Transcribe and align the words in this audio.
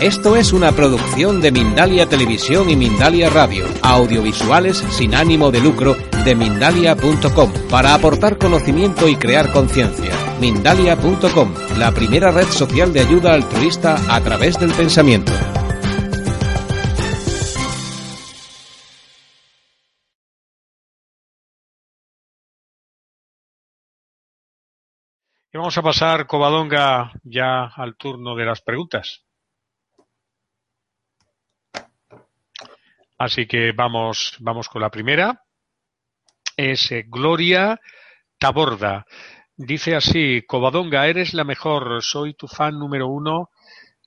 Esto 0.00 0.36
es 0.36 0.52
una 0.52 0.72
producción 0.72 1.40
de 1.40 1.50
Mindalia 1.50 2.06
Televisión 2.06 2.68
y 2.68 2.76
Mindalia 2.76 3.30
Radio, 3.30 3.64
audiovisuales 3.80 4.76
sin 4.76 5.14
ánimo 5.14 5.50
de 5.50 5.60
lucro 5.60 5.96
de 6.22 6.34
mindalia.com, 6.34 7.50
para 7.70 7.94
aportar 7.94 8.36
conocimiento 8.36 9.08
y 9.08 9.16
crear 9.16 9.50
conciencia. 9.52 10.12
Mindalia.com, 10.38 11.54
la 11.78 11.92
primera 11.92 12.30
red 12.30 12.46
social 12.48 12.92
de 12.92 13.00
ayuda 13.00 13.32
altruista 13.32 13.96
a 14.14 14.20
través 14.20 14.60
del 14.60 14.70
pensamiento. 14.72 15.32
Y 25.54 25.56
vamos 25.56 25.78
a 25.78 25.82
pasar, 25.82 26.26
Covadonga, 26.26 27.12
ya 27.24 27.64
al 27.64 27.96
turno 27.96 28.36
de 28.36 28.44
las 28.44 28.60
preguntas. 28.60 29.25
Así 33.18 33.46
que 33.46 33.72
vamos, 33.72 34.36
vamos 34.40 34.68
con 34.68 34.82
la 34.82 34.90
primera. 34.90 35.42
Es 36.56 36.90
eh, 36.92 37.04
Gloria 37.08 37.80
Taborda. 38.38 39.06
Dice 39.56 39.96
así, 39.96 40.42
Covadonga, 40.46 41.06
eres 41.06 41.32
la 41.32 41.44
mejor, 41.44 42.02
soy 42.02 42.34
tu 42.34 42.46
fan 42.46 42.78
número 42.78 43.08
uno, 43.08 43.48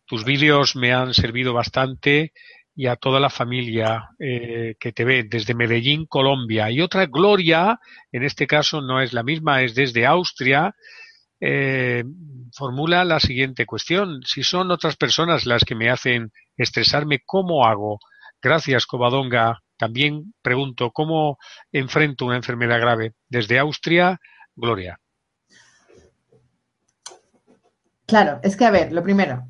tus 0.05 0.23
vídeos 0.23 0.75
me 0.75 0.93
han 0.93 1.15
servido 1.15 1.53
bastante 1.53 2.33
y 2.75 2.85
a 2.85 2.95
toda 2.95 3.19
la 3.19 3.31
familia 3.31 4.09
eh, 4.19 4.75
que 4.79 4.91
te 4.91 5.03
ve 5.03 5.23
desde 5.23 5.55
Medellín, 5.55 6.05
Colombia. 6.05 6.69
Y 6.69 6.81
otra 6.81 7.07
Gloria, 7.07 7.79
en 8.11 8.23
este 8.23 8.45
caso 8.45 8.79
no 8.81 9.01
es 9.01 9.11
la 9.11 9.23
misma, 9.23 9.63
es 9.63 9.73
desde 9.73 10.05
Austria, 10.05 10.75
eh, 11.41 12.03
formula 12.53 13.03
la 13.03 13.19
siguiente 13.19 13.65
cuestión. 13.65 14.21
Si 14.23 14.43
son 14.43 14.71
otras 14.71 14.95
personas 14.97 15.45
las 15.45 15.63
que 15.63 15.75
me 15.75 15.89
hacen 15.89 16.31
estresarme, 16.55 17.21
¿cómo 17.25 17.65
hago? 17.65 17.99
Gracias, 18.41 18.85
Covadonga. 18.85 19.59
También 19.77 20.33
pregunto, 20.41 20.91
¿cómo 20.91 21.37
enfrento 21.71 22.25
una 22.25 22.35
enfermedad 22.35 22.79
grave? 22.79 23.13
Desde 23.29 23.59
Austria, 23.59 24.19
Gloria. 24.55 24.99
Claro, 28.05 28.39
es 28.43 28.57
que 28.57 28.65
a 28.65 28.71
ver, 28.71 28.91
lo 28.91 29.03
primero, 29.03 29.47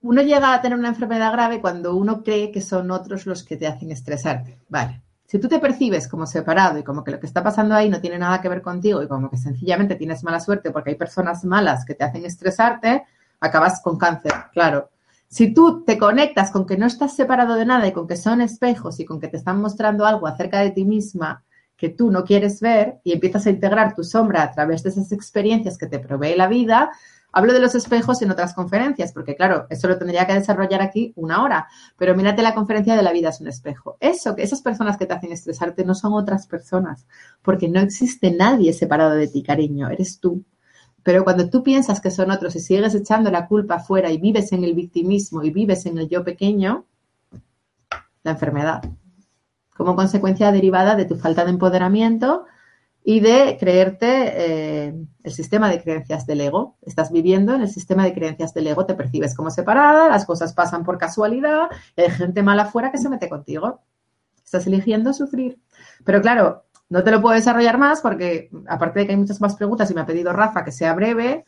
uno 0.00 0.22
llega 0.22 0.54
a 0.54 0.60
tener 0.62 0.78
una 0.78 0.88
enfermedad 0.88 1.32
grave 1.32 1.60
cuando 1.60 1.94
uno 1.94 2.22
cree 2.22 2.50
que 2.50 2.60
son 2.60 2.90
otros 2.90 3.26
los 3.26 3.44
que 3.44 3.56
te 3.56 3.66
hacen 3.66 3.90
estresarte. 3.90 4.58
Vale. 4.68 5.02
Si 5.26 5.38
tú 5.38 5.46
te 5.46 5.58
percibes 5.58 6.08
como 6.08 6.26
separado 6.26 6.78
y 6.78 6.82
como 6.82 7.04
que 7.04 7.10
lo 7.10 7.20
que 7.20 7.26
está 7.26 7.42
pasando 7.42 7.74
ahí 7.74 7.90
no 7.90 8.00
tiene 8.00 8.18
nada 8.18 8.40
que 8.40 8.48
ver 8.48 8.62
contigo 8.62 9.02
y 9.02 9.08
como 9.08 9.28
que 9.28 9.36
sencillamente 9.36 9.96
tienes 9.96 10.24
mala 10.24 10.40
suerte 10.40 10.70
porque 10.70 10.90
hay 10.90 10.96
personas 10.96 11.44
malas 11.44 11.84
que 11.84 11.94
te 11.94 12.04
hacen 12.04 12.24
estresarte, 12.24 13.04
acabas 13.38 13.82
con 13.82 13.98
cáncer, 13.98 14.32
claro. 14.52 14.90
Si 15.28 15.52
tú 15.52 15.84
te 15.84 15.98
conectas 15.98 16.50
con 16.50 16.66
que 16.66 16.76
no 16.76 16.86
estás 16.86 17.14
separado 17.14 17.54
de 17.54 17.66
nada 17.66 17.86
y 17.86 17.92
con 17.92 18.06
que 18.06 18.16
son 18.16 18.40
espejos 18.40 18.98
y 19.00 19.04
con 19.04 19.20
que 19.20 19.28
te 19.28 19.36
están 19.36 19.60
mostrando 19.60 20.06
algo 20.06 20.26
acerca 20.26 20.60
de 20.60 20.70
ti 20.70 20.84
misma 20.84 21.44
que 21.76 21.90
tú 21.90 22.10
no 22.10 22.24
quieres 22.24 22.60
ver 22.60 22.98
y 23.04 23.12
empiezas 23.12 23.46
a 23.46 23.50
integrar 23.50 23.94
tu 23.94 24.02
sombra 24.02 24.42
a 24.42 24.50
través 24.50 24.82
de 24.82 24.88
esas 24.88 25.12
experiencias 25.12 25.78
que 25.78 25.86
te 25.86 26.00
provee 26.00 26.34
la 26.34 26.48
vida, 26.48 26.90
Hablo 27.30 27.52
de 27.52 27.60
los 27.60 27.74
espejos 27.74 28.22
en 28.22 28.30
otras 28.30 28.54
conferencias, 28.54 29.12
porque 29.12 29.36
claro, 29.36 29.66
eso 29.68 29.86
lo 29.86 29.98
tendría 29.98 30.26
que 30.26 30.32
desarrollar 30.32 30.80
aquí 30.80 31.12
una 31.14 31.42
hora, 31.42 31.68
pero 31.98 32.16
mírate 32.16 32.40
la 32.40 32.54
conferencia 32.54 32.96
de 32.96 33.02
la 33.02 33.12
vida 33.12 33.28
es 33.28 33.40
un 33.40 33.48
espejo. 33.48 33.98
Eso, 34.00 34.34
que 34.34 34.42
esas 34.42 34.62
personas 34.62 34.96
que 34.96 35.04
te 35.04 35.12
hacen 35.12 35.32
estresarte 35.32 35.84
no 35.84 35.94
son 35.94 36.14
otras 36.14 36.46
personas, 36.46 37.06
porque 37.42 37.68
no 37.68 37.80
existe 37.80 38.30
nadie 38.30 38.72
separado 38.72 39.14
de 39.14 39.28
ti, 39.28 39.42
cariño, 39.42 39.90
eres 39.90 40.20
tú. 40.20 40.42
Pero 41.08 41.24
cuando 41.24 41.48
tú 41.48 41.62
piensas 41.62 42.02
que 42.02 42.10
son 42.10 42.30
otros 42.30 42.54
y 42.54 42.60
sigues 42.60 42.94
echando 42.94 43.30
la 43.30 43.46
culpa 43.46 43.76
afuera 43.76 44.10
y 44.10 44.18
vives 44.18 44.52
en 44.52 44.62
el 44.62 44.74
victimismo 44.74 45.42
y 45.42 45.48
vives 45.48 45.86
en 45.86 45.96
el 45.96 46.06
yo 46.06 46.22
pequeño, 46.22 46.84
la 48.24 48.32
enfermedad. 48.32 48.82
Como 49.74 49.96
consecuencia 49.96 50.52
derivada 50.52 50.96
de 50.96 51.06
tu 51.06 51.16
falta 51.16 51.46
de 51.46 51.52
empoderamiento 51.52 52.44
y 53.02 53.20
de 53.20 53.56
creerte 53.58 54.34
eh, 54.36 54.94
el 55.22 55.32
sistema 55.32 55.70
de 55.70 55.82
creencias 55.82 56.26
del 56.26 56.42
ego. 56.42 56.76
Estás 56.82 57.10
viviendo 57.10 57.54
en 57.54 57.62
el 57.62 57.70
sistema 57.70 58.04
de 58.04 58.12
creencias 58.12 58.52
del 58.52 58.66
ego, 58.66 58.84
te 58.84 58.92
percibes 58.92 59.34
como 59.34 59.48
separada, 59.50 60.10
las 60.10 60.26
cosas 60.26 60.52
pasan 60.52 60.84
por 60.84 60.98
casualidad, 60.98 61.70
hay 61.96 62.10
gente 62.10 62.42
mala 62.42 62.64
afuera 62.64 62.92
que 62.92 62.98
se 62.98 63.08
mete 63.08 63.30
contigo. 63.30 63.80
Estás 64.44 64.66
eligiendo 64.66 65.14
sufrir. 65.14 65.58
Pero 66.04 66.20
claro, 66.20 66.64
no 66.90 67.04
te 67.04 67.10
lo 67.10 67.20
puedo 67.20 67.34
desarrollar 67.34 67.78
más 67.78 68.00
porque, 68.00 68.50
aparte 68.66 69.00
de 69.00 69.06
que 69.06 69.12
hay 69.12 69.18
muchas 69.18 69.40
más 69.40 69.56
preguntas 69.56 69.90
y 69.90 69.94
me 69.94 70.00
ha 70.00 70.06
pedido 70.06 70.32
Rafa 70.32 70.64
que 70.64 70.72
sea 70.72 70.94
breve, 70.94 71.44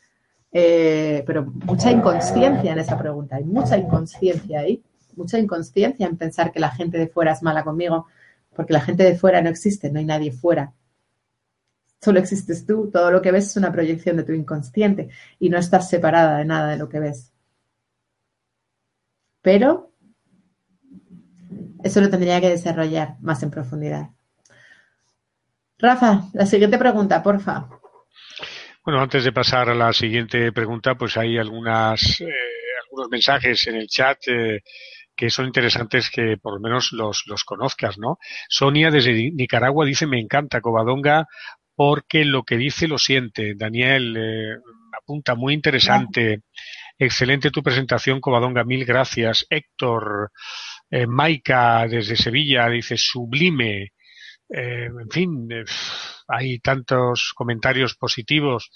eh, 0.52 1.22
pero 1.26 1.44
mucha 1.44 1.90
inconsciencia 1.90 2.72
en 2.72 2.78
esa 2.78 2.98
pregunta. 2.98 3.36
Hay 3.36 3.44
mucha 3.44 3.78
inconsciencia 3.78 4.60
ahí, 4.60 4.82
mucha 5.16 5.38
inconsciencia 5.38 6.06
en 6.06 6.16
pensar 6.16 6.52
que 6.52 6.60
la 6.60 6.70
gente 6.70 6.98
de 6.98 7.08
fuera 7.08 7.32
es 7.32 7.42
mala 7.42 7.64
conmigo, 7.64 8.06
porque 8.54 8.72
la 8.72 8.80
gente 8.80 9.04
de 9.04 9.16
fuera 9.16 9.40
no 9.40 9.48
existe, 9.48 9.90
no 9.90 9.98
hay 9.98 10.04
nadie 10.04 10.32
fuera. 10.32 10.72
Solo 12.02 12.18
existes 12.18 12.66
tú, 12.66 12.90
todo 12.90 13.10
lo 13.10 13.22
que 13.22 13.30
ves 13.32 13.46
es 13.46 13.56
una 13.56 13.72
proyección 13.72 14.16
de 14.16 14.24
tu 14.24 14.32
inconsciente 14.32 15.08
y 15.38 15.50
no 15.50 15.58
estás 15.58 15.88
separada 15.88 16.38
de 16.38 16.44
nada 16.46 16.70
de 16.70 16.78
lo 16.78 16.88
que 16.88 17.00
ves. 17.00 17.32
Pero 19.42 19.90
eso 21.82 22.00
lo 22.00 22.10
tendría 22.10 22.40
que 22.40 22.50
desarrollar 22.50 23.16
más 23.20 23.42
en 23.42 23.50
profundidad. 23.50 24.10
Rafa, 25.80 26.28
la 26.34 26.46
siguiente 26.46 26.78
pregunta, 26.78 27.22
porfa. 27.22 27.68
Bueno, 28.84 29.00
antes 29.00 29.24
de 29.24 29.32
pasar 29.32 29.68
a 29.68 29.74
la 29.74 29.92
siguiente 29.92 30.52
pregunta, 30.52 30.94
pues 30.94 31.16
hay 31.16 31.38
algunas, 31.38 32.20
eh, 32.20 32.26
algunos 32.84 33.08
mensajes 33.10 33.66
en 33.66 33.76
el 33.76 33.86
chat 33.88 34.18
eh, 34.28 34.60
que 35.14 35.30
son 35.30 35.46
interesantes 35.46 36.10
que 36.10 36.36
por 36.40 36.54
lo 36.54 36.60
menos 36.60 36.92
los, 36.92 37.24
los 37.26 37.44
conozcas, 37.44 37.98
¿no? 37.98 38.18
Sonia 38.48 38.90
desde 38.90 39.30
Nicaragua 39.32 39.84
dice, 39.84 40.06
me 40.06 40.18
encanta 40.18 40.60
Covadonga 40.60 41.26
porque 41.74 42.24
lo 42.24 42.42
que 42.42 42.56
dice 42.56 42.88
lo 42.88 42.98
siente. 42.98 43.54
Daniel 43.54 44.16
eh, 44.16 44.56
apunta, 44.98 45.34
muy 45.34 45.54
interesante. 45.54 46.42
Excelente 46.98 47.50
tu 47.50 47.62
presentación, 47.62 48.20
Covadonga, 48.20 48.64
mil 48.64 48.84
gracias. 48.84 49.46
Héctor, 49.48 50.30
eh, 50.90 51.06
Maika 51.06 51.86
desde 51.88 52.16
Sevilla 52.16 52.68
dice 52.68 52.96
sublime. 52.98 53.92
Eh, 54.52 54.86
en 54.86 55.10
fin, 55.10 55.48
eh, 55.50 55.64
hay 56.28 56.58
tantos 56.58 57.32
comentarios 57.34 57.94
positivos 57.94 58.70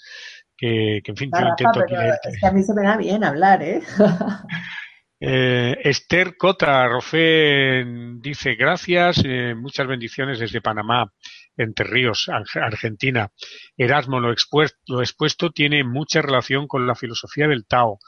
que, 0.57 1.01
que 1.03 1.11
en 1.11 1.17
fin, 1.17 1.31
yo 1.33 1.47
intento 1.47 1.79
aquí 1.81 1.93
Es 2.23 2.39
que 2.39 2.47
a 2.47 2.51
mí 2.51 2.63
se 2.63 2.73
me 2.73 2.83
da 2.83 2.97
bien 2.97 3.23
hablar, 3.23 3.61
¿eh? 3.61 3.81
Eh, 5.17 5.77
Esther 5.81 6.35
Cota 6.37 6.87
Rofé 6.87 7.85
dice 8.19 8.55
gracias, 8.55 9.21
eh, 9.23 9.55
muchas 9.55 9.87
bendiciones 9.87 10.39
desde 10.39 10.61
Panamá, 10.61 11.11
Entre 11.55 11.87
Ríos, 11.87 12.29
Argentina. 12.53 13.29
Erasmo, 13.77 14.19
lo 14.19 14.31
expuesto, 14.31 14.77
lo 14.87 15.01
expuesto 15.01 15.51
tiene 15.51 15.83
mucha 15.85 16.21
relación 16.21 16.67
con 16.67 16.85
la 16.85 16.95
filosofía 16.95 17.47
del 17.47 17.65
Tao. 17.65 17.99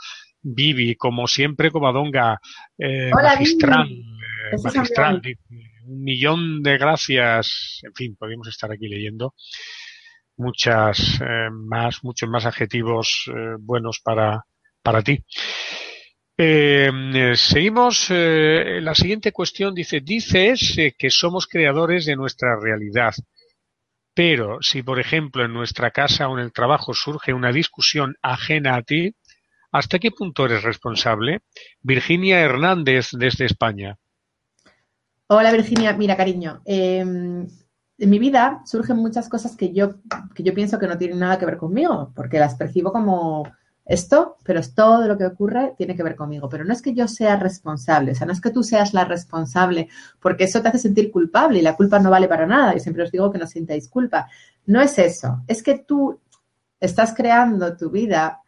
Vivi, 0.55 0.95
como 0.95 1.27
siempre, 1.27 1.71
Covadonga, 1.71 2.39
eh, 2.77 3.11
magistral, 3.11 3.89
eh, 3.89 4.55
magistral, 4.63 5.21
un 5.85 6.03
millón 6.03 6.61
de 6.63 6.77
gracias. 6.77 7.79
En 7.83 7.93
fin, 7.93 8.15
podemos 8.15 8.47
estar 8.47 8.71
aquí 8.71 8.87
leyendo 8.87 9.33
muchas 10.37 11.19
eh, 11.21 11.49
más, 11.51 12.03
muchos 12.03 12.29
más 12.29 12.45
adjetivos 12.45 13.25
eh, 13.27 13.55
buenos 13.59 13.99
para, 14.03 14.45
para 14.81 15.01
ti. 15.01 15.23
Eh, 16.37 16.91
seguimos. 17.35 18.07
Eh, 18.11 18.79
la 18.81 18.93
siguiente 18.93 19.31
cuestión 19.31 19.73
dice, 19.73 20.01
dices 20.01 20.77
eh, 20.77 20.95
que 20.97 21.09
somos 21.09 21.47
creadores 21.47 22.05
de 22.05 22.15
nuestra 22.15 22.59
realidad, 22.59 23.13
pero 24.13 24.61
si, 24.61 24.83
por 24.83 24.99
ejemplo, 24.99 25.43
en 25.45 25.53
nuestra 25.53 25.89
casa 25.91 26.27
o 26.27 26.37
en 26.37 26.43
el 26.43 26.53
trabajo 26.53 26.93
surge 26.93 27.33
una 27.33 27.51
discusión 27.51 28.15
ajena 28.21 28.75
a 28.75 28.83
ti, 28.83 29.15
¿hasta 29.71 29.99
qué 29.99 30.11
punto 30.11 30.45
eres 30.45 30.63
responsable? 30.63 31.41
Virginia 31.81 32.39
Hernández 32.39 33.09
desde 33.11 33.45
España. 33.45 33.97
Hola 35.27 35.51
Virginia, 35.51 35.93
mira 35.93 36.15
cariño, 36.15 36.61
en 36.65 37.49
mi 37.97 38.19
vida 38.19 38.61
surgen 38.65 38.97
muchas 38.97 39.27
cosas 39.27 39.57
que 39.57 39.73
yo, 39.73 39.95
que 40.33 40.43
yo 40.43 40.53
pienso 40.53 40.79
que 40.79 40.87
no 40.87 40.97
tienen 40.97 41.19
nada 41.19 41.37
que 41.37 41.45
ver 41.45 41.57
conmigo, 41.57 42.13
porque 42.15 42.39
las 42.39 42.55
percibo 42.55 42.91
como 42.91 43.43
esto, 43.83 44.37
pero 44.43 44.59
es 44.59 44.75
todo 44.75 45.07
lo 45.07 45.17
que 45.17 45.25
ocurre 45.25 45.73
tiene 45.77 45.95
que 45.95 46.03
ver 46.03 46.15
conmigo. 46.15 46.47
Pero 46.49 46.65
no 46.65 46.73
es 46.73 46.81
que 46.81 46.93
yo 46.93 47.07
sea 47.07 47.37
responsable, 47.37 48.11
o 48.11 48.15
sea, 48.15 48.27
no 48.27 48.33
es 48.33 48.41
que 48.41 48.51
tú 48.51 48.63
seas 48.63 48.93
la 48.93 49.05
responsable, 49.05 49.89
porque 50.19 50.43
eso 50.43 50.61
te 50.61 50.67
hace 50.67 50.77
sentir 50.77 51.11
culpable 51.11 51.59
y 51.59 51.61
la 51.61 51.75
culpa 51.75 51.99
no 51.99 52.09
vale 52.09 52.27
para 52.27 52.45
nada. 52.45 52.75
Y 52.75 52.79
siempre 52.79 53.03
os 53.03 53.11
digo 53.11 53.31
que 53.31 53.37
no 53.37 53.47
sintáis 53.47 53.89
culpa. 53.89 54.27
No 54.65 54.81
es 54.81 54.99
eso, 54.99 55.43
es 55.47 55.63
que 55.63 55.79
tú 55.79 56.19
estás 56.79 57.13
creando 57.13 57.75
tu 57.75 57.89
vida 57.89 58.41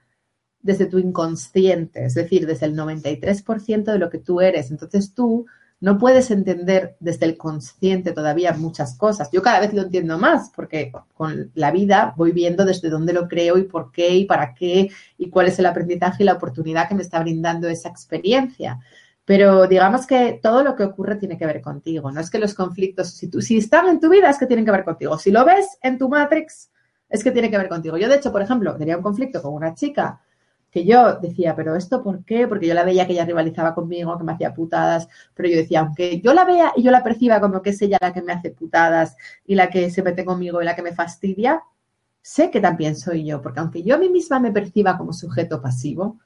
desde 0.61 0.85
tu 0.85 1.00
inconsciente, 1.00 2.06
es 2.06 2.13
decir, 2.13 2.45
desde 2.45 2.65
el 2.65 2.75
93% 2.75 3.91
de 3.91 4.00
lo 4.00 4.09
que 4.09 4.19
tú 4.19 4.41
eres. 4.41 4.71
Entonces 4.71 5.13
tú 5.13 5.45
no 5.81 5.97
puedes 5.97 6.29
entender 6.31 6.97
desde 7.00 7.25
el 7.25 7.38
consciente 7.38 8.11
todavía 8.11 8.53
muchas 8.53 8.97
cosas. 8.97 9.29
Yo 9.31 9.41
cada 9.41 9.61
vez 9.61 9.73
lo 9.73 9.83
entiendo 9.83 10.17
más 10.17 10.51
porque 10.53 10.91
con 11.13 11.51
la 11.56 11.71
vida 11.71 12.13
voy 12.17 12.33
viendo 12.33 12.65
desde 12.65 12.89
dónde 12.89 13.13
lo 13.13 13.27
creo 13.27 13.57
y 13.57 13.63
por 13.63 13.91
qué 13.91 14.09
y 14.15 14.25
para 14.25 14.53
qué 14.53 14.89
y 15.17 15.29
cuál 15.29 15.47
es 15.47 15.57
el 15.59 15.65
aprendizaje 15.65 16.23
y 16.23 16.25
la 16.25 16.33
oportunidad 16.33 16.89
que 16.89 16.95
me 16.95 17.03
está 17.03 17.19
brindando 17.21 17.69
esa 17.69 17.89
experiencia. 17.89 18.79
Pero 19.23 19.67
digamos 19.67 20.06
que 20.07 20.39
todo 20.41 20.63
lo 20.63 20.75
que 20.75 20.83
ocurre 20.83 21.15
tiene 21.15 21.38
que 21.38 21.45
ver 21.45 21.61
contigo. 21.61 22.11
No 22.11 22.19
es 22.19 22.29
que 22.29 22.39
los 22.39 22.53
conflictos, 22.53 23.11
si, 23.11 23.29
tú, 23.29 23.41
si 23.41 23.59
están 23.59 23.88
en 23.88 24.00
tu 24.00 24.09
vida, 24.09 24.29
es 24.29 24.39
que 24.39 24.47
tienen 24.47 24.65
que 24.65 24.71
ver 24.71 24.83
contigo. 24.83 25.17
Si 25.19 25.31
lo 25.31 25.45
ves 25.45 25.77
en 25.81 25.97
tu 25.97 26.09
Matrix, 26.09 26.71
es 27.07 27.23
que 27.23 27.31
tiene 27.31 27.50
que 27.50 27.57
ver 27.57 27.69
contigo. 27.69 27.95
Yo, 27.95 28.09
de 28.09 28.15
hecho, 28.15 28.31
por 28.31 28.41
ejemplo, 28.41 28.75
tenía 28.75 28.97
un 28.97 29.03
conflicto 29.03 29.41
con 29.41 29.53
una 29.53 29.75
chica 29.75 30.19
que 30.71 30.86
yo 30.86 31.16
decía, 31.19 31.56
pero 31.56 31.75
esto 31.75 32.04
por 32.04 32.24
qué? 32.24 32.48
Porque 32.48 32.68
yo 32.68 32.74
la 32.74 32.83
veía 32.83 33.07
que 33.07 33.13
ella 33.13 33.25
rivalizaba 33.25 33.74
conmigo, 33.74 34.18
que 34.18 34.24
me 34.24 34.33
hacía 34.33 34.54
putadas, 34.54 35.07
pero 35.33 35.50
yo 35.50 35.57
decía, 35.57 35.81
aunque 35.81 36.21
yo 36.21 36.33
la 36.33 36.45
vea 36.45 36.74
y 36.75 36.83
yo 36.83 36.92
la 36.92 37.04
perciba 37.04 37.39
como 37.42 37.62
que 37.62 37.71
es 37.71 37.81
ella 37.81 37.98
la 38.01 38.13
que 38.13 38.21
me 38.21 38.33
hace 38.33 38.51
putadas 38.51 39.16
y 39.45 39.56
la 39.56 39.69
que 39.69 39.89
se 39.89 40.04
mete 40.04 40.25
conmigo 40.25 40.62
y 40.62 40.66
la 40.66 40.75
que 40.75 40.83
me 40.83 40.94
fastidia, 40.94 41.63
sé 42.21 42.51
que 42.51 42.62
también 42.62 42.95
soy 42.95 43.25
yo, 43.25 43.42
porque 43.42 43.60
aunque 43.60 43.83
yo 43.83 43.95
a 43.95 43.98
mí 43.98 44.10
misma 44.10 44.39
me 44.39 44.51
perciba 44.51 44.98
como 44.98 45.13
sujeto 45.13 45.62
pasivo, 45.62 46.19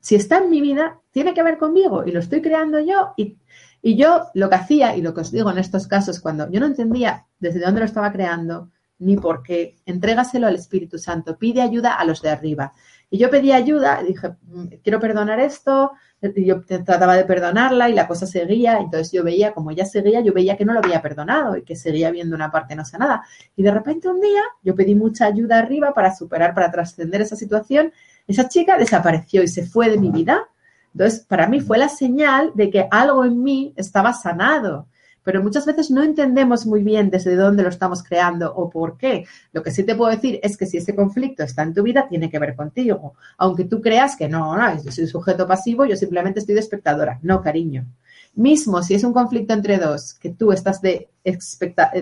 si 0.00 0.14
está 0.14 0.38
en 0.38 0.50
mi 0.50 0.60
vida, 0.60 1.00
tiene 1.10 1.34
que 1.34 1.42
ver 1.42 1.58
conmigo 1.58 2.04
y 2.06 2.12
lo 2.12 2.20
estoy 2.20 2.40
creando 2.40 2.80
yo 2.80 3.12
y, 3.16 3.36
y 3.82 3.96
yo 3.96 4.26
lo 4.34 4.48
que 4.48 4.54
hacía 4.54 4.96
y 4.96 5.02
lo 5.02 5.12
que 5.12 5.22
os 5.22 5.30
digo 5.32 5.50
en 5.50 5.58
estos 5.58 5.86
casos, 5.86 6.20
cuando 6.20 6.50
yo 6.50 6.60
no 6.60 6.66
entendía 6.66 7.26
desde 7.38 7.60
dónde 7.60 7.80
lo 7.80 7.86
estaba 7.86 8.12
creando, 8.12 8.70
ni 9.00 9.16
por 9.16 9.42
qué, 9.42 9.76
entrégaselo 9.86 10.46
al 10.46 10.54
Espíritu 10.54 10.98
Santo, 10.98 11.38
pide 11.38 11.62
ayuda 11.62 11.94
a 11.94 12.04
los 12.04 12.22
de 12.22 12.30
arriba. 12.30 12.74
Y 13.10 13.18
yo 13.18 13.28
pedí 13.28 13.50
ayuda, 13.52 14.02
dije, 14.02 14.36
mm, 14.42 14.66
quiero 14.82 15.00
perdonar 15.00 15.40
esto, 15.40 15.92
y 16.22 16.44
yo 16.44 16.62
trataba 16.62 17.16
de 17.16 17.24
perdonarla 17.24 17.88
y 17.88 17.94
la 17.94 18.06
cosa 18.06 18.26
seguía, 18.26 18.78
entonces 18.78 19.10
yo 19.10 19.24
veía, 19.24 19.52
como 19.52 19.70
ella 19.70 19.86
seguía, 19.86 20.20
yo 20.20 20.32
veía 20.32 20.56
que 20.56 20.64
no 20.64 20.74
lo 20.74 20.80
había 20.80 21.00
perdonado 21.00 21.56
y 21.56 21.62
que 21.62 21.76
seguía 21.76 22.10
viendo 22.10 22.36
una 22.36 22.50
parte 22.50 22.76
no 22.76 22.84
sanada. 22.84 23.24
Y 23.56 23.62
de 23.62 23.70
repente 23.70 24.08
un 24.08 24.20
día 24.20 24.42
yo 24.62 24.74
pedí 24.74 24.94
mucha 24.94 25.26
ayuda 25.26 25.58
arriba 25.58 25.94
para 25.94 26.14
superar, 26.14 26.54
para 26.54 26.70
trascender 26.70 27.22
esa 27.22 27.36
situación, 27.36 27.92
esa 28.26 28.48
chica 28.48 28.76
desapareció 28.76 29.42
y 29.42 29.48
se 29.48 29.66
fue 29.66 29.88
de 29.88 29.98
mi 29.98 30.10
vida. 30.10 30.46
Entonces, 30.92 31.20
para 31.20 31.46
mí 31.46 31.60
fue 31.60 31.78
la 31.78 31.88
señal 31.88 32.52
de 32.54 32.68
que 32.68 32.86
algo 32.90 33.24
en 33.24 33.42
mí 33.42 33.72
estaba 33.76 34.12
sanado 34.12 34.86
pero 35.22 35.42
muchas 35.42 35.66
veces 35.66 35.90
no 35.90 36.02
entendemos 36.02 36.66
muy 36.66 36.82
bien 36.82 37.10
desde 37.10 37.36
dónde 37.36 37.62
lo 37.62 37.68
estamos 37.68 38.02
creando 38.02 38.52
o 38.54 38.70
por 38.70 38.96
qué. 38.96 39.26
Lo 39.52 39.62
que 39.62 39.70
sí 39.70 39.84
te 39.84 39.94
puedo 39.94 40.10
decir 40.10 40.40
es 40.42 40.56
que 40.56 40.66
si 40.66 40.78
ese 40.78 40.94
conflicto 40.94 41.42
está 41.42 41.62
en 41.62 41.74
tu 41.74 41.82
vida, 41.82 42.06
tiene 42.08 42.30
que 42.30 42.38
ver 42.38 42.56
contigo. 42.56 43.14
Aunque 43.38 43.64
tú 43.64 43.80
creas 43.80 44.16
que 44.16 44.28
no, 44.28 44.56
no, 44.56 44.82
yo 44.82 44.90
soy 44.90 45.06
sujeto 45.06 45.46
pasivo, 45.46 45.84
yo 45.84 45.96
simplemente 45.96 46.40
estoy 46.40 46.54
de 46.54 46.60
espectadora. 46.60 47.18
No, 47.22 47.42
cariño. 47.42 47.86
Mismo 48.34 48.82
si 48.82 48.94
es 48.94 49.04
un 49.04 49.12
conflicto 49.12 49.54
entre 49.54 49.78
dos 49.78 50.14
que 50.14 50.30
tú 50.30 50.52
estás 50.52 50.80
de 50.80 51.10
eh, 51.24 51.38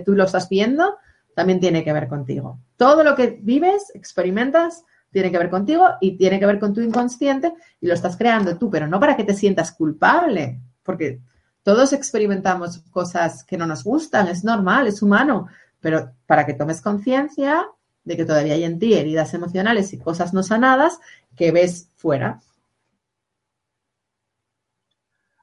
tú 0.05 0.13
lo 0.13 0.25
estás 0.25 0.49
viendo, 0.49 0.97
también 1.35 1.61
tiene 1.61 1.85
que 1.85 1.93
ver 1.93 2.09
contigo. 2.09 2.59
Todo 2.77 3.03
lo 3.05 3.15
que 3.15 3.39
vives, 3.43 3.91
experimentas, 3.95 4.85
tiene 5.11 5.31
que 5.31 5.39
ver 5.39 5.51
contigo 5.51 5.87
y 6.01 6.17
tiene 6.17 6.39
que 6.39 6.47
ver 6.47 6.59
con 6.59 6.75
tu 6.75 6.81
inconsciente 6.81 7.55
y 7.81 7.87
lo 7.87 7.95
estás 7.95 8.17
creando 8.17 8.59
tú, 8.59 8.71
pero 8.71 8.87
no 8.87 9.01
para 9.01 9.17
que 9.17 9.25
te 9.25 9.35
sientas 9.35 9.73
culpable, 9.73 10.61
porque 10.83 11.21
todos 11.69 11.93
experimentamos 11.93 12.79
cosas 12.91 13.45
que 13.45 13.59
no 13.59 13.67
nos 13.67 13.85
gustan, 13.85 14.27
es 14.29 14.43
normal, 14.43 14.87
es 14.87 15.03
humano, 15.03 15.49
pero 15.81 16.15
para 16.27 16.47
que 16.47 16.55
tomes 16.55 16.81
conciencia 16.81 17.67
de 18.05 18.17
que 18.17 18.25
todavía 18.25 18.55
hay 18.55 18.65
en 18.65 18.79
ti 18.79 18.95
heridas 18.95 19.35
emocionales 19.35 19.93
y 19.93 19.99
cosas 19.99 20.33
no 20.33 20.43
sanadas 20.43 20.99
que 21.37 21.53
ves 21.53 21.91
fuera. 21.95 22.41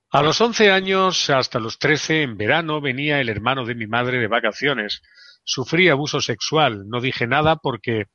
A 0.10 0.24
los 0.24 0.42
11 0.42 0.72
años 0.72 1.30
hasta 1.30 1.60
los 1.60 1.78
13, 1.78 2.24
en 2.24 2.38
verano, 2.38 2.82
venía 2.82 3.22
el 3.22 3.30
hermano 3.30 3.64
de 3.64 3.76
mi 3.76 3.86
madre 3.86 4.18
de 4.18 4.26
vacaciones. 4.26 5.04
Sufrí 5.44 5.90
abuso 5.90 6.22
sexual. 6.22 6.90
No 6.90 7.02
dije 7.02 7.28
nada 7.28 7.58
porque 7.58 8.06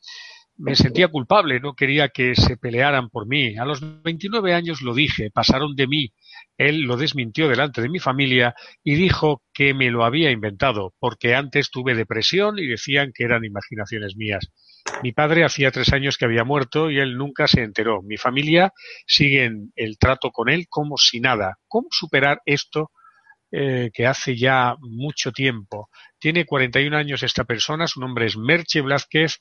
me 0.57 0.75
sentía 0.75 1.07
culpable, 1.07 1.61
no 1.61 1.75
quería 1.75 2.09
que 2.09 2.35
se 2.35 2.57
pelearan 2.57 3.09
por 3.09 3.29
mí. 3.29 3.57
A 3.57 3.65
los 3.65 4.03
29 4.03 4.53
años 4.53 4.83
lo 4.83 4.95
dije, 4.95 5.31
pasaron 5.31 5.77
de 5.77 5.87
mí. 5.87 6.13
Él 6.61 6.83
lo 6.83 6.99
desmintió 6.99 7.49
delante 7.49 7.81
de 7.81 7.89
mi 7.89 8.01
familia 8.01 8.55
y 8.85 8.95
dijo 8.95 9.43
que 9.55 9.73
me 9.73 9.91
lo 9.91 10.05
había 10.05 10.31
inventado, 10.31 10.93
porque 10.99 11.35
antes 11.35 11.71
tuve 11.71 11.95
depresión 11.95 12.59
y 12.59 12.67
decían 12.67 13.13
que 13.15 13.25
eran 13.25 13.47
imaginaciones 13.47 14.15
mías. 14.15 14.51
Mi 15.03 15.13
padre 15.13 15.43
hacía 15.43 15.71
tres 15.71 15.91
años 15.95 16.19
que 16.19 16.27
había 16.27 16.45
muerto 16.45 16.91
y 16.91 16.99
él 16.99 17.17
nunca 17.17 17.49
se 17.49 17.63
enteró. 17.63 18.03
Mi 18.03 18.19
familia 18.19 18.75
sigue 19.07 19.51
el 19.75 19.99
trato 19.99 20.33
con 20.33 20.51
él 20.51 20.67
como 20.69 20.99
si 20.99 21.19
nada. 21.21 21.57
¿Cómo 21.67 21.89
superar 21.91 22.43
esto 22.45 22.91
eh, 23.51 23.91
que 23.95 24.07
hace 24.07 24.37
ya 24.37 24.77
mucho 24.81 25.33
tiempo? 25.33 25.89
Tiene 26.19 26.45
41 26.45 26.95
años 26.95 27.23
esta 27.23 27.45
persona, 27.45 27.87
su 27.87 28.01
nombre 28.01 28.27
es 28.27 28.37
Merche 28.37 28.83
Blázquez 28.83 29.41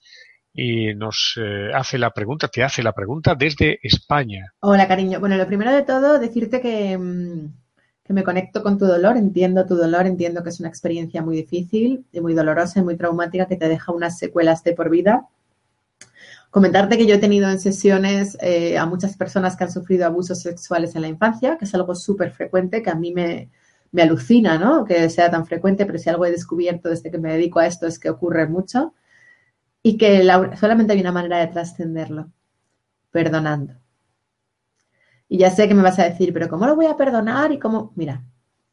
y 0.54 0.94
nos 0.96 1.36
eh, 1.42 1.72
hace 1.74 1.98
la 1.98 2.12
pregunta, 2.12 2.48
te 2.48 2.64
hace 2.64 2.82
la 2.84 2.94
pregunta 2.94 3.36
desde 3.36 3.80
España. 3.84 4.54
Hola, 4.62 4.88
cariño. 4.88 5.20
Bueno, 5.20 5.38
lo 5.38 5.48
primero 5.48 5.72
de 5.72 5.84
todo, 5.84 6.20
decirte 6.20 6.60
que, 6.60 6.98
mm, 6.98 7.54
que, 8.04 8.14
me 8.14 8.24
conecto 8.24 8.64
con 8.64 8.78
tu 8.78 8.86
dolor, 8.86 9.18
entiendo 9.18 9.66
tu 9.66 9.76
dolor, 9.76 10.08
entiendo 10.08 10.44
que 10.44 10.50
es 10.50 10.60
una 10.60 10.70
experiencia 10.70 11.22
muy 11.22 11.36
difícil 11.38 12.06
y 12.12 12.22
muy 12.22 12.34
dolorosa 12.34 12.80
y 12.80 12.84
muy 12.84 12.98
traumática 12.98 13.46
que 13.48 13.58
te 13.58 13.70
deja 13.70 13.92
unas 13.92 14.18
secuelas 14.18 14.64
de 14.64 14.74
por 14.74 14.90
vida. 14.90 15.28
Comentarte 16.50 16.98
que 16.98 17.06
yo 17.06 17.16
he 17.16 17.20
tenido 17.20 17.48
en 17.50 17.60
sesiones 17.60 18.36
eh, 18.42 18.76
a 18.78 18.88
muchas 18.88 19.16
personas 19.16 19.56
que 19.56 19.66
han 19.66 19.72
sufrido 19.72 20.08
abusos 20.08 20.42
sexuales 20.42 20.96
en 20.96 21.04
la 21.04 21.08
infancia, 21.08 21.58
que 21.60 21.66
es 21.66 21.76
algo 21.76 21.94
súper 21.94 22.32
frecuente, 22.32 22.82
que 22.82 22.90
a 22.90 22.96
mí 22.96 23.14
me, 23.14 23.50
me 23.92 24.02
alucina, 24.02 24.58
¿no? 24.58 24.84
Que 24.84 25.10
sea 25.12 25.30
tan 25.30 25.46
frecuente, 25.46 25.86
pero 25.86 26.00
si 26.00 26.10
algo 26.10 26.26
he 26.26 26.32
descubierto 26.32 26.90
desde 26.90 27.12
que 27.12 27.20
me 27.20 27.34
dedico 27.34 27.60
a 27.60 27.68
esto 27.68 27.86
es 27.86 28.00
que 28.00 28.10
ocurre 28.10 28.48
mucho 28.48 28.94
y 29.82 29.98
que 29.98 30.28
solamente 30.60 30.94
hay 30.94 31.02
una 31.02 31.12
manera 31.12 31.40
de 31.40 31.48
trascenderlo, 31.48 32.32
perdonando. 33.12 33.76
Y 35.28 35.38
ya 35.38 35.52
sé 35.52 35.68
que 35.68 35.76
me 35.76 35.84
vas 35.84 36.00
a 36.00 36.06
decir, 36.06 36.34
pero 36.34 36.50
¿cómo 36.50 36.66
lo 36.66 36.76
voy 36.76 36.88
a 36.88 36.98
perdonar? 36.98 37.52
Y 37.52 37.60
cómo, 37.60 37.94
mira, 37.96 38.24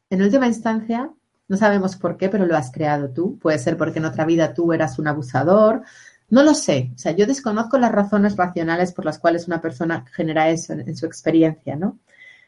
en 0.09 0.21
última 0.21 0.47
instancia, 0.47 1.11
no 1.47 1.55
sabemos 1.55 1.95
por 1.95 2.17
qué, 2.17 2.29
pero 2.29 2.45
lo 2.45 2.57
has 2.57 2.71
creado 2.71 3.09
tú. 3.09 3.37
Puede 3.39 3.59
ser 3.59 3.77
porque 3.77 3.99
en 3.99 4.05
otra 4.05 4.25
vida 4.25 4.53
tú 4.53 4.73
eras 4.73 4.99
un 4.99 5.07
abusador. 5.07 5.83
No 6.29 6.43
lo 6.43 6.53
sé. 6.53 6.91
O 6.95 6.97
sea, 6.97 7.13
yo 7.13 7.25
desconozco 7.25 7.77
las 7.77 7.91
razones 7.91 8.35
racionales 8.35 8.91
por 8.91 9.05
las 9.05 9.19
cuales 9.19 9.47
una 9.47 9.61
persona 9.61 10.05
genera 10.13 10.49
eso 10.49 10.73
en, 10.73 10.97
su 10.97 11.05
experiencia, 11.05 11.75
¿no? 11.75 11.99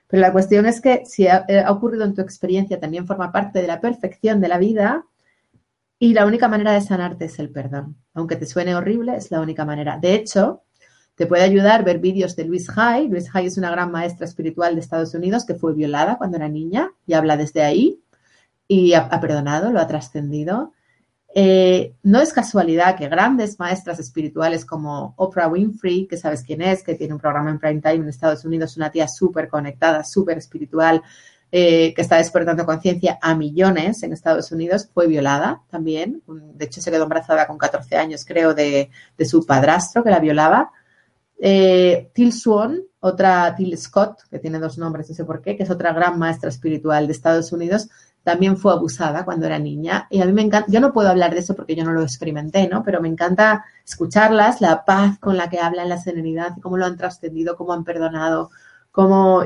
Pero 0.07 0.22
la 0.22 0.33
cuestión 0.33 0.65
es 0.65 0.81
que 0.81 1.03
si 1.05 1.27
ha, 1.27 1.45
ha 1.65 1.72
ocurrido 1.72 2.03
en 2.03 2.15
tu 2.15 2.22
experiencia, 2.22 2.79
también 2.79 3.05
forma 3.05 3.31
parte 3.31 3.62
de 3.62 3.67
la 3.67 3.79
perfección 3.79 4.41
de 4.41 4.48
la 4.48 4.57
vida 4.57 5.05
y 6.00 6.13
la 6.13 6.25
única 6.25 6.48
manera 6.48 6.72
de 6.72 6.82
sanarte 6.82 7.25
es 7.25 7.38
el 7.39 7.50
perdón. 7.50 7.98
Aunque 8.13 8.38
te 8.38 8.46
suene 8.46 8.74
horrible, 8.74 9.18
es 9.18 9.32
la 9.32 9.41
única 9.41 9.65
manera. 9.65 9.98
De 9.98 10.15
hecho, 10.15 10.63
te 11.15 11.27
puede 11.27 11.44
ayudar 11.44 11.84
ver 11.84 12.00
vídeos 12.00 12.38
de 12.38 12.46
Luis 12.46 12.70
Hay. 12.74 13.10
Luis 13.10 13.29
Hay 13.34 13.48
es 13.48 13.58
una 13.58 13.70
gran 13.70 13.91
maestra 13.91 14.25
espiritual 14.25 14.75
de 14.75 14.82
Estados 14.82 15.13
Unidos 15.13 15.46
que 15.46 15.56
fue 15.56 15.74
violada 15.74 16.18
cuando 16.18 16.38
era 16.38 16.48
niña 16.48 16.91
y 17.06 17.13
habla 17.13 17.36
desde 17.36 17.62
ahí 17.62 18.01
y 18.70 18.94
ha, 18.94 19.10
perdonado, 19.20 19.74
lo 19.74 19.82
ha 19.82 19.88
trascendido. 19.88 20.72
Eh, 21.36 21.96
no 22.03 22.22
es 22.22 22.32
casualidad 22.32 22.96
que 22.96 23.10
grandes 23.10 23.60
maestras 23.60 24.00
espirituales 24.00 24.63
como 24.63 25.13
Oprah 25.18 25.50
Winfrey, 25.50 26.08
que 26.08 26.15
sabes 26.15 26.44
quién 26.44 26.62
es, 26.62 26.82
que 26.82 26.96
tiene 26.96 27.13
un 27.13 27.20
programa 27.20 27.50
en 27.50 27.60
prime 27.60 27.82
time 27.82 27.96
en 27.96 28.08
Estados 28.08 28.46
Unidos, 28.46 28.77
una 28.77 28.89
tía 28.89 29.08
súper 29.08 29.50
conectada, 29.50 30.03
súper 30.06 30.38
espiritual, 30.38 31.03
eh, 31.51 31.94
que 31.96 32.01
está 32.03 32.18
despertando 32.18 32.63
conciencia 32.63 33.18
a 33.22 33.34
millones 33.34 34.03
en 34.03 34.13
Estados 34.13 34.51
Unidos, 34.51 34.88
fue 34.94 35.08
violada 35.08 35.63
también. 35.70 36.22
De 36.27 36.65
hecho, 36.65 36.79
se 36.79 36.91
quedó 36.91 37.03
embarazada 37.03 37.48
con 37.48 37.58
14 37.58 37.96
años, 37.96 38.24
creo, 38.24 38.53
de, 38.53 38.91
su 39.25 39.46
padrastro 39.46 40.03
que 40.03 40.12
la 40.12 40.20
violaba. 40.20 40.72
Eh, 41.39 42.12
Till 42.13 42.34
Swan, 42.34 42.82
otra 43.00 43.56
Till 43.56 43.75
Scott, 43.77 44.24
que 44.29 44.38
tiene 44.38 44.60
dos 44.60 44.77
nombres, 44.77 45.10
no 45.10 45.15
sé 45.15 45.25
por 45.25 45.41
qué, 45.41 45.58
que 45.58 45.63
es 45.63 45.72
otra 45.72 45.91
gran 45.91 46.20
maestra 46.20 46.50
espiritual 46.50 47.08
de 47.08 47.13
Estados 47.13 47.51
Unidos, 47.51 47.89
también 48.22 48.58
fue 48.58 48.74
abusada 48.74 49.25
cuando 49.25 49.48
era 49.48 49.58
niña. 49.58 50.06
Y 50.12 50.22
a 50.22 50.25
mí 50.25 50.34
me 50.34 50.44
encanta, 50.44 50.72
yo 50.72 50.79
no 50.79 50.94
puedo 50.94 51.10
hablar 51.10 51.34
de 51.34 51.39
eso 51.39 51.56
porque 51.56 51.75
yo 51.75 51.84
no 51.84 51.94
lo 51.94 52.03
experimenté, 52.03 52.68
¿no? 52.68 52.84
Pero 52.84 53.01
me 53.01 53.08
encanta 53.08 53.65
escucharlas, 53.84 54.62
la 54.62 54.86
paz 54.86 55.18
con 55.18 55.36
la 55.36 55.50
que 55.50 55.60
hablan, 55.60 55.89
la 55.89 55.98
serenidad, 55.98 56.51
cómo 56.62 56.77
lo 56.77 56.86
han 56.86 56.98
trascendido, 56.98 57.56
cómo 57.56 57.74
han 57.74 57.84
perdonado, 57.84 58.51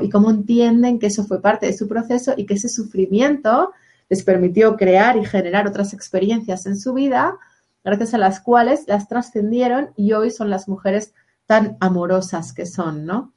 y 0.02 0.08
cómo 0.10 0.30
entienden 0.30 0.98
que 0.98 1.06
eso 1.06 1.24
fue 1.24 1.40
parte 1.40 1.66
de 1.66 1.76
su 1.76 1.86
proceso 1.86 2.34
y 2.36 2.46
que 2.46 2.54
ese 2.54 2.68
sufrimiento 2.68 3.72
les 4.08 4.22
permitió 4.22 4.76
crear 4.76 5.16
y 5.16 5.24
generar 5.24 5.66
otras 5.66 5.94
experiencias 5.94 6.66
en 6.66 6.76
su 6.76 6.92
vida, 6.92 7.36
gracias 7.84 8.14
a 8.14 8.18
las 8.18 8.40
cuales 8.40 8.84
las 8.86 9.08
trascendieron 9.08 9.90
y 9.96 10.12
hoy 10.12 10.30
son 10.30 10.50
las 10.50 10.68
mujeres 10.68 11.12
tan 11.46 11.76
amorosas 11.80 12.52
que 12.52 12.66
son, 12.66 13.04
¿no? 13.04 13.32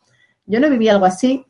Yo 0.45 0.59
no 0.59 0.69
viví 0.69 0.89
algo 0.89 1.05
así, 1.05 1.45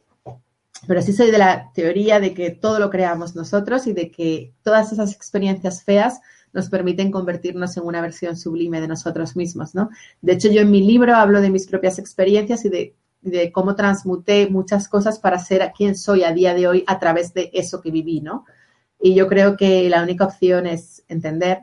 pero 0.88 1.02
sí 1.02 1.14
soy 1.14 1.32
de 1.32 1.38
la 1.38 1.72
teoría 1.74 2.20
de 2.20 2.34
que 2.34 2.50
todo 2.52 2.80
lo 2.80 2.90
creamos 2.90 3.36
nosotros 3.36 3.88
y 3.88 3.94
de 3.94 4.12
que 4.12 4.54
todas 4.64 4.92
esas 4.92 5.14
experiencias 5.14 5.84
feas 5.84 6.20
nos 6.54 6.70
permiten 6.70 7.12
convertirnos 7.12 7.78
en 7.78 7.86
una 7.86 8.02
versión 8.02 8.36
sublime 8.36 8.82
de 8.82 8.88
nosotros 8.88 9.36
mismos, 9.36 9.76
¿no? 9.76 9.90
De 10.22 10.34
hecho, 10.34 10.50
yo 10.50 10.62
en 10.62 10.72
mi 10.72 10.82
libro 10.82 11.16
hablo 11.16 11.42
de 11.42 11.50
mis 11.50 11.68
propias 11.68 12.00
experiencias 12.00 12.66
y 12.66 12.70
de, 12.70 12.96
de 13.22 13.52
cómo 13.52 13.76
transmuté 13.76 14.48
muchas 14.50 14.88
cosas 14.88 15.20
para 15.20 15.40
ser 15.40 15.72
quien 15.76 15.96
soy 15.96 16.24
a 16.24 16.34
día 16.34 16.54
de 16.54 16.68
hoy 16.68 16.84
a 16.88 17.00
través 17.00 17.34
de 17.34 17.50
eso 17.54 17.82
que 17.82 17.92
viví, 17.92 18.22
¿no? 18.22 18.46
Y 19.00 19.16
yo 19.16 19.28
creo 19.28 19.58
que 19.58 19.90
la 19.90 20.02
única 20.02 20.26
opción 20.26 20.66
es 20.66 21.04
entender 21.08 21.60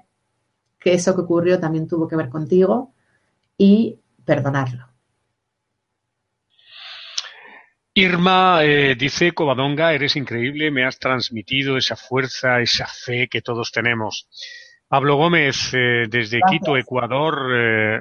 que 0.78 0.94
eso 0.94 1.14
que 1.14 1.22
ocurrió 1.22 1.58
también 1.58 1.88
tuvo 1.88 2.06
que 2.06 2.16
ver 2.16 2.28
contigo 2.28 2.92
y 3.56 3.98
perdonarlo. 4.24 4.88
Irma 7.96 8.64
eh, 8.64 8.96
dice, 8.96 9.32
Covadonga, 9.32 9.92
eres 9.92 10.16
increíble, 10.16 10.72
me 10.72 10.84
has 10.84 10.98
transmitido 10.98 11.76
esa 11.76 11.94
fuerza, 11.94 12.60
esa 12.60 12.86
fe 12.86 13.28
que 13.28 13.40
todos 13.40 13.70
tenemos. 13.70 14.28
Pablo 14.94 15.16
Gómez, 15.16 15.72
eh, 15.72 16.06
desde 16.08 16.38
Quito, 16.48 16.76
Ecuador, 16.76 17.48
eh, 17.52 17.98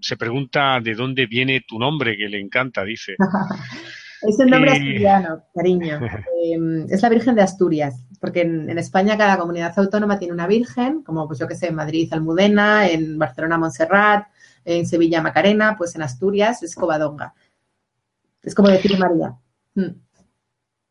se 0.00 0.16
pregunta 0.16 0.80
de 0.82 0.94
dónde 0.94 1.26
viene 1.26 1.66
tu 1.68 1.78
nombre, 1.78 2.16
que 2.16 2.30
le 2.30 2.40
encanta, 2.40 2.82
dice. 2.82 3.16
es 4.22 4.40
el 4.40 4.48
nombre 4.48 4.70
asturiano, 4.70 5.44
cariño. 5.54 6.00
Em, 6.42 6.86
es 6.88 7.02
la 7.02 7.10
Virgen 7.10 7.34
de 7.34 7.42
Asturias, 7.42 8.06
porque 8.18 8.40
en, 8.40 8.78
España 8.78 9.18
cada 9.18 9.36
comunidad 9.36 9.78
autónoma 9.78 10.18
tiene 10.18 10.32
una 10.32 10.46
Virgen, 10.46 11.02
como 11.02 11.26
pues 11.26 11.38
yo 11.38 11.46
que 11.46 11.54
sé, 11.54 11.66
en 11.66 11.74
Madrid 11.74 12.10
Almudena, 12.10 12.88
en 12.88 13.18
Barcelona 13.18 13.58
Montserrat, 13.58 14.28
en 14.64 14.86
Sevilla 14.86 15.20
Macarena, 15.20 15.74
pues 15.76 15.94
en 15.94 16.00
Asturias 16.00 16.62
es 16.62 16.74
Covadonga. 16.74 17.34
Es 18.42 18.54
como 18.54 18.70
decir 18.70 18.98
María. 18.98 19.34
Mm. 19.74 19.90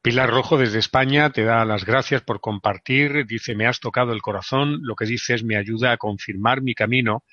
Pilar 0.01 0.29
Rojo 0.29 0.57
desde 0.57 0.79
España 0.79 1.29
te 1.29 1.43
da 1.43 1.65
las 1.65 1.83
gracias 1.83 2.21
por 2.21 2.39
compartir. 2.39 3.25
Dice, 3.25 3.53
me 3.53 3.67
has 3.67 3.81
tocado 3.81 4.13
el 4.13 4.21
corazón. 4.21 4.79
Lo 4.81 4.95
que 4.95 5.05
dices 5.05 5.43
me 5.43 5.57
ayuda 5.57 5.91
a 5.91 5.97
confirmar 5.97 6.61
mi 6.61 6.73
camino, 6.73 7.25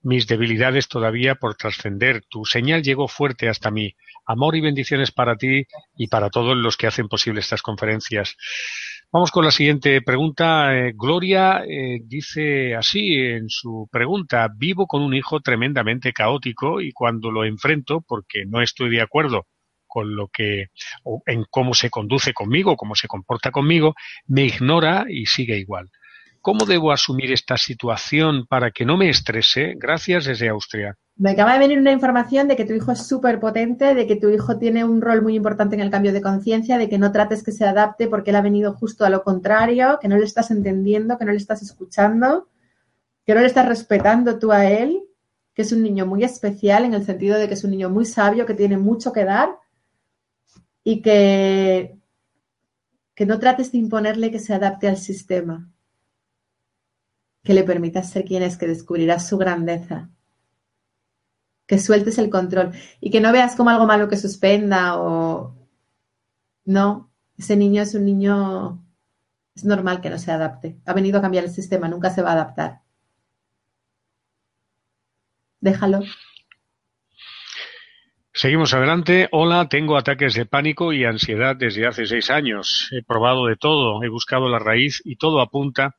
mis 0.00 0.26
debilidades 0.26 0.88
todavía 0.88 1.34
por 1.34 1.54
trascender. 1.54 2.22
Tu 2.30 2.46
señal 2.46 2.82
llegó 2.82 3.08
fuerte 3.08 3.50
hasta 3.50 3.70
mí. 3.70 3.94
Amor 4.24 4.56
y 4.56 4.62
bendiciones 4.62 5.12
para 5.12 5.36
ti 5.36 5.66
y 5.98 6.06
para 6.06 6.30
todos 6.30 6.56
los 6.56 6.78
que 6.78 6.86
hacen 6.86 7.08
posible 7.08 7.40
estas 7.40 7.60
conferencias. 7.60 8.36
Vamos 9.12 9.30
con 9.30 9.44
la 9.44 9.50
siguiente 9.50 10.00
pregunta. 10.00 10.74
Eh, 10.74 10.94
Gloria 10.96 11.62
eh, 11.68 12.00
dice 12.04 12.74
así 12.74 13.16
en 13.16 13.50
su 13.50 13.86
pregunta, 13.92 14.48
vivo 14.56 14.86
con 14.86 15.02
un 15.02 15.12
hijo 15.12 15.40
tremendamente 15.40 16.14
caótico 16.14 16.80
y 16.80 16.90
cuando 16.92 17.30
lo 17.30 17.44
enfrento, 17.44 18.00
porque 18.00 18.46
no 18.46 18.62
estoy 18.62 18.88
de 18.88 19.02
acuerdo 19.02 19.46
con 19.94 20.16
lo 20.16 20.26
que, 20.26 20.70
en 21.26 21.44
cómo 21.48 21.72
se 21.72 21.88
conduce 21.88 22.34
conmigo, 22.34 22.76
cómo 22.76 22.96
se 22.96 23.06
comporta 23.06 23.52
conmigo, 23.52 23.94
me 24.26 24.44
ignora 24.44 25.04
y 25.08 25.26
sigue 25.26 25.56
igual. 25.56 25.88
¿Cómo 26.40 26.66
debo 26.66 26.90
asumir 26.90 27.30
esta 27.30 27.56
situación 27.56 28.44
para 28.48 28.72
que 28.72 28.84
no 28.84 28.96
me 28.96 29.08
estrese? 29.08 29.74
Gracias 29.76 30.24
desde 30.24 30.48
Austria. 30.48 30.98
Me 31.14 31.30
acaba 31.30 31.52
de 31.52 31.60
venir 31.60 31.78
una 31.78 31.92
información 31.92 32.48
de 32.48 32.56
que 32.56 32.64
tu 32.64 32.72
hijo 32.72 32.90
es 32.90 33.06
súper 33.06 33.38
potente, 33.38 33.94
de 33.94 34.04
que 34.08 34.16
tu 34.16 34.30
hijo 34.30 34.58
tiene 34.58 34.84
un 34.84 35.00
rol 35.00 35.22
muy 35.22 35.36
importante 35.36 35.76
en 35.76 35.80
el 35.80 35.92
cambio 35.92 36.12
de 36.12 36.20
conciencia, 36.20 36.76
de 36.76 36.88
que 36.88 36.98
no 36.98 37.12
trates 37.12 37.44
que 37.44 37.52
se 37.52 37.64
adapte 37.64 38.08
porque 38.08 38.30
él 38.30 38.36
ha 38.36 38.42
venido 38.42 38.72
justo 38.72 39.04
a 39.04 39.10
lo 39.10 39.22
contrario, 39.22 40.00
que 40.02 40.08
no 40.08 40.16
le 40.16 40.24
estás 40.24 40.50
entendiendo, 40.50 41.18
que 41.18 41.24
no 41.24 41.30
le 41.30 41.38
estás 41.38 41.62
escuchando, 41.62 42.48
que 43.24 43.32
no 43.32 43.40
le 43.42 43.46
estás 43.46 43.68
respetando 43.68 44.40
tú 44.40 44.50
a 44.50 44.66
él, 44.66 45.04
que 45.54 45.62
es 45.62 45.70
un 45.70 45.84
niño 45.84 46.04
muy 46.04 46.24
especial 46.24 46.84
en 46.84 46.94
el 46.94 47.04
sentido 47.04 47.38
de 47.38 47.46
que 47.46 47.54
es 47.54 47.62
un 47.62 47.70
niño 47.70 47.90
muy 47.90 48.06
sabio, 48.06 48.44
que 48.44 48.54
tiene 48.54 48.76
mucho 48.76 49.12
que 49.12 49.24
dar 49.24 49.50
y 50.84 51.00
que, 51.00 51.98
que 53.14 53.26
no 53.26 53.38
trates 53.38 53.72
de 53.72 53.78
imponerle 53.78 54.30
que 54.30 54.38
se 54.38 54.54
adapte 54.54 54.86
al 54.86 54.98
sistema, 54.98 55.72
que 57.42 57.54
le 57.54 57.64
permitas 57.64 58.10
ser 58.10 58.24
quien 58.24 58.42
es, 58.42 58.58
que 58.58 58.66
descubrirás 58.66 59.26
su 59.26 59.38
grandeza, 59.38 60.10
que 61.66 61.78
sueltes 61.78 62.18
el 62.18 62.28
control 62.30 62.72
y 63.00 63.10
que 63.10 63.20
no 63.20 63.32
veas 63.32 63.56
como 63.56 63.70
algo 63.70 63.86
malo 63.86 64.08
que 64.08 64.18
suspenda 64.18 65.00
o 65.00 65.56
no, 66.66 67.10
ese 67.38 67.56
niño 67.56 67.82
es 67.82 67.94
un 67.94 68.04
niño, 68.04 68.84
es 69.54 69.64
normal 69.64 70.02
que 70.02 70.10
no 70.10 70.18
se 70.18 70.30
adapte, 70.30 70.78
ha 70.84 70.92
venido 70.92 71.18
a 71.18 71.22
cambiar 71.22 71.44
el 71.44 71.50
sistema, 71.50 71.88
nunca 71.88 72.10
se 72.10 72.22
va 72.22 72.30
a 72.30 72.34
adaptar. 72.34 72.82
Déjalo. 75.60 76.00
Seguimos 78.36 78.74
adelante. 78.74 79.28
Hola, 79.30 79.68
tengo 79.68 79.96
ataques 79.96 80.34
de 80.34 80.44
pánico 80.44 80.92
y 80.92 81.04
ansiedad 81.04 81.54
desde 81.54 81.86
hace 81.86 82.04
seis 82.04 82.30
años. 82.30 82.88
He 82.90 83.04
probado 83.04 83.46
de 83.46 83.54
todo, 83.54 84.02
he 84.02 84.08
buscado 84.08 84.48
la 84.48 84.58
raíz 84.58 85.00
y 85.04 85.14
todo 85.14 85.40
apunta 85.40 85.94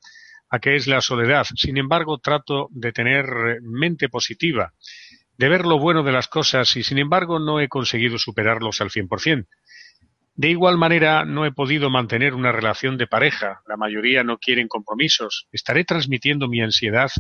a 0.50 0.60
que 0.60 0.76
es 0.76 0.86
la 0.86 1.00
soledad. 1.00 1.46
Sin 1.56 1.78
embargo, 1.78 2.18
trato 2.18 2.68
de 2.72 2.92
tener 2.92 3.26
mente 3.62 4.10
positiva, 4.10 4.74
de 5.38 5.48
ver 5.48 5.66
lo 5.66 5.80
bueno 5.80 6.04
de 6.04 6.12
las 6.12 6.28
cosas 6.28 6.76
y, 6.76 6.84
sin 6.84 6.98
embargo, 6.98 7.40
no 7.40 7.62
he 7.62 7.70
conseguido 7.70 8.18
superarlos 8.18 8.82
al 8.82 8.90
100%. 8.90 9.48
De 10.36 10.50
igual 10.50 10.78
manera, 10.78 11.24
no 11.24 11.46
he 11.46 11.54
podido 11.54 11.90
mantener 11.90 12.34
una 12.34 12.52
relación 12.52 12.98
de 12.98 13.08
pareja. 13.08 13.62
La 13.66 13.78
mayoría 13.78 14.26
no 14.26 14.40
quieren 14.40 14.68
compromisos. 14.68 15.48
¿Estaré 15.54 15.86
transmitiendo 15.86 16.50
mi 16.50 16.60
ansiedad 16.60 17.12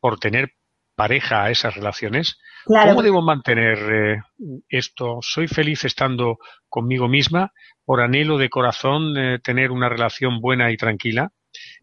por 0.00 0.18
tener 0.18 0.57
pareja 0.98 1.44
a 1.44 1.50
esas 1.50 1.76
relaciones? 1.76 2.38
¿Cómo 2.66 3.02
debo 3.02 3.22
mantener 3.22 3.78
eh, 3.78 4.20
esto? 4.68 5.20
¿Soy 5.22 5.46
feliz 5.46 5.84
estando 5.84 6.38
conmigo 6.68 7.08
misma? 7.08 7.52
¿Por 7.84 8.00
anhelo 8.00 8.36
de 8.36 8.50
corazón 8.50 9.16
eh, 9.16 9.38
tener 9.38 9.70
una 9.70 9.88
relación 9.88 10.40
buena 10.40 10.72
y 10.72 10.76
tranquila? 10.76 11.30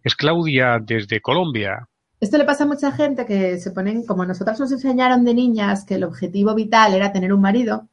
Es 0.03 0.15
Claudia 0.15 0.79
desde 0.79 1.21
Colombia. 1.21 1.87
Esto 2.19 2.37
le 2.37 2.43
pasa 2.43 2.65
a 2.65 2.67
mucha 2.67 2.91
gente 2.91 3.25
que 3.25 3.57
se 3.57 3.71
ponen, 3.71 4.05
como 4.05 4.25
nosotras 4.25 4.59
nos 4.59 4.71
enseñaron 4.73 5.23
de 5.23 5.33
niñas 5.33 5.85
que 5.85 5.95
el 5.95 6.03
objetivo 6.03 6.53
vital 6.53 6.93
era 6.93 7.13
tener 7.13 7.31
un 7.31 7.41
marido, 7.41 7.87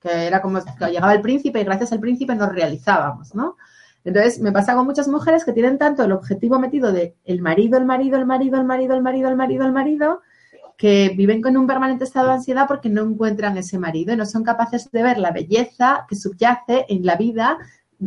que 0.00 0.26
era 0.26 0.40
como 0.40 0.58
que 0.64 0.86
llegaba 0.86 1.12
el 1.12 1.20
príncipe 1.20 1.60
y 1.60 1.64
gracias 1.64 1.92
al 1.92 2.00
príncipe 2.00 2.34
nos 2.34 2.50
realizábamos, 2.50 3.34
¿no? 3.34 3.56
Entonces, 4.04 4.40
me 4.40 4.50
pasa 4.50 4.74
con 4.74 4.86
muchas 4.86 5.06
mujeres 5.06 5.44
que 5.44 5.52
tienen 5.52 5.78
tanto 5.78 6.02
el 6.02 6.12
objetivo 6.12 6.58
metido 6.58 6.92
de 6.92 7.14
el 7.24 7.40
marido, 7.40 7.78
el 7.78 7.84
marido, 7.84 8.18
el 8.18 8.26
marido, 8.26 8.56
el 8.58 8.64
marido, 8.64 8.94
el 8.96 9.02
marido, 9.02 9.28
el 9.28 9.36
marido, 9.36 9.64
el 9.66 9.72
marido, 9.72 10.22
que 10.76 11.12
viven 11.16 11.40
con 11.42 11.56
un 11.56 11.66
permanente 11.66 12.04
estado 12.04 12.28
de 12.28 12.34
ansiedad 12.34 12.66
porque 12.66 12.88
no 12.88 13.02
encuentran 13.02 13.56
ese 13.56 13.78
marido 13.78 14.12
y 14.12 14.16
no 14.16 14.26
son 14.26 14.42
capaces 14.42 14.90
de 14.90 15.02
ver 15.02 15.18
la 15.18 15.30
belleza 15.30 16.06
que 16.08 16.16
subyace 16.16 16.86
en 16.88 17.04
la 17.04 17.16
vida 17.16 17.58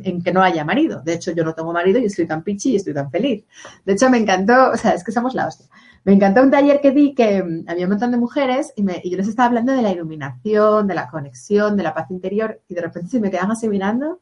en 0.03 0.21
que 0.21 0.33
no 0.33 0.41
haya 0.41 0.65
marido. 0.65 1.01
De 1.01 1.13
hecho, 1.13 1.31
yo 1.31 1.43
no 1.43 1.53
tengo 1.53 1.71
marido 1.71 1.99
y 1.99 2.05
estoy 2.05 2.27
tan 2.27 2.43
pichi 2.43 2.71
y 2.71 2.75
estoy 2.77 2.93
tan 2.93 3.09
feliz. 3.09 3.45
De 3.85 3.93
hecho, 3.93 4.09
me 4.09 4.17
encantó, 4.17 4.71
o 4.71 4.77
sea, 4.77 4.91
es 4.91 5.03
que 5.03 5.11
somos 5.11 5.33
la 5.33 5.47
hostia. 5.47 5.67
Me 6.03 6.13
encantó 6.13 6.41
un 6.41 6.51
taller 6.51 6.81
que 6.81 6.91
di 6.91 7.15
que 7.15 7.41
mm, 7.41 7.65
había 7.67 7.85
un 7.85 7.91
montón 7.91 8.11
de 8.11 8.17
mujeres 8.17 8.73
y, 8.75 8.83
me, 8.83 9.01
y, 9.03 9.09
yo 9.09 9.17
les 9.17 9.27
estaba 9.27 9.47
hablando 9.47 9.73
de 9.73 9.81
la 9.81 9.91
iluminación, 9.91 10.87
de 10.87 10.95
la 10.95 11.09
conexión, 11.09 11.77
de 11.77 11.83
la 11.83 11.93
paz 11.93 12.11
interior 12.11 12.61
y 12.67 12.75
de 12.75 12.81
repente 12.81 13.09
se 13.09 13.19
me 13.19 13.31
quedan 13.31 13.51
así 13.51 13.67
mirando 13.67 14.19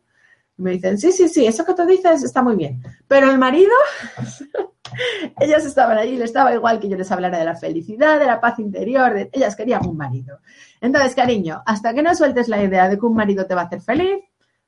y 0.57 0.61
me 0.61 0.71
dicen, 0.71 0.97
sí, 0.97 1.11
sí, 1.11 1.27
sí, 1.27 1.45
eso 1.45 1.65
que 1.65 1.73
tú 1.73 1.85
dices 1.85 2.23
está 2.23 2.41
muy 2.41 2.55
bien. 2.55 2.81
Pero 3.07 3.31
el 3.31 3.37
marido, 3.37 3.73
ellas 5.39 5.65
estaban 5.65 5.97
allí, 5.97 6.17
les 6.17 6.25
estaba 6.29 6.53
igual 6.53 6.79
que 6.79 6.89
yo 6.89 6.97
les 6.97 7.11
hablara 7.11 7.39
de 7.39 7.45
la 7.45 7.55
felicidad, 7.55 8.19
de 8.19 8.25
la 8.25 8.39
paz 8.39 8.59
interior, 8.59 9.13
de... 9.13 9.29
ellas 9.31 9.55
querían 9.55 9.85
un 9.87 9.97
marido. 9.97 10.39
Entonces, 10.81 11.15
cariño, 11.15 11.61
hasta 11.65 11.93
que 11.93 12.01
no 12.01 12.13
sueltes 12.15 12.47
la 12.47 12.61
idea 12.61 12.89
de 12.89 12.97
que 12.97 13.05
un 13.05 13.15
marido 13.15 13.45
te 13.45 13.55
va 13.55 13.61
a 13.61 13.65
hacer 13.65 13.81
feliz, 13.81 14.19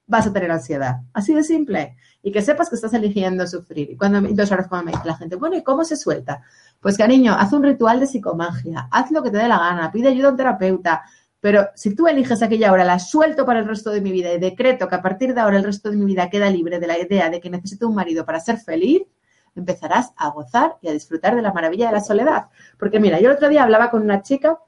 vas 0.08 0.28
a 0.28 0.34
tener 0.34 0.52
ansiedad. 0.52 1.02
Así 1.14 1.34
de 1.34 1.44
simple. 1.44 1.96
Y 2.22 2.32
que 2.32 2.42
sepas 2.42 2.70
que 2.70 2.76
estás 2.76 2.94
eligiendo 2.94 3.46
sufrir. 3.48 3.92
Y 3.92 3.98
cuando, 3.98 4.22
dos 4.22 4.52
horas 4.52 4.68
cuando 4.68 4.86
me 4.86 4.92
dice 4.92 5.08
la 5.08 5.18
gente, 5.18 5.36
bueno, 5.36 5.58
¿y 5.58 5.64
cómo 5.64 5.84
se 5.84 5.96
suelta? 5.96 6.42
Pues 6.80 6.98
cariño, 6.98 7.36
haz 7.38 7.54
un 7.54 7.64
ritual 7.64 8.00
de 8.00 8.08
psicomagia, 8.08 8.88
haz 8.92 9.12
lo 9.12 9.24
que 9.24 9.32
te 9.32 9.38
dé 9.38 9.48
la 9.48 9.60
gana, 9.60 9.92
pide 9.92 10.10
ayuda 10.10 10.30
a 10.30 10.32
un 10.32 10.38
terapeuta. 10.38 11.04
Pero 11.40 11.68
si 11.76 11.94
tú 11.94 12.08
eliges 12.08 12.42
aquella 12.42 12.72
hora, 12.72 12.84
la 12.84 12.98
suelto 12.98 13.46
para 13.46 13.60
el 13.60 13.68
resto 13.68 13.92
de 13.92 14.02
mi 14.02 14.12
vida 14.12 14.34
y 14.34 14.40
decreto 14.40 14.88
que 14.88 14.96
a 14.96 15.02
partir 15.02 15.34
de 15.34 15.42
ahora 15.42 15.58
el 15.58 15.64
resto 15.64 15.92
de 15.92 15.98
mi 15.98 16.06
vida 16.06 16.30
queda 16.30 16.50
libre 16.50 16.80
de 16.80 16.88
la 16.88 16.98
idea 16.98 17.30
de 17.30 17.40
que 17.40 17.52
necesito 17.52 17.88
un 17.88 17.94
marido 17.94 18.26
para 18.26 18.40
ser 18.40 18.58
feliz, 18.58 19.04
empezarás 19.56 20.14
a 20.18 20.30
gozar 20.30 20.78
y 20.82 20.90
a 20.90 20.94
disfrutar 20.94 21.36
de 21.36 21.42
la 21.42 21.54
maravilla 21.54 21.88
de 21.88 21.94
la 21.94 22.02
soledad. 22.02 22.48
Porque 22.78 23.00
mira, 23.00 23.20
yo 23.20 23.30
el 23.30 23.36
otro 23.36 23.50
día 23.50 23.64
hablaba 23.64 23.90
con 23.90 24.02
una 24.02 24.22
chica 24.22 24.60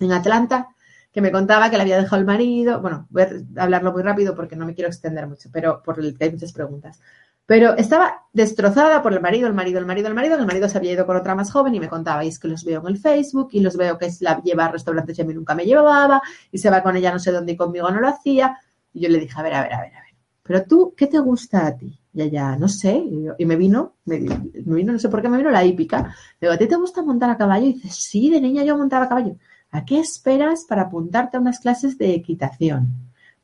en 0.00 0.12
Atlanta 0.12 0.68
que 1.12 1.20
me 1.20 1.32
contaba 1.32 1.70
que 1.70 1.76
le 1.76 1.82
había 1.82 1.96
dejado 1.98 2.20
el 2.20 2.26
marido. 2.26 2.80
Bueno, 2.80 3.06
voy 3.10 3.22
a 3.22 3.62
hablarlo 3.62 3.92
muy 3.92 4.02
rápido 4.02 4.34
porque 4.34 4.56
no 4.56 4.66
me 4.66 4.74
quiero 4.74 4.88
extender 4.88 5.26
mucho, 5.26 5.48
pero 5.52 5.82
por 5.82 5.98
el 5.98 6.16
hay 6.20 6.30
muchas 6.30 6.52
preguntas. 6.52 7.00
Pero 7.46 7.76
estaba 7.78 8.26
destrozada 8.32 9.02
por 9.02 9.14
el 9.14 9.22
marido, 9.22 9.48
el 9.48 9.54
marido, 9.54 9.78
el 9.78 9.86
marido, 9.86 10.08
el 10.08 10.14
marido. 10.14 10.36
El 10.36 10.46
marido 10.46 10.68
se 10.68 10.76
había 10.76 10.92
ido 10.92 11.06
con 11.06 11.16
otra 11.16 11.34
más 11.34 11.50
joven 11.50 11.74
y 11.74 11.80
me 11.80 11.88
contaba, 11.88 12.22
y 12.22 12.28
es 12.28 12.38
que 12.38 12.46
los 12.46 12.62
veo 12.62 12.80
en 12.82 12.88
el 12.88 12.98
Facebook 12.98 13.48
y 13.52 13.60
los 13.60 13.76
veo 13.76 13.96
que 13.96 14.10
la 14.20 14.42
lleva 14.42 14.66
a 14.66 14.72
restaurantes 14.72 15.18
y 15.18 15.22
a 15.22 15.24
mí 15.24 15.32
nunca 15.32 15.54
me 15.54 15.64
llevaba 15.64 16.20
y 16.52 16.58
se 16.58 16.68
va 16.68 16.82
con 16.82 16.96
ella 16.96 17.10
no 17.10 17.18
sé 17.18 17.32
dónde 17.32 17.52
y 17.52 17.56
conmigo 17.56 17.90
no 17.90 18.00
lo 18.00 18.08
hacía. 18.08 18.58
Y 18.92 19.00
yo 19.00 19.08
le 19.08 19.18
dije, 19.18 19.32
a 19.38 19.42
ver, 19.42 19.54
a 19.54 19.62
ver, 19.62 19.72
a 19.72 19.80
ver, 19.80 19.94
a 19.96 20.00
ver. 20.02 20.14
Pero 20.42 20.64
tú, 20.64 20.94
¿qué 20.94 21.06
te 21.06 21.18
gusta 21.20 21.66
a 21.66 21.74
ti? 21.76 21.97
Y 22.12 22.22
ella, 22.22 22.56
no 22.56 22.68
sé. 22.68 23.02
Y, 23.38 23.44
me 23.44 23.56
vino, 23.56 23.96
me, 24.04 24.18
vino, 24.18 24.92
no 24.92 24.98
sé 24.98 25.08
por 25.08 25.22
qué 25.22 25.28
me 25.28 25.38
vino 25.38 25.50
la 25.50 25.64
hípica. 25.64 26.14
Digo, 26.40 26.52
¿a 26.52 26.58
ti 26.58 26.66
te 26.66 26.76
gusta 26.76 27.02
montar 27.02 27.30
a 27.30 27.36
caballo? 27.36 27.66
Y 27.66 27.74
dice, 27.74 27.90
sí, 27.90 28.30
de 28.30 28.40
niña 28.40 28.64
yo 28.64 28.76
montaba 28.76 29.04
a 29.04 29.08
caballo. 29.08 29.36
¿A 29.70 29.84
qué 29.84 30.00
esperas 30.00 30.64
para 30.68 30.82
apuntarte 30.82 31.36
a 31.36 31.40
unas 31.40 31.60
clases 31.60 31.98
de 31.98 32.14
equitación? 32.14 32.88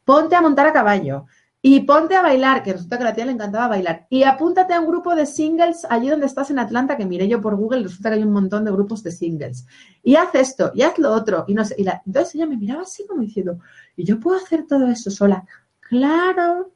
Ponte 0.04 0.35
a 0.37 0.40
montar 0.40 0.66
a 0.66 0.73
caballo 0.73 1.26
y 1.66 1.80
ponte 1.80 2.14
a 2.14 2.21
bailar, 2.21 2.62
que 2.62 2.75
resulta 2.75 2.99
que 2.99 3.04
a 3.04 3.06
la 3.06 3.14
tía 3.14 3.25
le 3.25 3.33
encantaba 3.33 3.68
bailar. 3.68 4.06
Y 4.11 4.23
apúntate 4.25 4.75
a 4.75 4.80
un 4.80 4.87
grupo 4.87 5.14
de 5.14 5.25
singles 5.25 5.87
allí 5.88 6.11
donde 6.11 6.26
estás 6.26 6.50
en 6.50 6.59
Atlanta, 6.59 6.94
que 6.94 7.06
miré 7.06 7.26
yo 7.26 7.40
por 7.40 7.56
Google, 7.56 7.85
resulta 7.85 8.11
que 8.11 8.16
hay 8.16 8.23
un 8.23 8.33
montón 8.33 8.66
de 8.66 8.71
grupos 8.71 9.02
de 9.02 9.11
singles. 9.11 9.66
Y 10.02 10.16
haz 10.16 10.35
esto, 10.35 10.73
y 10.75 10.83
haz 10.83 10.99
lo 10.99 11.11
otro, 11.11 11.47
y 11.49 11.54
no 11.54 11.64
sé. 11.64 11.75
Y 11.78 11.85
la, 11.85 12.02
entonces 12.04 12.35
ella 12.35 12.47
me 12.47 12.59
miraba 12.59 12.83
así 12.83 13.06
como 13.06 13.23
diciendo, 13.23 13.61
¿y 13.97 14.04
yo 14.04 14.21
puedo 14.21 14.37
hacer 14.37 14.66
todo 14.66 14.88
eso 14.88 15.11
sola? 15.11 15.47
Claro, 15.80 16.74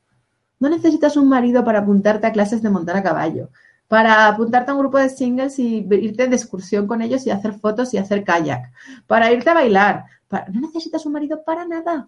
no 0.60 0.68
necesitas 0.68 1.16
un 1.16 1.28
marido 1.28 1.64
para 1.64 1.80
apuntarte 1.80 2.26
a 2.26 2.32
clases 2.32 2.62
de 2.62 2.70
montar 2.70 2.96
a 2.96 3.02
caballo 3.02 3.50
para 3.88 4.28
apuntarte 4.28 4.70
a 4.70 4.74
un 4.74 4.80
grupo 4.80 4.98
de 4.98 5.08
singles 5.08 5.58
y 5.58 5.86
irte 5.90 6.28
de 6.28 6.36
excursión 6.36 6.86
con 6.86 7.02
ellos 7.02 7.26
y 7.26 7.30
hacer 7.30 7.54
fotos 7.54 7.92
y 7.94 7.98
hacer 7.98 8.22
kayak, 8.22 8.70
para 9.06 9.32
irte 9.32 9.50
a 9.50 9.54
bailar. 9.54 10.04
no 10.52 10.60
necesitas 10.60 11.06
un 11.06 11.12
marido 11.12 11.42
para 11.42 11.66
nada. 11.66 12.04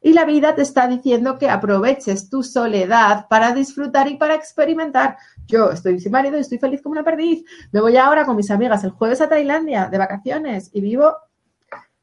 Y 0.00 0.12
la 0.12 0.26
vida 0.26 0.54
te 0.54 0.62
está 0.62 0.86
diciendo 0.86 1.38
que 1.38 1.48
aproveches 1.48 2.28
tu 2.28 2.42
soledad 2.42 3.26
para 3.28 3.52
disfrutar 3.52 4.06
y 4.06 4.16
para 4.16 4.34
experimentar. 4.34 5.16
Yo 5.46 5.70
estoy 5.70 5.98
sin 5.98 6.12
marido 6.12 6.36
y 6.36 6.42
estoy 6.42 6.58
feliz 6.58 6.82
como 6.82 6.92
una 6.92 7.02
perdiz. 7.02 7.42
Me 7.72 7.80
voy 7.80 7.96
ahora 7.96 8.26
con 8.26 8.36
mis 8.36 8.50
amigas 8.50 8.84
el 8.84 8.90
jueves 8.90 9.22
a 9.22 9.28
Tailandia 9.30 9.88
de 9.88 9.98
vacaciones 9.98 10.70
y 10.74 10.82
vivo. 10.82 11.16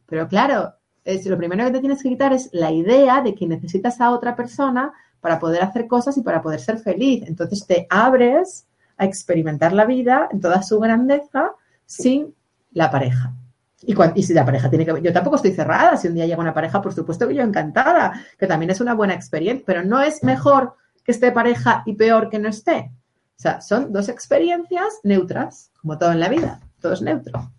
Pero 0.08 0.28
claro, 0.28 0.74
es, 1.04 1.26
lo 1.26 1.38
primero 1.38 1.66
que 1.66 1.72
te 1.72 1.80
tienes 1.80 2.04
que 2.04 2.10
quitar 2.10 2.34
es 2.34 2.50
la 2.52 2.72
idea 2.72 3.22
de 3.22 3.34
que 3.34 3.48
necesitas 3.48 4.00
a 4.02 4.12
otra 4.12 4.36
persona 4.36 4.94
para 5.20 5.40
poder 5.40 5.62
hacer 5.64 5.88
cosas 5.88 6.18
y 6.18 6.22
para 6.22 6.42
poder 6.42 6.60
ser 6.60 6.78
feliz. 6.80 7.24
Entonces 7.28 7.66
te 7.66 7.88
abres 7.90 8.68
a 8.98 9.06
experimentar 9.06 9.74
la 9.74 9.86
vida 9.86 10.30
en 10.32 10.40
toda 10.40 10.62
su 10.62 10.80
grandeza 10.80 11.52
sin 11.86 12.36
la 12.72 12.92
pareja. 12.92 13.34
Y, 13.84 14.24
si 14.24 14.34
la 14.34 14.46
pareja 14.46 14.70
tiene 14.70 14.86
que... 14.86 15.02
Yo 15.02 15.12
tampoco 15.12 15.38
estoy 15.38 15.54
cerrada. 15.54 15.98
Si 15.98 16.08
un 16.08 16.14
día 16.14 16.28
llega 16.28 16.40
una 16.40 16.54
pareja, 16.54 16.82
por 16.82 16.94
supuesto 16.94 17.28
que 17.28 17.36
yo 17.36 17.42
encantada, 17.42 18.14
que 18.38 18.46
también 18.46 18.70
es 18.70 18.80
una 18.80 18.94
buena 18.94 19.16
experiencia, 19.16 19.64
pero 19.66 19.84
no 19.84 20.02
es 20.02 20.24
mejor 20.24 20.76
que 21.04 21.12
esté 21.12 21.32
pareja 21.32 21.82
y 21.86 21.94
peor 21.94 22.30
que 22.30 22.38
no 22.38 22.48
esté. 22.48 22.92
O 23.38 23.42
sea, 23.42 23.60
son 23.60 23.92
dos 23.92 24.08
experiencias 24.08 25.00
neutras, 25.04 25.72
como 25.82 25.98
todo 25.98 26.12
en 26.12 26.20
la 26.20 26.30
vida. 26.30 26.60
Todo 26.80 26.94
es 26.94 27.02
neutro. 27.02 27.52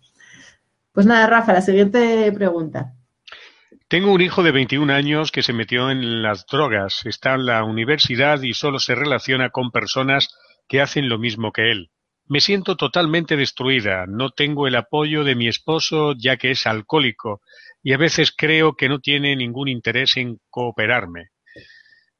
Pues 0.93 1.05
nada, 1.05 1.27
Rafa, 1.27 1.51
la 1.51 1.61
siguiente 1.61 2.31
pregunta. 2.31 2.93
Tengo 3.93 4.11
un 4.11 4.21
hijo 4.21 4.41
de 4.41 4.51
21 4.51 4.91
años 4.91 5.31
que 5.31 5.43
se 5.43 5.53
metió 5.53 5.91
en 5.91 6.23
las 6.23 6.47
drogas, 6.47 7.05
está 7.05 7.35
en 7.35 7.45
la 7.45 7.63
universidad 7.63 8.41
y 8.41 8.55
solo 8.55 8.79
se 8.79 8.95
relaciona 8.95 9.51
con 9.51 9.69
personas 9.69 10.29
que 10.67 10.81
hacen 10.81 11.09
lo 11.09 11.19
mismo 11.19 11.51
que 11.51 11.69
él. 11.69 11.91
Me 12.25 12.41
siento 12.41 12.75
totalmente 12.75 13.37
destruida, 13.37 14.07
no 14.07 14.31
tengo 14.31 14.65
el 14.67 14.77
apoyo 14.77 15.23
de 15.23 15.35
mi 15.35 15.47
esposo 15.47 16.15
ya 16.17 16.37
que 16.37 16.49
es 16.49 16.65
alcohólico 16.65 17.41
y 17.83 17.93
a 17.93 17.97
veces 17.97 18.33
creo 18.35 18.73
que 18.73 18.89
no 18.89 18.97
tiene 18.97 19.35
ningún 19.35 19.67
interés 19.67 20.17
en 20.17 20.39
cooperarme. 20.49 21.27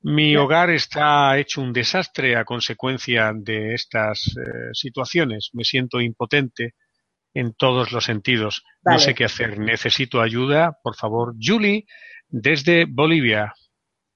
Mi 0.04 0.36
hogar 0.36 0.70
está 0.70 1.36
hecho 1.40 1.60
un 1.60 1.74
desastre 1.74 2.36
a 2.36 2.46
consecuencia 2.46 3.32
de 3.36 3.74
estas 3.74 4.28
eh, 4.38 4.70
situaciones. 4.74 5.50
Me 5.54 5.64
siento 5.64 6.00
impotente 6.02 6.76
en 7.34 7.54
todos 7.54 7.92
los 7.92 8.06
sentidos. 8.06 8.64
No 8.84 9.00
sé 9.00 9.14
qué 9.14 9.26
hacer. 9.26 9.60
Necesito 9.60 10.22
ayuda. 10.22 10.78
Por 10.84 10.96
favor, 10.96 11.36
Julie, 11.42 11.86
desde 12.30 12.86
Bolivia. 12.86 13.54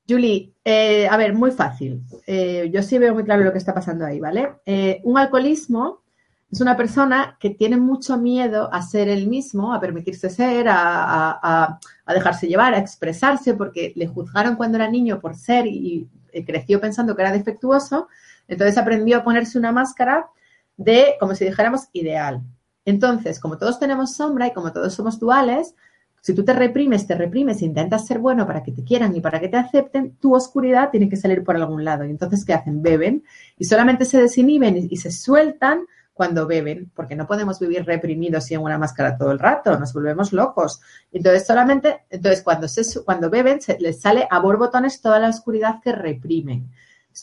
Julie, 0.08 0.54
eh, 0.64 1.08
a 1.08 1.18
ver, 1.18 1.34
muy 1.34 1.52
fácil. 1.52 2.02
Eh, 2.26 2.70
yo 2.74 2.82
sí 2.82 2.98
veo 2.98 3.14
muy 3.14 3.24
claro 3.24 3.44
lo 3.44 3.52
que 3.52 3.58
está 3.58 3.74
pasando 3.74 4.06
ahí, 4.06 4.20
¿vale? 4.20 4.54
Eh, 4.66 5.02
un 5.04 5.18
alcoholismo 5.18 6.04
es 6.50 6.62
una 6.62 6.78
persona 6.78 7.38
que 7.42 7.50
tiene 7.50 7.76
mucho 7.76 8.18
miedo 8.18 8.70
a 8.72 8.82
ser 8.82 9.10
el 9.10 9.28
mismo, 9.28 9.74
a 9.74 9.82
permitirse 9.82 10.30
ser, 10.30 10.68
a, 10.70 11.78
dejarse 12.08 12.48
llevar, 12.48 12.74
a 12.74 12.78
expresarse, 12.78 13.54
porque 13.54 13.92
le 13.98 14.08
juzgaron 14.08 14.56
cuando 14.56 14.78
era 14.78 14.90
niño 14.90 15.20
por 15.20 15.36
ser 15.36 15.68
y, 15.68 16.08
y 16.32 16.46
creció 16.46 16.80
pensando 16.80 17.16
que 17.16 17.24
era 17.24 17.34
defectuoso. 17.34 18.08
Entonces 18.48 18.78
aprendió 18.78 19.18
a 19.18 19.24
ponerse 19.26 19.60
una 19.60 19.74
máscara 19.74 20.28
de, 20.78 21.16
como 21.20 21.36
si 21.36 21.44
dijéramos, 21.44 21.90
ideal. 21.92 22.42
Entonces, 22.88 23.42
como 23.42 23.58
todos 23.58 23.80
tenemos 23.80 24.16
sombra 24.16 24.48
y 24.48 24.54
como 24.54 24.72
todos 24.72 24.94
somos 24.94 25.20
duales, 25.20 25.76
si 26.22 26.34
tú 26.34 26.46
te 26.46 26.54
reprimes, 26.54 27.06
te 27.06 27.16
reprimes, 27.16 27.62
intentas 27.62 28.08
ser 28.08 28.20
bueno 28.20 28.48
para 28.48 28.64
que 28.64 28.72
te 28.72 28.86
quieran 28.86 29.14
y 29.14 29.20
para 29.20 29.42
que 29.42 29.50
te 29.50 29.58
acepten, 29.58 30.16
tu 30.22 30.34
oscuridad 30.34 30.90
tiene 30.90 31.10
que 31.10 31.18
salir 31.18 31.44
por 31.44 31.58
algún 31.58 31.84
lado. 31.84 32.06
Y 32.06 32.12
entonces, 32.12 32.46
¿qué 32.46 32.54
hacen? 32.54 32.82
Beben 32.82 33.26
y 33.58 33.66
solamente 33.66 34.06
se 34.06 34.22
desinhiben 34.22 34.88
y, 34.90 34.96
se 34.96 35.12
sueltan 35.12 35.82
cuando 36.14 36.48
beben, 36.48 36.90
porque 36.96 37.18
no 37.18 37.28
podemos 37.28 37.60
vivir 37.60 37.86
reprimidos 37.86 38.50
y 38.52 38.54
en 38.54 38.62
una 38.62 38.78
máscara 38.78 39.18
todo 39.18 39.34
el 39.34 39.40
rato, 39.40 39.78
nos 39.78 39.92
volvemos 39.92 40.32
locos. 40.32 40.80
Entonces, 41.12 41.46
solamente, 41.46 42.06
entonces 42.10 42.42
cuando, 42.42 42.70
se, 42.70 43.04
cuando 43.04 43.30
beben, 43.30 43.60
se 43.60 43.78
les 43.82 44.00
sale 44.00 44.30
a 44.32 44.40
borbotones 44.40 45.02
toda 45.02 45.20
la 45.20 45.28
oscuridad 45.28 45.82
que 45.84 45.92
reprimen. 45.92 46.72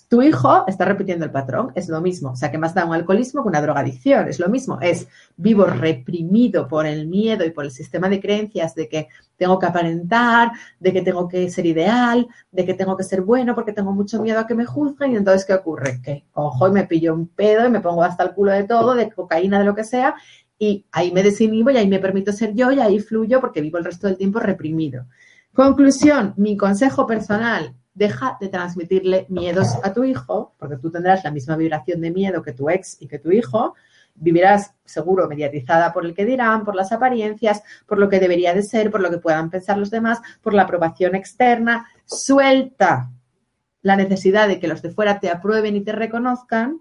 Tu 0.09 0.23
hijo 0.23 0.65
está 0.67 0.85
repitiendo 0.85 1.25
el 1.25 1.31
patrón, 1.31 1.73
es 1.75 1.89
lo 1.89 2.01
mismo. 2.01 2.31
O 2.31 2.37
sea, 2.37 2.51
que 2.51 2.59
más 2.59 2.75
da 2.75 2.85
un 2.85 2.95
alcoholismo 2.95 3.43
que 3.43 3.49
una 3.49 3.61
drogadicción, 3.61 4.29
es 4.29 4.39
lo 4.41 4.49
mismo. 4.49 4.79
Es 4.81 5.09
vivo 5.37 5.65
reprimido 5.65 6.67
por 6.69 6.87
el 6.87 7.07
miedo 7.07 7.45
y 7.45 7.51
por 7.51 7.65
el 7.65 7.71
sistema 7.71 8.09
de 8.09 8.21
creencias 8.21 8.75
de 8.75 8.89
que 8.89 9.09
tengo 9.37 9.59
que 9.59 9.67
aparentar, 9.67 10.53
de 10.81 10.93
que 10.93 11.03
tengo 11.03 11.29
que 11.29 11.51
ser 11.51 11.67
ideal, 11.67 12.27
de 12.51 12.65
que 12.65 12.75
tengo 12.75 12.97
que 12.97 13.05
ser 13.05 13.23
bueno 13.23 13.55
porque 13.55 13.73
tengo 13.73 13.93
mucho 13.93 14.23
miedo 14.23 14.41
a 14.41 14.47
que 14.47 14.55
me 14.55 14.65
juzguen. 14.65 15.13
Y 15.13 15.17
entonces, 15.17 15.45
¿qué 15.45 15.55
ocurre? 15.55 16.01
Que, 16.03 16.25
ojo, 16.35 16.69
y 16.69 16.73
me 16.73 16.85
pillo 16.85 17.15
un 17.15 17.29
pedo 17.29 17.67
y 17.67 17.71
me 17.71 17.81
pongo 17.81 18.03
hasta 18.03 18.25
el 18.25 18.33
culo 18.33 18.53
de 18.53 18.65
todo, 18.65 18.95
de 18.95 19.11
cocaína, 19.11 19.59
de 19.59 19.65
lo 19.65 19.75
que 19.75 19.85
sea, 19.85 20.15
y 20.59 20.87
ahí 20.93 21.13
me 21.13 21.23
desinhibo 21.23 21.71
y 21.71 21.77
ahí 21.77 21.89
me 21.89 21.99
permito 21.99 22.33
ser 22.33 22.55
yo 22.55 22.71
y 22.71 22.81
ahí 22.81 23.01
fluyo 23.01 23.41
porque 23.41 23.61
vivo 23.61 23.79
el 23.79 23.85
resto 23.85 24.07
del 24.07 24.17
tiempo 24.17 24.41
reprimido. 24.41 25.07
Conclusión, 25.53 26.35
mi 26.37 26.57
consejo 26.57 27.07
personal, 27.07 27.75
deja 27.95 28.37
de 28.41 28.49
transmitirle 28.49 29.27
miedos 29.29 29.77
a 29.83 29.93
tu 29.93 30.05
hijo, 30.05 30.55
porque 30.59 30.77
tú 30.77 30.91
tendrás 30.91 31.25
la 31.25 31.31
misma 31.31 31.57
vibración 31.57 32.01
de 32.01 32.11
miedo 32.11 32.43
que 32.43 32.53
tu 32.53 32.69
ex 32.69 33.01
y 33.01 33.07
que 33.07 33.19
tu 33.19 33.31
hijo, 33.31 33.75
vivirás 34.17 34.75
seguro 34.85 35.29
mediatizada 35.29 35.93
por 35.93 36.05
el 36.05 36.15
que 36.15 36.25
dirán, 36.25 36.65
por 36.65 36.75
las 36.75 36.93
apariencias, 36.93 37.63
por 37.87 37.99
lo 37.99 38.09
que 38.09 38.21
debería 38.21 38.55
de 38.55 38.63
ser, 38.63 38.91
por 38.91 39.01
lo 39.01 39.11
que 39.11 39.19
puedan 39.19 39.51
pensar 39.51 39.79
los 39.79 39.91
demás, 39.91 40.21
por 40.43 40.55
la 40.55 40.63
aprobación 40.63 41.15
externa. 41.15 41.87
Suelta 42.05 43.11
la 43.83 43.97
necesidad 43.97 44.49
de 44.49 44.59
que 44.61 44.69
los 44.69 44.83
de 44.83 44.91
fuera 44.91 45.21
te 45.21 45.31
aprueben 45.31 45.77
y 45.77 45.81
te 45.83 45.93
reconozcan 45.93 46.81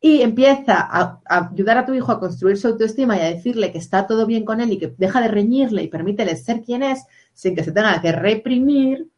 y 0.00 0.22
empieza 0.22 0.74
a, 0.78 1.20
ayudar 1.24 1.78
a 1.78 1.86
tu 1.86 1.92
hijo 1.92 2.12
a 2.12 2.20
construir 2.20 2.56
su 2.56 2.68
autoestima 2.68 3.16
y 3.16 3.20
a 3.20 3.30
decirle 3.30 3.72
que 3.72 3.78
está 3.78 4.06
todo 4.06 4.26
bien 4.26 4.44
con 4.44 4.60
él 4.60 4.72
y 4.72 4.78
que 4.78 4.94
deja 4.96 5.20
de 5.20 5.28
reñirle 5.28 5.82
y 5.82 5.88
permítele 5.88 6.36
ser 6.36 6.62
quien 6.62 6.84
es 6.84 7.04
sin 7.34 7.56
que 7.56 7.64
se 7.64 7.72
tenga 7.72 8.00
que 8.00 8.12
reprimir 8.12 9.08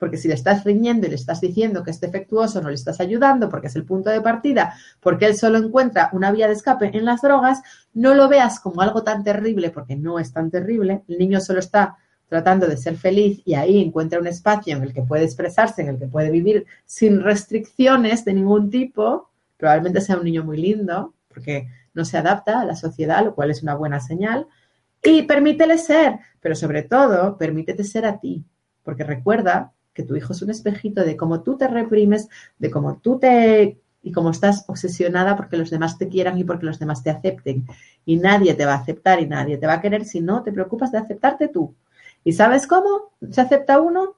porque 0.00 0.16
si 0.16 0.28
le 0.28 0.34
estás 0.34 0.64
riñendo 0.64 1.06
y 1.06 1.10
le 1.10 1.16
estás 1.16 1.42
diciendo 1.42 1.84
que 1.84 1.90
es 1.90 2.00
defectuoso, 2.00 2.62
no 2.62 2.70
le 2.70 2.74
estás 2.74 3.00
ayudando 3.00 3.50
porque 3.50 3.66
es 3.66 3.76
el 3.76 3.84
punto 3.84 4.08
de 4.08 4.22
partida, 4.22 4.74
porque 4.98 5.26
él 5.26 5.36
solo 5.36 5.58
encuentra 5.58 6.08
una 6.14 6.32
vía 6.32 6.46
de 6.46 6.54
escape 6.54 6.90
en 6.96 7.04
las 7.04 7.20
drogas, 7.20 7.60
no 7.92 8.14
lo 8.14 8.26
veas 8.26 8.60
como 8.60 8.80
algo 8.80 9.04
tan 9.04 9.22
terrible, 9.22 9.68
porque 9.68 9.96
no 9.96 10.18
es 10.18 10.32
tan 10.32 10.50
terrible. 10.50 11.02
El 11.06 11.18
niño 11.18 11.38
solo 11.42 11.60
está 11.60 11.98
tratando 12.30 12.66
de 12.66 12.78
ser 12.78 12.96
feliz 12.96 13.42
y 13.44 13.54
ahí 13.54 13.78
encuentra 13.78 14.18
un 14.18 14.26
espacio 14.26 14.74
en 14.74 14.82
el 14.82 14.94
que 14.94 15.02
puede 15.02 15.24
expresarse, 15.24 15.82
en 15.82 15.88
el 15.88 15.98
que 15.98 16.06
puede 16.06 16.30
vivir 16.30 16.64
sin 16.86 17.20
restricciones 17.20 18.24
de 18.24 18.32
ningún 18.32 18.70
tipo. 18.70 19.28
Probablemente 19.58 20.00
sea 20.00 20.16
un 20.16 20.24
niño 20.24 20.44
muy 20.44 20.56
lindo, 20.56 21.12
porque 21.28 21.68
no 21.92 22.06
se 22.06 22.16
adapta 22.16 22.60
a 22.60 22.64
la 22.64 22.74
sociedad, 22.74 23.22
lo 23.22 23.34
cual 23.34 23.50
es 23.50 23.62
una 23.62 23.74
buena 23.74 24.00
señal. 24.00 24.46
Y 25.02 25.22
permítele 25.22 25.76
ser, 25.76 26.20
pero 26.40 26.54
sobre 26.54 26.84
todo, 26.84 27.36
permítete 27.36 27.84
ser 27.84 28.06
a 28.06 28.18
ti, 28.18 28.42
porque 28.82 29.04
recuerda 29.04 29.72
que 29.92 30.02
tu 30.02 30.16
hijo 30.16 30.32
es 30.32 30.42
un 30.42 30.50
espejito 30.50 31.04
de 31.04 31.16
cómo 31.16 31.42
tú 31.42 31.56
te 31.56 31.68
reprimes, 31.68 32.28
de 32.58 32.70
cómo 32.70 32.98
tú 32.98 33.18
te 33.18 33.78
y 34.02 34.12
cómo 34.12 34.30
estás 34.30 34.64
obsesionada 34.68 35.36
porque 35.36 35.56
los 35.56 35.70
demás 35.70 35.98
te 35.98 36.08
quieran 36.08 36.38
y 36.38 36.44
porque 36.44 36.66
los 36.66 36.78
demás 36.78 37.02
te 37.02 37.10
acepten. 37.10 37.66
Y 38.04 38.16
nadie 38.16 38.54
te 38.54 38.64
va 38.64 38.74
a 38.74 38.78
aceptar 38.78 39.20
y 39.20 39.26
nadie 39.26 39.58
te 39.58 39.66
va 39.66 39.74
a 39.74 39.80
querer 39.80 40.04
si 40.04 40.20
no 40.20 40.42
te 40.42 40.52
preocupas 40.52 40.92
de 40.92 40.98
aceptarte 40.98 41.48
tú. 41.48 41.74
¿Y 42.24 42.32
sabes 42.32 42.66
cómo 42.66 43.12
se 43.30 43.40
acepta 43.40 43.80
uno? 43.80 44.16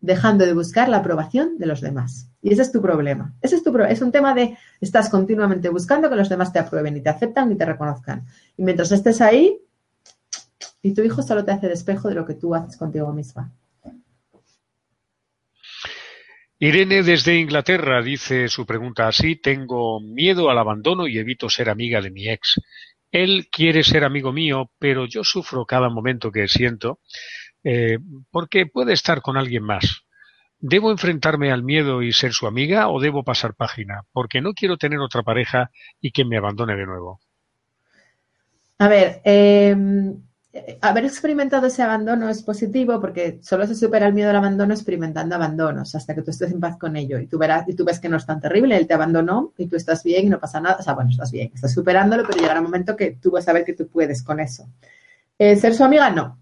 Dejando 0.00 0.44
de 0.44 0.54
buscar 0.54 0.88
la 0.88 0.98
aprobación 0.98 1.58
de 1.58 1.66
los 1.66 1.80
demás. 1.80 2.28
Y 2.40 2.52
ese 2.52 2.62
es 2.62 2.72
tu 2.72 2.82
problema. 2.82 3.34
Ese 3.40 3.56
es 3.56 3.62
tu 3.62 3.76
es 3.78 4.02
un 4.02 4.10
tema 4.10 4.34
de 4.34 4.56
estás 4.80 5.08
continuamente 5.08 5.68
buscando 5.68 6.10
que 6.10 6.16
los 6.16 6.28
demás 6.28 6.52
te 6.52 6.58
aprueben 6.58 6.96
y 6.96 7.00
te 7.00 7.10
aceptan 7.10 7.52
y 7.52 7.54
te 7.54 7.64
reconozcan. 7.64 8.26
Y 8.56 8.64
mientras 8.64 8.90
estés 8.90 9.20
ahí, 9.20 9.60
y 10.82 10.92
tu 10.92 11.02
hijo 11.02 11.22
solo 11.22 11.44
te 11.44 11.52
hace 11.52 11.68
despejo 11.68 12.08
de 12.08 12.16
lo 12.16 12.26
que 12.26 12.34
tú 12.34 12.54
haces 12.54 12.76
contigo 12.76 13.12
misma. 13.12 13.52
Irene 16.64 17.02
desde 17.02 17.40
Inglaterra 17.40 18.00
dice 18.02 18.46
su 18.46 18.64
pregunta 18.64 19.08
así, 19.08 19.34
tengo 19.34 20.00
miedo 20.00 20.48
al 20.48 20.58
abandono 20.58 21.08
y 21.08 21.18
evito 21.18 21.50
ser 21.50 21.68
amiga 21.68 22.00
de 22.00 22.12
mi 22.12 22.28
ex. 22.28 22.54
Él 23.10 23.48
quiere 23.50 23.82
ser 23.82 24.04
amigo 24.04 24.32
mío, 24.32 24.70
pero 24.78 25.06
yo 25.06 25.24
sufro 25.24 25.66
cada 25.66 25.88
momento 25.88 26.30
que 26.30 26.46
siento 26.46 27.00
eh, 27.64 27.98
porque 28.30 28.66
puede 28.66 28.92
estar 28.92 29.22
con 29.22 29.36
alguien 29.36 29.64
más. 29.64 30.04
¿Debo 30.60 30.92
enfrentarme 30.92 31.50
al 31.50 31.64
miedo 31.64 32.00
y 32.00 32.12
ser 32.12 32.32
su 32.32 32.46
amiga 32.46 32.88
o 32.90 33.00
debo 33.00 33.24
pasar 33.24 33.56
página? 33.56 34.02
Porque 34.12 34.40
no 34.40 34.52
quiero 34.52 34.76
tener 34.76 35.00
otra 35.00 35.24
pareja 35.24 35.72
y 36.00 36.12
que 36.12 36.24
me 36.24 36.36
abandone 36.36 36.76
de 36.76 36.86
nuevo. 36.86 37.18
A 38.78 38.86
ver, 38.86 39.20
eh, 39.24 39.74
haber 40.82 41.06
experimentado 41.06 41.66
ese 41.66 41.82
abandono 41.82 42.28
es 42.28 42.42
positivo 42.42 43.00
porque 43.00 43.38
solo 43.42 43.66
se 43.66 43.74
supera 43.74 44.06
el 44.06 44.12
miedo 44.12 44.28
al 44.28 44.36
abandono 44.36 44.74
experimentando 44.74 45.34
abandonos 45.34 45.94
hasta 45.94 46.14
que 46.14 46.20
tú 46.20 46.30
estés 46.30 46.52
en 46.52 46.60
paz 46.60 46.76
con 46.76 46.94
ello 46.96 47.18
y 47.18 47.26
tú 47.26 47.38
verás 47.38 47.66
y 47.68 47.74
tú 47.74 47.84
ves 47.84 47.98
que 47.98 48.10
no 48.10 48.18
es 48.18 48.26
tan 48.26 48.40
terrible, 48.40 48.76
él 48.76 48.86
te 48.86 48.92
abandonó 48.92 49.54
y 49.56 49.66
tú 49.66 49.76
estás 49.76 50.02
bien 50.02 50.26
y 50.26 50.28
no 50.28 50.38
pasa 50.38 50.60
nada, 50.60 50.76
o 50.78 50.82
sea, 50.82 50.92
bueno, 50.92 51.10
estás 51.10 51.32
bien, 51.32 51.50
estás 51.54 51.72
superándolo, 51.72 52.24
pero 52.26 52.38
llegará 52.38 52.60
un 52.60 52.66
momento 52.66 52.96
que 52.96 53.12
tú 53.12 53.30
vas 53.30 53.48
a 53.48 53.54
ver 53.54 53.64
que 53.64 53.72
tú 53.72 53.88
puedes 53.88 54.22
con 54.22 54.40
eso. 54.40 54.68
Eh, 55.38 55.56
ser 55.56 55.74
su 55.74 55.84
amiga, 55.84 56.10
no. 56.10 56.38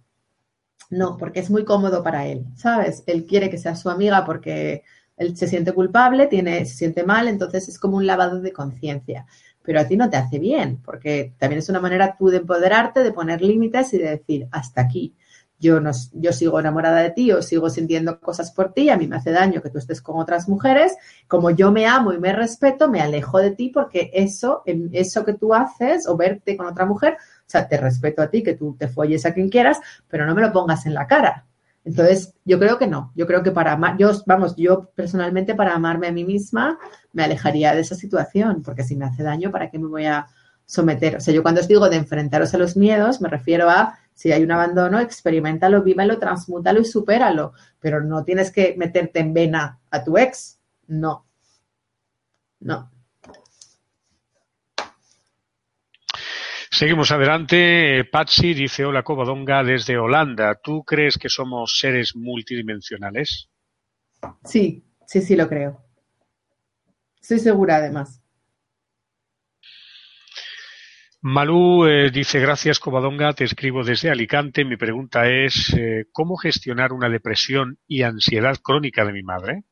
No, 0.91 1.17
porque 1.17 1.39
es 1.39 1.51
muy 1.51 1.65
cómodo 1.65 2.03
para 2.03 2.27
él, 2.27 2.47
¿sabes? 2.57 3.05
Él 3.07 3.25
quiere 3.27 3.49
que 3.49 3.59
sea 3.59 3.77
su 3.77 3.91
amiga 3.91 4.25
porque 4.25 4.83
él 5.17 5.37
se 5.37 5.47
siente 5.47 5.73
culpable, 5.73 6.27
tiene, 6.27 6.65
se 6.65 6.75
siente 6.75 7.05
mal, 7.05 7.29
entonces 7.29 7.69
es 7.69 7.79
como 7.79 7.97
un 7.97 8.07
lavado 8.07 8.41
de 8.41 8.53
conciencia 8.53 9.27
pero 9.63 9.81
a 9.81 9.87
ti 9.87 9.97
no 9.97 10.09
te 10.11 10.17
hace 10.17 10.39
bien, 10.39 10.81
porque 10.85 11.35
también 11.39 11.59
es 11.59 11.69
una 11.69 11.81
manera 11.81 12.17
tú 12.19 12.29
de 12.29 12.39
empoderarte, 12.39 13.03
de 13.03 13.13
poner 13.13 13.43
límites 13.43 13.93
y 13.95 13.99
de 13.99 14.11
decir, 14.11 14.49
hasta 14.51 14.81
aquí. 14.83 15.15
Yo, 15.59 15.79
no, 15.79 15.91
yo 16.15 16.33
sigo 16.33 16.59
enamorada 16.59 17.03
de 17.03 17.11
ti 17.11 17.33
o 17.33 17.43
sigo 17.43 17.69
sintiendo 17.69 18.19
cosas 18.19 18.51
por 18.51 18.73
ti, 18.73 18.89
a 18.89 18.97
mí 18.97 19.07
me 19.07 19.17
hace 19.17 19.31
daño 19.31 19.61
que 19.61 19.69
tú 19.69 19.77
estés 19.77 20.01
con 20.01 20.19
otras 20.19 20.49
mujeres, 20.49 20.97
como 21.29 21.51
yo 21.51 21.71
me 21.71 21.87
amo 21.87 22.15
y 22.15 22.19
me 22.19 22.33
respeto, 22.33 22.89
me 22.89 23.03
alejo 23.03 23.39
de 23.39 23.51
ti 23.51 23.69
porque 23.69 24.11
eso, 24.15 24.63
eso 24.65 25.25
que 25.27 25.35
tú 25.35 25.53
haces 25.53 26.09
o 26.09 26.17
verte 26.17 26.57
con 26.57 26.67
otra 26.67 26.87
mujer, 26.87 27.19
o 27.21 27.45
sea, 27.45 27.69
te 27.69 27.77
respeto 27.77 28.23
a 28.23 28.31
ti, 28.31 28.43
que 28.43 28.55
tú 28.55 28.75
te 28.79 28.89
folles 28.89 29.27
a 29.27 29.35
quien 29.35 29.51
quieras, 29.51 29.81
pero 30.09 30.25
no 30.25 30.35
me 30.35 30.41
lo 30.41 30.51
pongas 30.51 30.87
en 30.87 30.95
la 30.95 31.07
cara. 31.07 31.47
Entonces, 31.85 32.35
yo 32.45 32.59
creo 32.59 32.79
que 32.79 32.87
no. 32.87 33.13
Yo 33.15 33.27
creo 33.27 33.43
que 33.43 33.51
para 33.51 33.73
amar, 33.73 33.97
yo, 33.99 34.11
vamos, 34.27 34.55
yo 34.57 34.91
personalmente 34.95 35.55
para 35.55 35.75
amarme 35.75 36.09
a 36.09 36.13
mí 36.13 36.25
misma 36.25 36.79
me 37.13 37.25
alejaría 37.25 37.75
de 37.75 37.81
esa 37.81 37.95
situación, 37.95 38.63
porque 38.63 38.85
si 38.85 38.97
me 38.97 39.07
hace 39.07 39.23
daño, 39.23 39.51
¿para 39.51 39.71
qué 39.71 39.79
me 39.79 39.89
voy 39.89 40.05
a 40.05 40.27
someter? 40.67 41.17
O 41.17 41.21
sea, 41.21 41.35
yo 41.35 41.43
cuando 41.43 41.61
os 41.61 41.69
digo 41.69 41.89
de 41.89 41.97
enfrentaros 41.97 42.53
a 42.55 42.59
los 42.59 42.77
miedos, 42.77 43.21
me 43.21 43.29
refiero 43.29 43.71
a 43.71 43.99
si 44.15 44.31
hay 44.33 44.43
un 44.43 44.53
abandono, 44.53 45.01
experimentalo, 45.01 45.83
vívalo, 45.83 46.19
transmútalo 46.19 46.81
y 46.81 46.85
supéralo, 46.85 47.55
pero 47.81 48.03
no 48.03 48.23
tienes 48.25 48.51
que 48.51 48.75
meterte 48.77 49.21
en 49.21 49.33
vena 49.33 49.81
a 49.91 50.05
tu 50.05 50.19
ex. 50.19 50.59
No. 50.87 51.25
No. 52.61 52.91
Seguimos 56.81 57.11
adelante. 57.11 58.07
Patsy 58.11 58.55
dice, 58.55 58.87
hola 58.87 59.03
Covadonga 59.03 59.63
desde 59.63 59.99
Holanda. 59.99 60.59
¿Tú 60.65 60.83
crees 60.83 61.19
que 61.19 61.29
somos 61.29 61.79
seres 61.79 62.17
multidimensionales? 62.17 63.51
Sí, 64.47 64.83
sí, 65.07 65.21
sí 65.21 65.37
lo 65.37 65.47
creo. 65.47 65.85
Estoy 67.21 67.39
segura 67.39 67.77
además. 67.77 68.23
Malú 71.21 71.85
eh, 71.85 72.11
dice, 72.11 72.41
gracias 72.41 72.81
Covadonga, 72.81 73.35
te 73.35 73.45
escribo 73.45 73.85
desde 73.85 74.09
Alicante. 74.09 74.65
Mi 74.65 74.79
pregunta 74.79 75.29
es, 75.29 75.75
eh, 75.77 76.07
¿cómo 76.13 76.39
gestionar 76.39 76.95
una 76.95 77.11
depresión 77.11 77.79
y 77.87 78.05
ansiedad 78.05 78.57
crónica 78.57 79.05
de 79.05 79.13
mi 79.13 79.23
madre? 79.23 79.65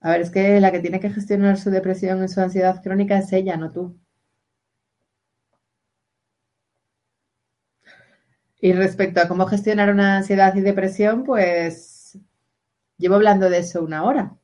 A 0.00 0.10
ver, 0.10 0.20
es 0.20 0.30
que 0.30 0.60
la 0.60 0.70
que 0.70 0.80
tiene 0.80 1.00
que 1.00 1.08
gestionar 1.08 1.56
su 1.56 1.70
depresión 1.70 2.22
y 2.22 2.28
su 2.28 2.42
ansiedad 2.42 2.82
crónica 2.82 3.16
es 3.16 3.32
ella, 3.32 3.56
no 3.56 3.72
tú. 3.72 4.01
Y 8.64 8.72
respecto 8.74 9.20
a 9.20 9.26
cómo 9.26 9.46
gestionar 9.46 9.90
una 9.90 10.18
ansiedad 10.18 10.54
y 10.54 10.60
depresión, 10.60 11.24
pues 11.24 12.16
llevo 12.96 13.16
hablando 13.16 13.50
de 13.50 13.58
eso 13.58 13.82
una 13.82 14.04
hora. 14.04 14.36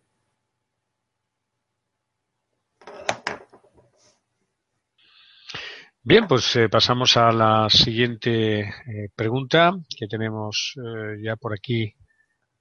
Bien, 6.03 6.27
pues 6.27 6.57
eh, 6.57 6.69
pasamos 6.69 7.17
a 7.17 7.31
la 7.31 7.71
siguiente 7.71 8.61
eh, 8.63 9.09
pregunta 9.15 9.77
que 9.97 10.09
tenemos 10.09 10.75
eh, 10.79 11.23
ya 11.23 11.37
por 11.37 11.53
aquí 11.55 11.95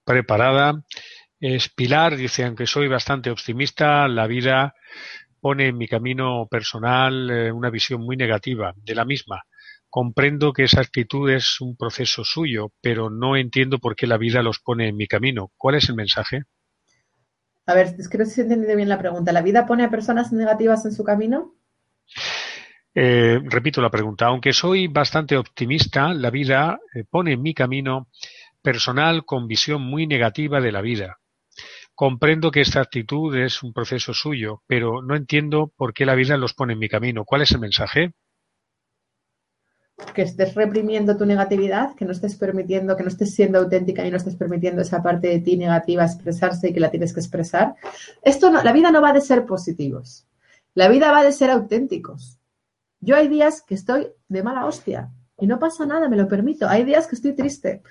preparada. 0.05 0.83
Es 1.39 1.69
Pilar, 1.69 2.17
dice, 2.17 2.45
aunque 2.45 2.67
soy 2.67 2.87
bastante 2.87 3.31
optimista, 3.31 4.07
la 4.07 4.27
vida 4.27 4.75
pone 5.41 5.69
en 5.69 5.77
mi 5.77 5.87
camino 5.87 6.45
personal 6.51 7.51
una 7.51 7.71
visión 7.71 8.01
muy 8.01 8.15
negativa 8.15 8.73
de 8.75 8.93
la 8.93 9.05
misma 9.05 9.41
Comprendo 9.99 10.53
que 10.53 10.65
esa 10.65 10.81
actitud 10.81 11.27
es 11.27 11.59
un 11.59 11.75
proceso 11.75 12.23
suyo, 12.23 12.71
pero 12.81 13.09
no 13.09 13.35
entiendo 13.35 13.79
por 13.79 13.95
qué 13.95 14.05
la 14.05 14.19
vida 14.19 14.43
los 14.43 14.59
pone 14.59 14.89
en 14.89 14.95
mi 14.95 15.07
camino. 15.07 15.51
¿Cuál 15.57 15.73
es 15.73 15.89
el 15.89 15.95
mensaje? 15.95 16.43
A 17.65 17.73
ver, 17.73 17.95
es 17.97 18.07
que 18.07 18.19
no 18.19 18.25
sé 18.25 18.31
si 18.31 18.41
he 18.41 18.43
entendido 18.43 18.75
bien 18.75 18.89
la 18.89 18.99
pregunta. 18.99 19.31
¿La 19.31 19.41
vida 19.41 19.65
pone 19.65 19.83
a 19.83 19.89
personas 19.89 20.31
negativas 20.31 20.85
en 20.85 20.91
su 20.91 21.03
camino? 21.03 21.55
Eh, 22.93 23.39
repito 23.45 23.81
la 23.81 23.89
pregunta. 23.89 24.27
Aunque 24.27 24.53
soy 24.53 24.85
bastante 24.85 25.35
optimista, 25.35 26.13
la 26.13 26.29
vida 26.29 26.79
eh, 26.93 27.03
pone 27.09 27.31
en 27.31 27.41
mi 27.41 27.55
camino 27.55 28.07
personal 28.61 29.25
con 29.25 29.47
visión 29.47 29.81
muy 29.81 30.05
negativa 30.05 30.61
de 30.61 30.71
la 30.71 30.81
vida. 30.81 31.17
Comprendo 31.95 32.51
que 32.51 32.61
esta 32.61 32.81
actitud 32.81 33.35
es 33.35 33.63
un 33.63 33.73
proceso 33.73 34.13
suyo, 34.13 34.61
pero 34.67 35.01
no 35.01 35.15
entiendo 35.15 35.73
por 35.75 35.95
qué 35.95 36.05
la 36.05 36.13
vida 36.13 36.37
los 36.37 36.53
pone 36.53 36.73
en 36.73 36.79
mi 36.79 36.87
camino. 36.87 37.25
¿Cuál 37.25 37.41
es 37.41 37.49
el 37.49 37.61
mensaje? 37.61 38.13
Que 40.13 40.21
estés 40.21 40.53
reprimiendo 40.53 41.17
tu 41.17 41.25
negatividad, 41.25 41.95
que 41.95 42.05
no 42.05 42.11
estés 42.11 42.35
permitiendo, 42.35 42.95
que 42.95 43.03
no 43.03 43.09
estés 43.09 43.33
siendo 43.33 43.59
auténtica 43.59 44.05
y 44.05 44.11
no 44.11 44.17
estés 44.17 44.35
permitiendo 44.35 44.81
esa 44.81 45.01
parte 45.01 45.27
de 45.27 45.39
ti 45.39 45.57
negativa 45.57 46.05
expresarse 46.05 46.69
y 46.69 46.73
que 46.73 46.79
la 46.79 46.91
tienes 46.91 47.13
que 47.13 47.19
expresar. 47.19 47.75
Esto 48.21 48.51
no, 48.51 48.61
la 48.61 48.73
vida 48.73 48.91
no 48.91 49.01
va 49.01 49.13
de 49.13 49.21
ser 49.21 49.45
positivos. 49.45 50.27
La 50.75 50.87
vida 50.87 51.11
va 51.11 51.23
de 51.23 51.31
ser 51.31 51.49
auténticos. 51.49 52.37
Yo 52.99 53.15
hay 53.15 53.27
días 53.27 53.61
que 53.61 53.73
estoy 53.73 54.07
de 54.27 54.43
mala 54.43 54.65
hostia 54.65 55.09
y 55.39 55.47
no 55.47 55.57
pasa 55.57 55.85
nada, 55.85 56.09
me 56.09 56.17
lo 56.17 56.27
permito. 56.27 56.67
Hay 56.67 56.83
días 56.83 57.07
que 57.07 57.15
estoy 57.15 57.33
triste 57.33 57.81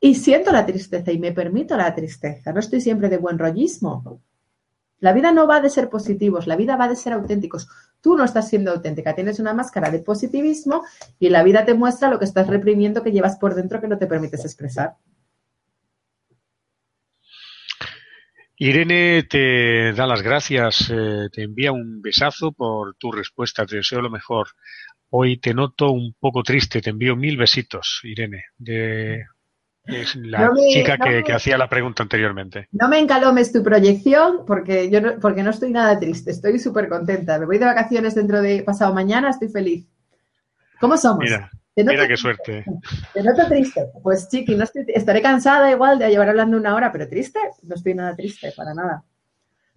y 0.00 0.14
siento 0.14 0.52
la 0.52 0.64
tristeza 0.64 1.10
y 1.10 1.18
me 1.18 1.32
permito 1.32 1.76
la 1.76 1.92
tristeza. 1.94 2.52
No 2.52 2.60
estoy 2.60 2.80
siempre 2.80 3.08
de 3.08 3.18
buen 3.18 3.38
rollismo. 3.38 4.20
La 5.00 5.12
vida 5.12 5.32
no 5.32 5.46
va 5.46 5.60
de 5.60 5.70
ser 5.70 5.88
positivos, 5.88 6.46
la 6.46 6.56
vida 6.56 6.76
va 6.76 6.88
de 6.88 6.96
ser 6.96 7.12
auténticos. 7.12 7.68
Tú 8.00 8.16
no 8.16 8.24
estás 8.24 8.48
siendo 8.48 8.70
auténtica, 8.70 9.14
tienes 9.14 9.38
una 9.38 9.52
máscara 9.52 9.90
de 9.90 10.00
positivismo 10.00 10.84
y 11.18 11.28
la 11.28 11.42
vida 11.42 11.64
te 11.64 11.74
muestra 11.74 12.08
lo 12.08 12.18
que 12.18 12.24
estás 12.24 12.46
reprimiendo 12.46 13.02
que 13.02 13.12
llevas 13.12 13.36
por 13.36 13.54
dentro 13.54 13.80
que 13.80 13.88
no 13.88 13.98
te 13.98 14.06
permites 14.06 14.44
expresar. 14.44 14.96
Irene 18.62 19.22
te 19.22 19.94
da 19.94 20.06
las 20.06 20.20
gracias, 20.20 20.90
eh, 20.90 21.28
te 21.32 21.44
envía 21.44 21.72
un 21.72 22.02
besazo 22.02 22.52
por 22.52 22.94
tu 22.96 23.10
respuesta, 23.10 23.64
te 23.64 23.76
deseo 23.76 24.02
lo 24.02 24.10
mejor. 24.10 24.48
Hoy 25.08 25.38
te 25.38 25.54
noto 25.54 25.90
un 25.90 26.14
poco 26.20 26.42
triste, 26.42 26.82
te 26.82 26.90
envío 26.90 27.16
mil 27.16 27.38
besitos, 27.38 28.00
Irene, 28.04 28.44
de 28.58 29.24
es 29.84 30.16
la 30.16 30.50
chica 30.72 30.98
que, 30.98 31.32
hacía 31.32 31.58
la 31.58 31.68
pregunta 31.68 32.02
anteriormente. 32.02 32.68
No 32.72 32.88
me 32.88 32.98
encalomes 32.98 33.52
tu 33.52 33.62
proyección 33.62 34.44
porque 34.46 34.90
yo 34.90 35.00
no, 35.00 35.18
porque 35.20 35.42
no 35.42 35.50
estoy 35.50 35.70
nada 35.70 35.98
triste, 35.98 36.30
estoy 36.30 36.58
súper 36.58 36.88
contenta. 36.88 37.38
Me 37.38 37.46
voy 37.46 37.58
de 37.58 37.64
vacaciones 37.64 38.14
dentro 38.14 38.42
de 38.42 38.62
pasado 38.62 38.94
mañana, 38.94 39.30
estoy 39.30 39.48
feliz. 39.48 39.86
¿Cómo 40.80 40.96
somos? 40.96 41.20
Mira, 41.20 41.50
mira 41.76 42.06
qué 42.06 42.16
suerte. 42.16 42.64
Te 43.12 43.22
noto 43.22 43.46
triste. 43.48 43.86
Pues 44.02 44.28
chiqui, 44.28 44.54
no 44.54 44.64
estaré 44.64 45.22
cansada 45.22 45.70
igual 45.70 45.98
de 45.98 46.08
llevar 46.08 46.28
hablando 46.28 46.56
una 46.56 46.74
hora, 46.74 46.92
pero 46.92 47.08
triste, 47.08 47.38
no 47.62 47.74
estoy 47.74 47.94
nada 47.94 48.14
triste, 48.14 48.52
para 48.56 48.74
nada. 48.74 49.04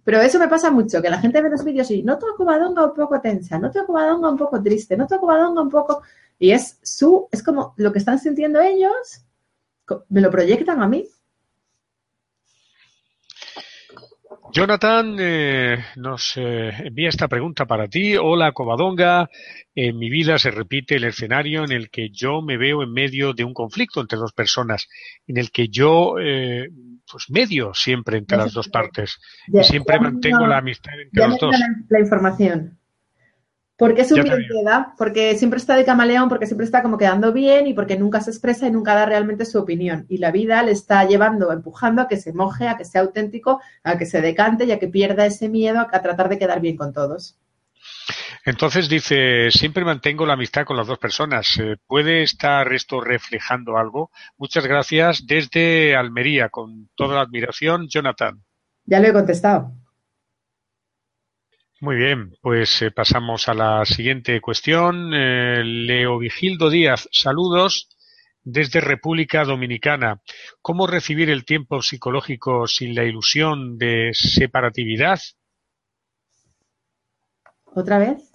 Pero 0.04 0.20
eso 0.20 0.38
me 0.38 0.48
pasa 0.48 0.70
mucho, 0.70 1.00
que 1.00 1.08
la 1.08 1.18
gente 1.18 1.40
ve 1.40 1.48
los 1.48 1.64
vídeos 1.64 1.90
y 1.90 2.02
noto 2.02 2.26
a 2.26 2.36
Covadonga 2.36 2.84
un 2.84 2.94
poco 2.94 3.20
tensa, 3.22 3.58
noto 3.58 3.80
a 3.80 3.86
Covadonga 3.86 4.30
un 4.30 4.36
poco 4.36 4.62
triste, 4.62 4.96
noto 4.96 5.14
a 5.14 5.20
Covadonga 5.20 5.62
un 5.62 5.70
poco... 5.70 6.02
Y 6.38 6.50
es 6.50 6.78
su, 6.82 7.28
es 7.30 7.42
como 7.42 7.74
lo 7.76 7.92
que 7.92 8.00
están 8.00 8.18
sintiendo 8.18 8.60
ellos 8.60 9.23
me 10.08 10.20
lo 10.20 10.30
proyectan 10.30 10.82
a 10.82 10.88
mí. 10.88 11.06
Jonathan 14.52 15.16
eh, 15.18 15.78
nos 15.96 16.34
eh, 16.36 16.70
envía 16.84 17.08
esta 17.08 17.26
pregunta 17.26 17.66
para 17.66 17.88
ti. 17.88 18.16
Hola, 18.16 18.52
Covadonga. 18.52 19.28
En 19.74 19.98
mi 19.98 20.08
vida 20.08 20.38
se 20.38 20.52
repite 20.52 20.94
el 20.94 21.04
escenario 21.04 21.64
en 21.64 21.72
el 21.72 21.90
que 21.90 22.10
yo 22.10 22.40
me 22.40 22.56
veo 22.56 22.84
en 22.84 22.92
medio 22.92 23.32
de 23.32 23.42
un 23.42 23.52
conflicto 23.52 24.00
entre 24.00 24.16
dos 24.16 24.32
personas, 24.32 24.86
en 25.26 25.38
el 25.38 25.50
que 25.50 25.68
yo, 25.68 26.20
eh, 26.20 26.68
pues, 27.10 27.30
medio 27.30 27.74
siempre 27.74 28.18
entre 28.18 28.38
las 28.38 28.52
dos 28.52 28.68
partes 28.68 29.18
y 29.48 29.64
siempre 29.64 29.98
mantengo 29.98 30.46
la 30.46 30.58
amistad 30.58 30.92
entre 31.00 31.28
los 31.28 31.38
dos. 31.40 31.56
la 31.88 32.00
información. 32.00 32.78
Porque 33.76 34.02
es 34.02 34.12
un 34.12 34.22
porque 34.96 35.36
siempre 35.36 35.58
está 35.58 35.74
de 35.74 35.84
camaleón, 35.84 36.28
porque 36.28 36.46
siempre 36.46 36.64
está 36.64 36.80
como 36.80 36.96
quedando 36.96 37.32
bien 37.32 37.66
y 37.66 37.74
porque 37.74 37.98
nunca 37.98 38.20
se 38.20 38.30
expresa 38.30 38.68
y 38.68 38.70
nunca 38.70 38.94
da 38.94 39.04
realmente 39.04 39.44
su 39.44 39.58
opinión. 39.58 40.06
Y 40.08 40.18
la 40.18 40.30
vida 40.30 40.62
le 40.62 40.70
está 40.70 41.04
llevando, 41.04 41.50
empujando 41.50 42.00
a 42.00 42.06
que 42.06 42.16
se 42.16 42.32
moje, 42.32 42.68
a 42.68 42.76
que 42.76 42.84
sea 42.84 43.00
auténtico, 43.00 43.60
a 43.82 43.98
que 43.98 44.06
se 44.06 44.20
decante 44.20 44.64
y 44.64 44.70
a 44.70 44.78
que 44.78 44.86
pierda 44.86 45.26
ese 45.26 45.48
miedo 45.48 45.80
a, 45.80 45.88
tratar 45.88 46.28
de 46.28 46.38
quedar 46.38 46.60
bien 46.60 46.76
con 46.76 46.92
todos. 46.92 47.36
Entonces 48.44 48.88
dice, 48.88 49.50
siempre 49.50 49.84
mantengo 49.84 50.24
la 50.24 50.34
amistad 50.34 50.64
con 50.64 50.76
las 50.76 50.86
dos 50.86 50.98
personas. 50.98 51.58
Eh, 51.58 51.76
¿Puede 51.84 52.22
estar 52.22 52.72
esto 52.72 53.00
reflejando 53.00 53.76
algo? 53.76 54.12
Muchas 54.36 54.66
gracias 54.66 55.26
desde 55.26 55.96
Almería, 55.96 56.48
con 56.48 56.90
toda 56.94 57.16
la 57.16 57.22
admiración, 57.22 57.88
Jonathan. 57.88 58.40
Ya 58.84 59.00
lo 59.00 59.08
he 59.08 59.12
contestado. 59.12 59.72
Muy 61.80 61.96
bien, 61.96 62.32
pues 62.40 62.82
eh, 62.82 62.90
pasamos 62.90 63.48
a 63.48 63.54
la 63.54 63.84
siguiente 63.84 64.40
cuestión. 64.40 65.12
Eh, 65.12 65.62
Leo 65.64 66.18
Vigildo 66.18 66.70
Díaz, 66.70 67.08
saludos 67.12 67.88
desde 68.42 68.80
República 68.80 69.44
Dominicana. 69.44 70.20
¿Cómo 70.62 70.86
recibir 70.86 71.30
el 71.30 71.44
tiempo 71.44 71.82
psicológico 71.82 72.66
sin 72.66 72.94
la 72.94 73.04
ilusión 73.04 73.76
de 73.76 74.10
separatividad? 74.12 75.20
¿Otra 77.74 77.98
vez? 77.98 78.30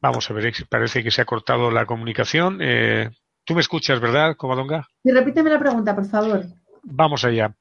Vamos 0.00 0.30
a 0.30 0.34
ver, 0.34 0.52
parece 0.68 1.02
que 1.02 1.10
se 1.10 1.22
ha 1.22 1.24
cortado 1.24 1.70
la 1.70 1.86
comunicación. 1.86 2.58
Eh, 2.60 3.10
Tú 3.46 3.54
me 3.54 3.60
escuchas, 3.60 4.00
¿verdad, 4.00 4.34
Covadonga? 4.36 4.88
Sí, 5.04 5.12
repíteme 5.12 5.48
la 5.50 5.60
pregunta, 5.60 5.94
por 5.94 6.04
favor. 6.04 6.44
Vamos 6.82 7.24
allá. 7.24 7.54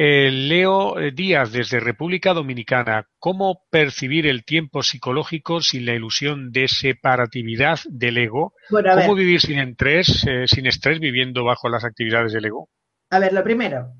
Eh, 0.00 0.30
Leo 0.30 0.96
eh, 1.00 1.10
Díaz, 1.10 1.50
desde 1.50 1.80
República 1.80 2.32
Dominicana. 2.32 3.08
¿Cómo 3.18 3.64
percibir 3.68 4.28
el 4.28 4.44
tiempo 4.44 4.84
psicológico 4.84 5.60
sin 5.60 5.86
la 5.86 5.94
ilusión 5.94 6.52
de 6.52 6.68
separatividad 6.68 7.80
del 7.88 8.18
ego? 8.18 8.54
¿Cómo 8.70 9.16
vivir 9.16 9.40
sin 9.40 9.58
estrés, 9.58 10.24
eh, 10.28 10.46
sin 10.46 10.66
estrés, 10.66 11.00
viviendo 11.00 11.42
bajo 11.42 11.68
las 11.68 11.84
actividades 11.84 12.32
del 12.32 12.44
ego? 12.44 12.68
A 13.10 13.18
ver, 13.18 13.32
lo 13.32 13.42
primero. 13.42 13.92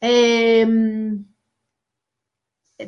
Em, 0.00 1.26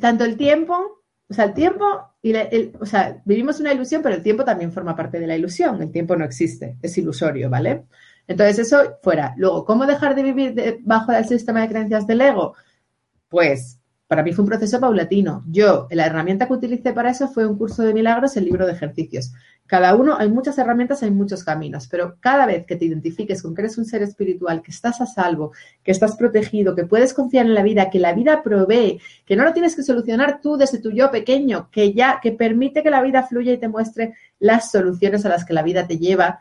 tanto 0.00 0.24
el 0.24 0.38
tiempo, 0.38 1.04
o 1.28 1.34
sea, 1.34 1.44
el 1.44 1.52
tiempo 1.52 1.84
y 2.22 2.34
o 2.78 2.86
sea, 2.86 3.20
vivimos 3.26 3.60
una 3.60 3.74
ilusión, 3.74 4.00
pero 4.02 4.14
el 4.14 4.22
tiempo 4.22 4.44
también 4.44 4.72
forma 4.72 4.96
parte 4.96 5.20
de 5.20 5.26
la 5.26 5.36
ilusión. 5.36 5.82
El 5.82 5.92
tiempo 5.92 6.16
no 6.16 6.24
existe, 6.24 6.78
es 6.80 6.96
ilusorio, 6.96 7.50
¿vale? 7.50 7.84
Entonces, 8.30 8.60
eso 8.60 8.96
fuera. 9.02 9.34
Luego, 9.36 9.64
¿cómo 9.64 9.86
dejar 9.86 10.14
de 10.14 10.22
vivir 10.22 10.78
bajo 10.84 11.10
el 11.10 11.24
sistema 11.24 11.62
de 11.62 11.68
creencias 11.68 12.06
del 12.06 12.20
ego? 12.20 12.54
Pues 13.28 13.80
para 14.06 14.22
mí 14.22 14.32
fue 14.32 14.44
un 14.44 14.48
proceso 14.48 14.78
paulatino. 14.78 15.42
Yo, 15.48 15.88
la 15.90 16.06
herramienta 16.06 16.46
que 16.46 16.52
utilicé 16.52 16.92
para 16.92 17.10
eso 17.10 17.26
fue 17.26 17.44
un 17.44 17.58
curso 17.58 17.82
de 17.82 17.92
milagros, 17.92 18.36
el 18.36 18.44
libro 18.44 18.66
de 18.66 18.72
ejercicios. 18.72 19.32
Cada 19.66 19.96
uno, 19.96 20.16
hay 20.16 20.28
muchas 20.28 20.56
herramientas, 20.58 21.02
hay 21.02 21.10
muchos 21.10 21.42
caminos, 21.42 21.88
pero 21.88 22.18
cada 22.20 22.46
vez 22.46 22.66
que 22.66 22.76
te 22.76 22.84
identifiques 22.84 23.42
con 23.42 23.52
que 23.52 23.62
eres 23.62 23.78
un 23.78 23.84
ser 23.84 24.02
espiritual, 24.02 24.62
que 24.62 24.70
estás 24.70 25.00
a 25.00 25.06
salvo, 25.06 25.50
que 25.82 25.90
estás 25.90 26.14
protegido, 26.16 26.76
que 26.76 26.86
puedes 26.86 27.12
confiar 27.14 27.46
en 27.46 27.54
la 27.54 27.64
vida, 27.64 27.90
que 27.90 27.98
la 27.98 28.12
vida 28.12 28.44
provee, 28.44 29.00
que 29.26 29.34
no 29.34 29.42
lo 29.42 29.52
tienes 29.52 29.74
que 29.74 29.82
solucionar 29.82 30.40
tú 30.40 30.56
desde 30.56 30.78
tu 30.78 30.92
yo 30.92 31.10
pequeño, 31.10 31.68
que 31.72 31.92
ya, 31.92 32.20
que 32.22 32.30
permite 32.30 32.84
que 32.84 32.90
la 32.90 33.02
vida 33.02 33.24
fluya 33.24 33.52
y 33.52 33.58
te 33.58 33.66
muestre 33.66 34.14
las 34.38 34.70
soluciones 34.70 35.24
a 35.26 35.30
las 35.30 35.44
que 35.44 35.52
la 35.52 35.62
vida 35.62 35.88
te 35.88 35.98
lleva, 35.98 36.40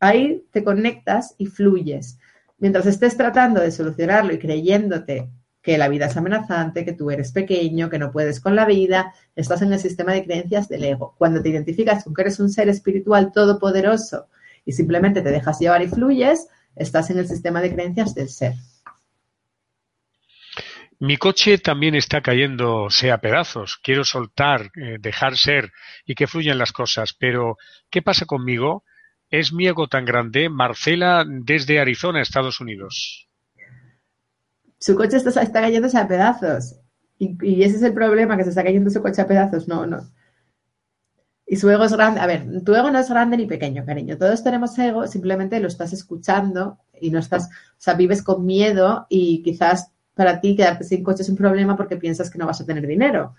ahí 0.00 0.44
te 0.50 0.64
conectas 0.64 1.34
y 1.38 1.46
fluyes. 1.46 2.18
Mientras 2.58 2.86
estés 2.86 3.16
tratando 3.16 3.60
de 3.60 3.70
solucionarlo 3.70 4.34
y 4.34 4.38
creyéndote 4.38 5.30
que 5.62 5.78
la 5.78 5.88
vida 5.88 6.06
es 6.06 6.16
amenazante, 6.16 6.84
que 6.84 6.94
tú 6.94 7.10
eres 7.10 7.32
pequeño, 7.32 7.90
que 7.90 7.98
no 7.98 8.10
puedes 8.10 8.40
con 8.40 8.56
la 8.56 8.64
vida, 8.64 9.14
estás 9.36 9.62
en 9.62 9.72
el 9.72 9.78
sistema 9.78 10.12
de 10.12 10.24
creencias 10.24 10.68
del 10.68 10.84
ego. 10.84 11.14
Cuando 11.18 11.42
te 11.42 11.50
identificas 11.50 12.04
con 12.04 12.14
que 12.14 12.22
eres 12.22 12.40
un 12.40 12.48
ser 12.48 12.68
espiritual 12.68 13.30
todopoderoso 13.32 14.26
y 14.64 14.72
simplemente 14.72 15.22
te 15.22 15.30
dejas 15.30 15.58
llevar 15.58 15.82
y 15.82 15.88
fluyes, 15.88 16.48
estás 16.76 17.10
en 17.10 17.18
el 17.18 17.28
sistema 17.28 17.60
de 17.60 17.72
creencias 17.74 18.14
del 18.14 18.30
ser. 18.30 18.54
Mi 20.98 21.16
coche 21.16 21.56
también 21.56 21.94
está 21.94 22.20
cayéndose 22.20 23.10
a 23.10 23.18
pedazos. 23.18 23.78
Quiero 23.82 24.04
soltar, 24.04 24.70
eh, 24.76 24.98
dejar 25.00 25.38
ser 25.38 25.72
y 26.04 26.14
que 26.14 26.26
fluyan 26.26 26.58
las 26.58 26.72
cosas. 26.72 27.14
Pero, 27.14 27.56
¿qué 27.88 28.02
pasa 28.02 28.26
conmigo? 28.26 28.84
¿Es 29.30 29.52
mi 29.52 29.66
ego 29.66 29.88
tan 29.88 30.04
grande? 30.04 30.48
Marcela 30.48 31.24
desde 31.26 31.78
Arizona, 31.80 32.20
Estados 32.20 32.60
Unidos 32.60 33.30
su 34.80 34.96
coche 34.96 35.18
está, 35.18 35.42
está 35.42 35.60
cayéndose 35.60 35.98
a 35.98 36.08
pedazos. 36.08 36.76
Y, 37.18 37.62
ese 37.62 37.76
es 37.76 37.82
el 37.82 37.92
problema, 37.92 38.36
que 38.36 38.44
se 38.44 38.48
está 38.48 38.64
cayendo 38.64 38.90
su 38.90 39.02
coche 39.02 39.20
a 39.20 39.26
pedazos. 39.28 39.68
No, 39.68 39.86
no. 39.86 40.00
Y 41.46 41.56
su 41.56 41.68
ego 41.68 41.84
es 41.84 41.92
grande. 41.92 42.20
A 42.20 42.26
ver, 42.26 42.46
tu 42.64 42.74
ego 42.74 42.90
no 42.90 42.98
es 42.98 43.10
grande 43.10 43.36
ni 43.36 43.46
pequeño, 43.46 43.84
cariño. 43.84 44.16
Todos 44.16 44.42
tenemos 44.42 44.76
ego, 44.78 45.06
simplemente 45.06 45.60
lo 45.60 45.68
estás 45.68 45.92
escuchando 45.92 46.78
y 46.98 47.10
no 47.10 47.18
estás, 47.18 47.46
o 47.46 47.74
sea, 47.76 47.94
vives 47.94 48.22
con 48.22 48.46
miedo 48.46 49.06
y 49.10 49.42
quizás 49.42 49.92
para 50.14 50.40
ti 50.40 50.56
quedarte 50.56 50.84
sin 50.84 51.02
coche 51.02 51.22
es 51.22 51.28
un 51.28 51.36
problema 51.36 51.76
porque 51.76 51.96
piensas 51.96 52.30
que 52.30 52.38
no 52.38 52.46
vas 52.46 52.60
a 52.60 52.66
tener 52.66 52.86
dinero. 52.86 53.34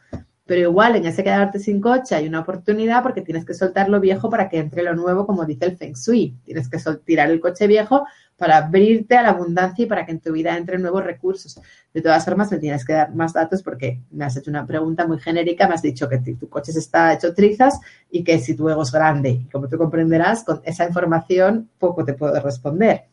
Pero 0.52 0.70
igual 0.70 0.98
en 0.98 1.06
ese 1.06 1.24
quedarte 1.24 1.60
sin 1.60 1.80
coche 1.80 2.14
hay 2.14 2.28
una 2.28 2.42
oportunidad 2.42 3.04
porque 3.04 3.22
tienes 3.22 3.46
que 3.46 3.54
soltar 3.54 3.88
lo 3.88 4.02
viejo 4.02 4.30
para 4.30 4.50
que 4.50 4.58
entre 4.58 4.84
lo 4.84 4.94
nuevo, 4.94 5.26
como 5.26 5.46
dice 5.46 5.64
el 5.64 5.78
Feng 5.78 5.94
Shui. 5.94 6.36
Tienes 6.44 6.68
que 6.68 6.78
tirar 7.06 7.32
el 7.32 7.40
coche 7.40 7.68
viejo 7.68 8.06
para 8.36 8.58
abrirte 8.58 9.16
a 9.16 9.22
la 9.22 9.30
abundancia 9.30 9.86
y 9.86 9.88
para 9.88 10.06
que 10.06 10.12
en 10.12 10.20
tu 10.20 10.34
vida 10.34 10.58
entren 10.58 10.82
nuevos 10.82 11.06
recursos. 11.06 11.58
De 11.94 12.02
todas 12.02 12.26
formas, 12.26 12.52
me 12.52 12.58
tienes 12.58 12.84
que 12.84 12.92
dar 12.92 13.16
más 13.16 13.32
datos 13.32 13.64
porque 13.64 14.02
me 14.12 14.26
has 14.26 14.36
hecho 14.36 14.52
una 14.52 14.68
pregunta 14.68 15.08
muy 15.08 15.22
genérica, 15.22 15.70
me 15.70 15.76
has 15.76 15.84
dicho 15.84 16.10
que 16.10 16.18
tu 16.18 16.50
coche 16.50 16.74
se 16.74 16.80
está 16.80 17.14
hecho 17.14 17.34
trizas 17.34 17.80
y 18.10 18.22
que 18.22 18.38
si 18.38 18.54
tu 18.54 18.68
ego 18.68 18.84
es 18.84 18.92
grande. 18.92 19.30
Y 19.30 19.46
como 19.46 19.70
tú 19.70 19.78
comprenderás, 19.78 20.44
con 20.44 20.60
esa 20.66 20.86
información 20.86 21.70
poco 21.80 22.04
te 22.04 22.14
puedo 22.14 22.38
responder. 22.42 23.06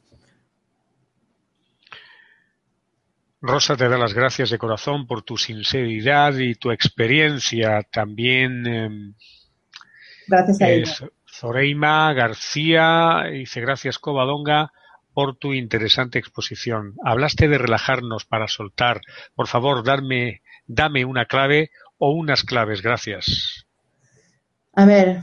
Rosa 3.41 3.77
te 3.77 3.89
da 3.89 3.97
las 3.97 4.15
gracias 4.15 4.51
de 4.51 4.59
corazón 4.59 5.07
por 5.07 5.23
tu 5.23 5.37
sinceridad 5.37 6.35
y 6.37 6.57
tu 6.57 6.73
experiencia. 6.73 7.83
También 7.85 8.67
em, 8.67 9.15
gracias 10.27 10.61
a 10.61 10.69
ella. 10.69 11.11
Zoreima 11.31 12.13
García 12.15 13.25
dice 13.31 13.61
gracias 13.61 13.99
Covadonga 14.01 14.73
por 15.15 15.37
tu 15.37 15.53
interesante 15.53 16.19
exposición. 16.19 16.95
Hablaste 17.05 17.47
de 17.47 17.59
relajarnos 17.59 18.25
para 18.25 18.49
soltar. 18.49 19.01
Por 19.35 19.47
favor, 19.47 19.85
darme, 19.85 20.43
dame 20.67 21.05
una 21.05 21.27
clave 21.27 21.71
o 21.97 22.11
unas 22.11 22.43
claves. 22.43 22.83
Gracias. 22.83 23.67
A 24.75 24.85
ver, 24.85 25.23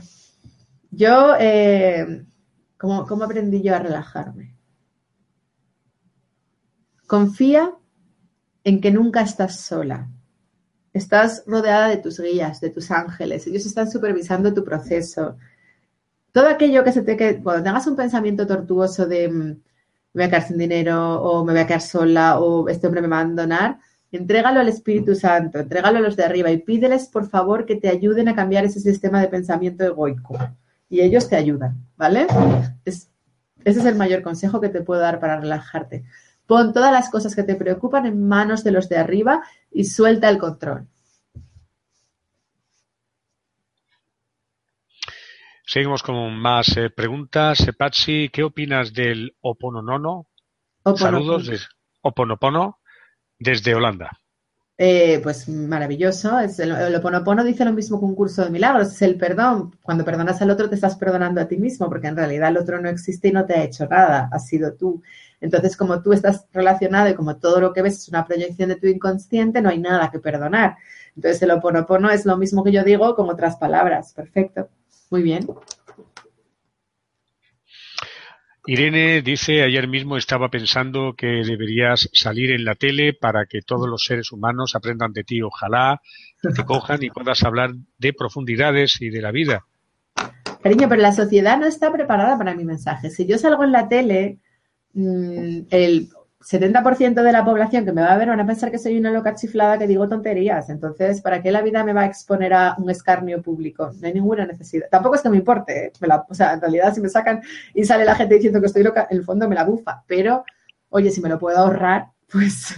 yo, 0.90 1.34
eh, 1.38 2.24
¿cómo, 2.78 3.06
¿cómo 3.06 3.24
aprendí 3.24 3.62
yo 3.62 3.74
a 3.74 3.78
relajarme? 3.78 4.56
Confía 7.06 7.72
en 8.66 8.80
que 8.80 8.90
nunca 8.90 9.20
estás 9.20 9.60
sola. 9.60 10.08
Estás 10.92 11.44
rodeada 11.46 11.86
de 11.86 11.98
tus 11.98 12.18
guías, 12.18 12.60
de 12.60 12.70
tus 12.70 12.90
ángeles. 12.90 13.46
Ellos 13.46 13.64
están 13.64 13.88
supervisando 13.88 14.52
tu 14.52 14.64
proceso. 14.64 15.36
Todo 16.32 16.48
aquello 16.48 16.82
que 16.82 16.90
se 16.90 17.02
te 17.02 17.16
que 17.16 17.40
cuando 17.40 17.62
tengas 17.62 17.86
un 17.86 17.94
pensamiento 17.94 18.44
tortuoso 18.44 19.06
de 19.06 19.28
mm, 19.28 19.42
me 19.44 19.58
voy 20.14 20.24
a 20.24 20.28
quedar 20.30 20.48
sin 20.48 20.58
dinero 20.58 21.22
o 21.22 21.44
me 21.44 21.52
voy 21.52 21.62
a 21.62 21.66
quedar 21.68 21.80
sola 21.80 22.40
o 22.40 22.68
este 22.68 22.88
hombre 22.88 23.02
me 23.02 23.06
va 23.06 23.18
a 23.18 23.20
abandonar, 23.20 23.78
entrégalo 24.10 24.58
al 24.58 24.68
Espíritu 24.68 25.14
Santo, 25.14 25.60
entrégalo 25.60 25.98
a 25.98 26.00
los 26.00 26.16
de 26.16 26.24
arriba 26.24 26.50
y 26.50 26.58
pídeles 26.58 27.06
por 27.06 27.28
favor 27.28 27.66
que 27.66 27.76
te 27.76 27.88
ayuden 27.88 28.28
a 28.28 28.34
cambiar 28.34 28.64
ese 28.64 28.80
sistema 28.80 29.20
de 29.20 29.28
pensamiento 29.28 29.84
egoico. 29.84 30.36
Y 30.88 31.02
ellos 31.02 31.28
te 31.28 31.36
ayudan, 31.36 31.86
¿vale? 31.96 32.26
ese 32.84 33.10
es 33.64 33.84
el 33.84 33.94
mayor 33.94 34.22
consejo 34.22 34.60
que 34.60 34.70
te 34.70 34.82
puedo 34.82 35.00
dar 35.00 35.20
para 35.20 35.38
relajarte. 35.38 36.04
Pon 36.46 36.72
todas 36.72 36.92
las 36.92 37.10
cosas 37.10 37.34
que 37.34 37.42
te 37.42 37.56
preocupan 37.56 38.06
en 38.06 38.26
manos 38.26 38.62
de 38.64 38.72
los 38.72 38.88
de 38.88 38.98
arriba 38.98 39.42
y 39.70 39.84
suelta 39.84 40.28
el 40.28 40.38
control. 40.38 40.86
Seguimos 45.68 46.04
con 46.04 46.36
más 46.36 46.76
eh, 46.76 46.90
preguntas. 46.90 47.66
Patsy, 47.76 48.30
¿qué 48.32 48.44
opinas 48.44 48.92
del 48.92 49.34
Opononono? 49.40 50.28
Saludos 50.94 51.46
de 51.48 51.58
Oponopono 52.02 52.78
desde 53.36 53.74
Holanda. 53.74 54.16
Eh, 54.78 55.18
pues 55.24 55.48
maravilloso. 55.48 56.38
Es 56.38 56.60
el, 56.60 56.70
el 56.70 56.94
Oponopono 56.94 57.42
dice 57.42 57.64
lo 57.64 57.72
mismo 57.72 57.98
que 57.98 58.04
un 58.04 58.14
curso 58.14 58.44
de 58.44 58.50
milagros. 58.50 58.92
Es 58.92 59.02
el 59.02 59.16
perdón. 59.16 59.76
Cuando 59.82 60.04
perdonas 60.04 60.40
al 60.40 60.50
otro, 60.50 60.68
te 60.68 60.76
estás 60.76 60.96
perdonando 60.96 61.40
a 61.40 61.48
ti 61.48 61.56
mismo, 61.56 61.88
porque 61.88 62.06
en 62.06 62.16
realidad 62.16 62.50
el 62.50 62.58
otro 62.58 62.80
no 62.80 62.88
existe 62.88 63.28
y 63.28 63.32
no 63.32 63.44
te 63.44 63.54
ha 63.54 63.64
hecho 63.64 63.86
nada. 63.86 64.28
Has 64.30 64.46
sido 64.46 64.74
tú. 64.74 65.02
Entonces, 65.40 65.76
como 65.76 66.02
tú 66.02 66.12
estás 66.12 66.46
relacionado 66.52 67.08
y 67.08 67.14
como 67.14 67.36
todo 67.36 67.60
lo 67.60 67.72
que 67.72 67.82
ves 67.82 67.98
es 67.98 68.08
una 68.08 68.26
proyección 68.26 68.70
de 68.70 68.76
tu 68.76 68.86
inconsciente, 68.86 69.60
no 69.60 69.68
hay 69.68 69.78
nada 69.78 70.10
que 70.10 70.18
perdonar. 70.18 70.76
Entonces, 71.14 71.42
el 71.42 71.50
oponopono 71.50 72.10
es 72.10 72.24
lo 72.26 72.36
mismo 72.36 72.64
que 72.64 72.72
yo 72.72 72.84
digo 72.84 73.14
con 73.14 73.28
otras 73.28 73.56
palabras. 73.56 74.12
Perfecto. 74.14 74.68
Muy 75.10 75.22
bien. 75.22 75.46
Irene 78.68 79.22
dice, 79.22 79.62
ayer 79.62 79.86
mismo 79.86 80.16
estaba 80.16 80.48
pensando 80.48 81.14
que 81.16 81.26
deberías 81.46 82.08
salir 82.12 82.50
en 82.50 82.64
la 82.64 82.74
tele 82.74 83.14
para 83.14 83.46
que 83.46 83.62
todos 83.62 83.88
los 83.88 84.04
seres 84.04 84.32
humanos 84.32 84.74
aprendan 84.74 85.12
de 85.12 85.22
ti. 85.22 85.40
Ojalá 85.40 86.00
te 86.42 86.64
cojan 86.64 87.00
y 87.02 87.10
puedas 87.10 87.44
hablar 87.44 87.70
de 87.98 88.12
profundidades 88.12 89.00
y 89.00 89.10
de 89.10 89.22
la 89.22 89.30
vida. 89.30 89.66
Cariño, 90.62 90.88
pero 90.88 91.00
la 91.00 91.12
sociedad 91.12 91.58
no 91.58 91.66
está 91.66 91.92
preparada 91.92 92.36
para 92.36 92.56
mi 92.56 92.64
mensaje. 92.64 93.10
Si 93.10 93.24
yo 93.24 93.38
salgo 93.38 93.62
en 93.62 93.70
la 93.70 93.88
tele, 93.88 94.40
Mm, 94.96 95.66
el 95.68 96.08
70% 96.40 97.22
de 97.22 97.32
la 97.32 97.44
población 97.44 97.84
que 97.84 97.92
me 97.92 98.00
va 98.00 98.14
a 98.14 98.16
ver 98.16 98.28
van 98.28 98.40
a 98.40 98.46
pensar 98.46 98.70
que 98.70 98.78
soy 98.78 98.96
una 98.96 99.10
loca 99.10 99.34
chiflada 99.34 99.78
que 99.78 99.86
digo 99.86 100.08
tonterías. 100.08 100.70
Entonces, 100.70 101.20
¿para 101.20 101.42
qué 101.42 101.52
la 101.52 101.60
vida 101.60 101.84
me 101.84 101.92
va 101.92 102.02
a 102.02 102.06
exponer 102.06 102.54
a 102.54 102.74
un 102.78 102.88
escarnio 102.88 103.42
público? 103.42 103.90
No 104.00 104.06
hay 104.06 104.14
ninguna 104.14 104.46
necesidad. 104.46 104.86
Tampoco 104.90 105.16
es 105.16 105.22
que 105.22 105.28
me 105.28 105.36
importe. 105.36 105.86
¿eh? 105.86 105.92
o 106.28 106.34
sea, 106.34 106.54
en 106.54 106.62
realidad, 106.62 106.94
si 106.94 107.02
me 107.02 107.10
sacan 107.10 107.42
y 107.74 107.84
sale 107.84 108.06
la 108.06 108.14
gente 108.14 108.36
diciendo 108.36 108.60
que 108.60 108.68
estoy 108.68 108.82
loca, 108.84 109.06
en 109.10 109.18
el 109.18 109.24
fondo 109.24 109.48
me 109.48 109.54
la 109.54 109.64
bufa. 109.64 110.02
Pero, 110.06 110.44
oye, 110.88 111.10
si 111.10 111.20
me 111.20 111.28
lo 111.28 111.38
puedo 111.38 111.58
ahorrar, 111.58 112.06
pues. 112.32 112.74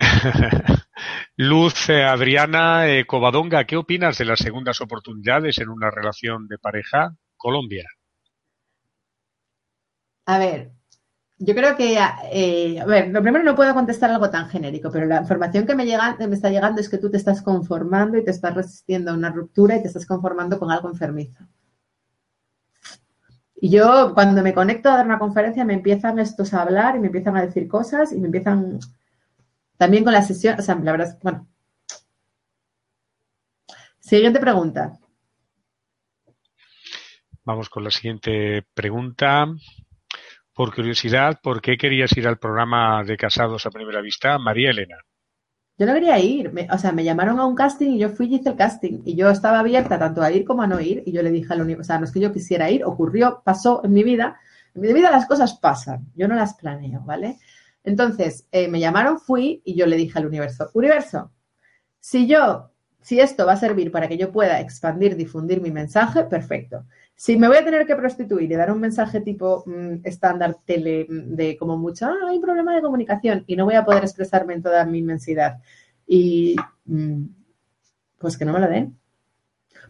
Luz 1.36 1.88
eh, 1.88 2.04
Adriana 2.04 2.88
eh, 2.88 3.06
Covadonga, 3.06 3.64
¿qué 3.64 3.76
opinas 3.76 4.18
de 4.18 4.24
las 4.24 4.40
segundas 4.40 4.80
oportunidades 4.80 5.58
en 5.58 5.68
una 5.68 5.90
relación 5.90 6.48
de 6.48 6.58
pareja? 6.58 7.14
Colombia. 7.36 7.86
A 10.28 10.38
ver, 10.38 10.72
yo 11.38 11.54
creo 11.54 11.74
que, 11.74 11.98
eh, 12.32 12.80
a 12.80 12.84
ver, 12.84 13.08
lo 13.08 13.22
primero 13.22 13.42
no 13.42 13.56
puedo 13.56 13.72
contestar 13.72 14.10
algo 14.10 14.28
tan 14.28 14.50
genérico, 14.50 14.90
pero 14.90 15.06
la 15.06 15.22
información 15.22 15.66
que 15.66 15.74
me, 15.74 15.86
llega, 15.86 16.18
me 16.18 16.34
está 16.34 16.50
llegando 16.50 16.82
es 16.82 16.90
que 16.90 16.98
tú 16.98 17.10
te 17.10 17.16
estás 17.16 17.40
conformando 17.40 18.18
y 18.18 18.24
te 18.24 18.30
estás 18.30 18.54
resistiendo 18.54 19.10
a 19.10 19.14
una 19.14 19.30
ruptura 19.30 19.76
y 19.76 19.80
te 19.80 19.88
estás 19.88 20.04
conformando 20.04 20.58
con 20.58 20.70
algo 20.70 20.90
enfermizo. 20.90 21.46
Y 23.56 23.70
yo 23.70 24.12
cuando 24.12 24.42
me 24.42 24.52
conecto 24.52 24.90
a 24.90 24.98
dar 24.98 25.06
una 25.06 25.18
conferencia 25.18 25.64
me 25.64 25.72
empiezan 25.72 26.18
estos 26.18 26.52
a 26.52 26.60
hablar 26.60 26.96
y 26.96 27.00
me 27.00 27.06
empiezan 27.06 27.34
a 27.38 27.46
decir 27.46 27.66
cosas 27.66 28.12
y 28.12 28.18
me 28.18 28.26
empiezan 28.26 28.80
también 29.78 30.04
con 30.04 30.12
la 30.12 30.22
sesión, 30.22 30.58
o 30.58 30.62
sea, 30.62 30.74
la 30.74 30.92
verdad 30.92 31.18
bueno. 31.22 31.48
Siguiente 33.98 34.40
pregunta. 34.40 34.98
Vamos 37.44 37.70
con 37.70 37.82
la 37.82 37.90
siguiente 37.90 38.66
pregunta. 38.74 39.46
Por 40.58 40.74
curiosidad, 40.74 41.38
¿por 41.40 41.60
qué 41.60 41.78
querías 41.78 42.16
ir 42.16 42.26
al 42.26 42.40
programa 42.40 43.04
de 43.04 43.16
Casados 43.16 43.64
a 43.64 43.70
Primera 43.70 44.00
Vista? 44.00 44.40
María 44.40 44.70
Elena. 44.70 44.96
Yo 45.78 45.86
no 45.86 45.94
quería 45.94 46.18
ir, 46.18 46.50
o 46.72 46.78
sea, 46.78 46.90
me 46.90 47.04
llamaron 47.04 47.38
a 47.38 47.46
un 47.46 47.54
casting 47.54 47.90
y 47.90 48.00
yo 48.00 48.08
fui 48.08 48.26
y 48.26 48.34
hice 48.34 48.48
el 48.48 48.56
casting. 48.56 49.02
Y 49.04 49.14
yo 49.14 49.30
estaba 49.30 49.60
abierta 49.60 50.00
tanto 50.00 50.20
a 50.20 50.32
ir 50.32 50.44
como 50.44 50.62
a 50.62 50.66
no 50.66 50.80
ir. 50.80 51.04
Y 51.06 51.12
yo 51.12 51.22
le 51.22 51.30
dije 51.30 51.52
al 51.52 51.60
universo, 51.60 51.82
o 51.82 51.84
sea, 51.84 52.00
no 52.00 52.06
es 52.06 52.10
que 52.10 52.18
yo 52.18 52.32
quisiera 52.32 52.68
ir, 52.72 52.84
ocurrió, 52.84 53.40
pasó 53.44 53.82
en 53.84 53.92
mi 53.92 54.02
vida. 54.02 54.40
En 54.74 54.80
mi 54.80 54.92
vida 54.92 55.12
las 55.12 55.26
cosas 55.26 55.56
pasan, 55.60 56.08
yo 56.16 56.26
no 56.26 56.34
las 56.34 56.54
planeo, 56.54 57.02
¿vale? 57.02 57.36
Entonces, 57.84 58.48
eh, 58.50 58.66
me 58.66 58.80
llamaron, 58.80 59.20
fui 59.20 59.62
y 59.64 59.76
yo 59.76 59.86
le 59.86 59.94
dije 59.94 60.18
al 60.18 60.26
universo, 60.26 60.72
universo, 60.74 61.30
si 62.00 62.26
yo, 62.26 62.72
si 63.00 63.20
esto 63.20 63.46
va 63.46 63.52
a 63.52 63.56
servir 63.56 63.92
para 63.92 64.08
que 64.08 64.18
yo 64.18 64.32
pueda 64.32 64.58
expandir, 64.58 65.14
difundir 65.14 65.60
mi 65.60 65.70
mensaje, 65.70 66.24
perfecto. 66.24 66.84
Si 67.20 67.36
me 67.36 67.48
voy 67.48 67.56
a 67.56 67.64
tener 67.64 67.84
que 67.84 67.96
prostituir 67.96 68.52
y 68.52 68.54
dar 68.54 68.70
un 68.70 68.78
mensaje 68.78 69.20
tipo 69.20 69.64
mm, 69.66 70.02
estándar 70.04 70.56
tele 70.64 71.04
mm, 71.08 71.34
de 71.34 71.56
como 71.56 71.76
mucho, 71.76 72.06
ah, 72.06 72.14
hay 72.28 72.36
un 72.36 72.42
problema 72.42 72.72
de 72.72 72.80
comunicación 72.80 73.42
y 73.48 73.56
no 73.56 73.64
voy 73.64 73.74
a 73.74 73.84
poder 73.84 74.04
expresarme 74.04 74.54
en 74.54 74.62
toda 74.62 74.86
mi 74.86 74.98
inmensidad. 74.98 75.58
Y 76.06 76.54
mm, 76.84 77.24
pues 78.18 78.38
que 78.38 78.44
no 78.44 78.52
me 78.52 78.60
lo 78.60 78.68
den. 78.68 78.96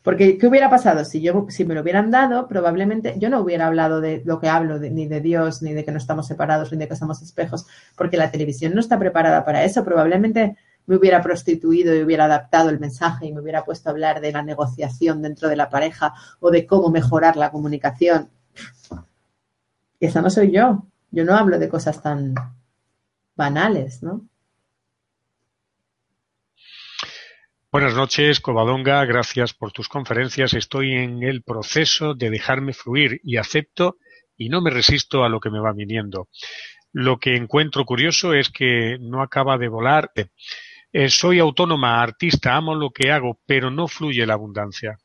Porque, 0.03 0.39
¿qué 0.39 0.47
hubiera 0.47 0.71
pasado? 0.71 1.05
Si, 1.05 1.21
yo, 1.21 1.47
si 1.51 1.67
me 1.67 1.75
lo 1.75 1.83
hubieran 1.83 2.11
dado, 2.11 2.49
probablemente 2.49 3.17
yo 3.19 3.29
no 3.29 3.41
hubiera 3.41 3.67
hablado 3.67 4.01
de 4.01 4.23
lo 4.25 4.41
que 4.41 4.49
hablo, 4.49 4.79
ni 4.79 5.07
de 5.07 5.21
Dios, 5.21 5.61
ni 5.61 5.75
de 5.75 5.85
que 5.85 5.93
no 5.93 5.99
estamos 5.99 6.27
separados, 6.27 6.73
ni 6.73 6.79
de 6.79 6.89
que 6.89 6.97
somos 6.97 7.21
espejos, 7.21 7.67
porque 7.95 8.17
la 8.17 8.31
televisión 8.31 8.73
no 8.73 8.81
está 8.81 8.99
preparada 8.99 9.45
para 9.45 9.65
eso. 9.65 9.85
Probablemente 9.85 10.57
me 10.89 10.97
hubiera 10.97 11.23
prostituido 11.23 11.95
y 11.95 12.03
hubiera 12.03 12.25
adaptado 12.25 12.71
el 12.71 12.81
mensaje 12.81 13.27
y 13.27 13.33
me 13.33 13.43
hubiera 13.43 13.63
puesto 13.63 13.89
a 13.89 13.93
hablar 13.93 14.23
de 14.23 14.33
la 14.33 14.43
negociación 14.43 15.21
dentro 15.21 15.49
de 15.51 15.55
la 15.55 15.69
pareja 15.69 16.15
o 16.41 16.51
de 16.51 16.67
cómo 16.67 16.91
mejorar 16.91 17.37
la 17.37 17.51
comunicación. 17.51 18.31
Y 20.01 20.07
esa 20.07 20.23
no 20.23 20.31
soy 20.31 20.51
yo. 20.51 20.87
Yo 21.11 21.25
no 21.25 21.37
hablo 21.37 21.59
de 21.59 21.69
cosas 21.69 22.03
tan 22.03 22.35
banales, 23.37 24.03
¿no? 24.03 24.27
Buenas 27.71 27.95
noches, 27.95 28.41
Covadonga. 28.41 29.05
Gracias 29.05 29.53
por 29.53 29.73
tus 29.73 29.91
conferencias. 29.91 30.55
Estoy 30.55 30.95
en 30.95 31.23
el 31.23 31.43
proceso 31.43 32.15
de 32.15 32.31
dejarme 32.31 32.73
fluir 32.73 33.21
y 33.23 33.37
acepto 33.37 33.99
y 34.39 34.49
no 34.49 34.63
me 34.63 34.71
resisto 34.71 35.23
a 35.23 35.29
lo 35.29 35.39
que 35.39 35.51
me 35.51 35.61
va 35.61 35.75
viniendo. 35.75 36.29
Lo 36.93 37.19
que 37.19 37.37
encuentro 37.37 37.85
curioso 37.85 38.33
es 38.33 38.49
que 38.49 38.97
no 38.99 39.21
acaba 39.21 39.59
de 39.59 39.69
volar. 39.69 40.13
Eh, 40.91 41.11
soy 41.11 41.39
autónoma, 41.39 42.03
artista, 42.03 42.57
amo 42.57 42.75
lo 42.75 42.91
que 42.91 43.13
hago, 43.13 43.39
pero 43.45 43.71
no 43.71 43.89
fluye 43.89 44.25
la 44.25 44.35
abundancia. 44.35 44.99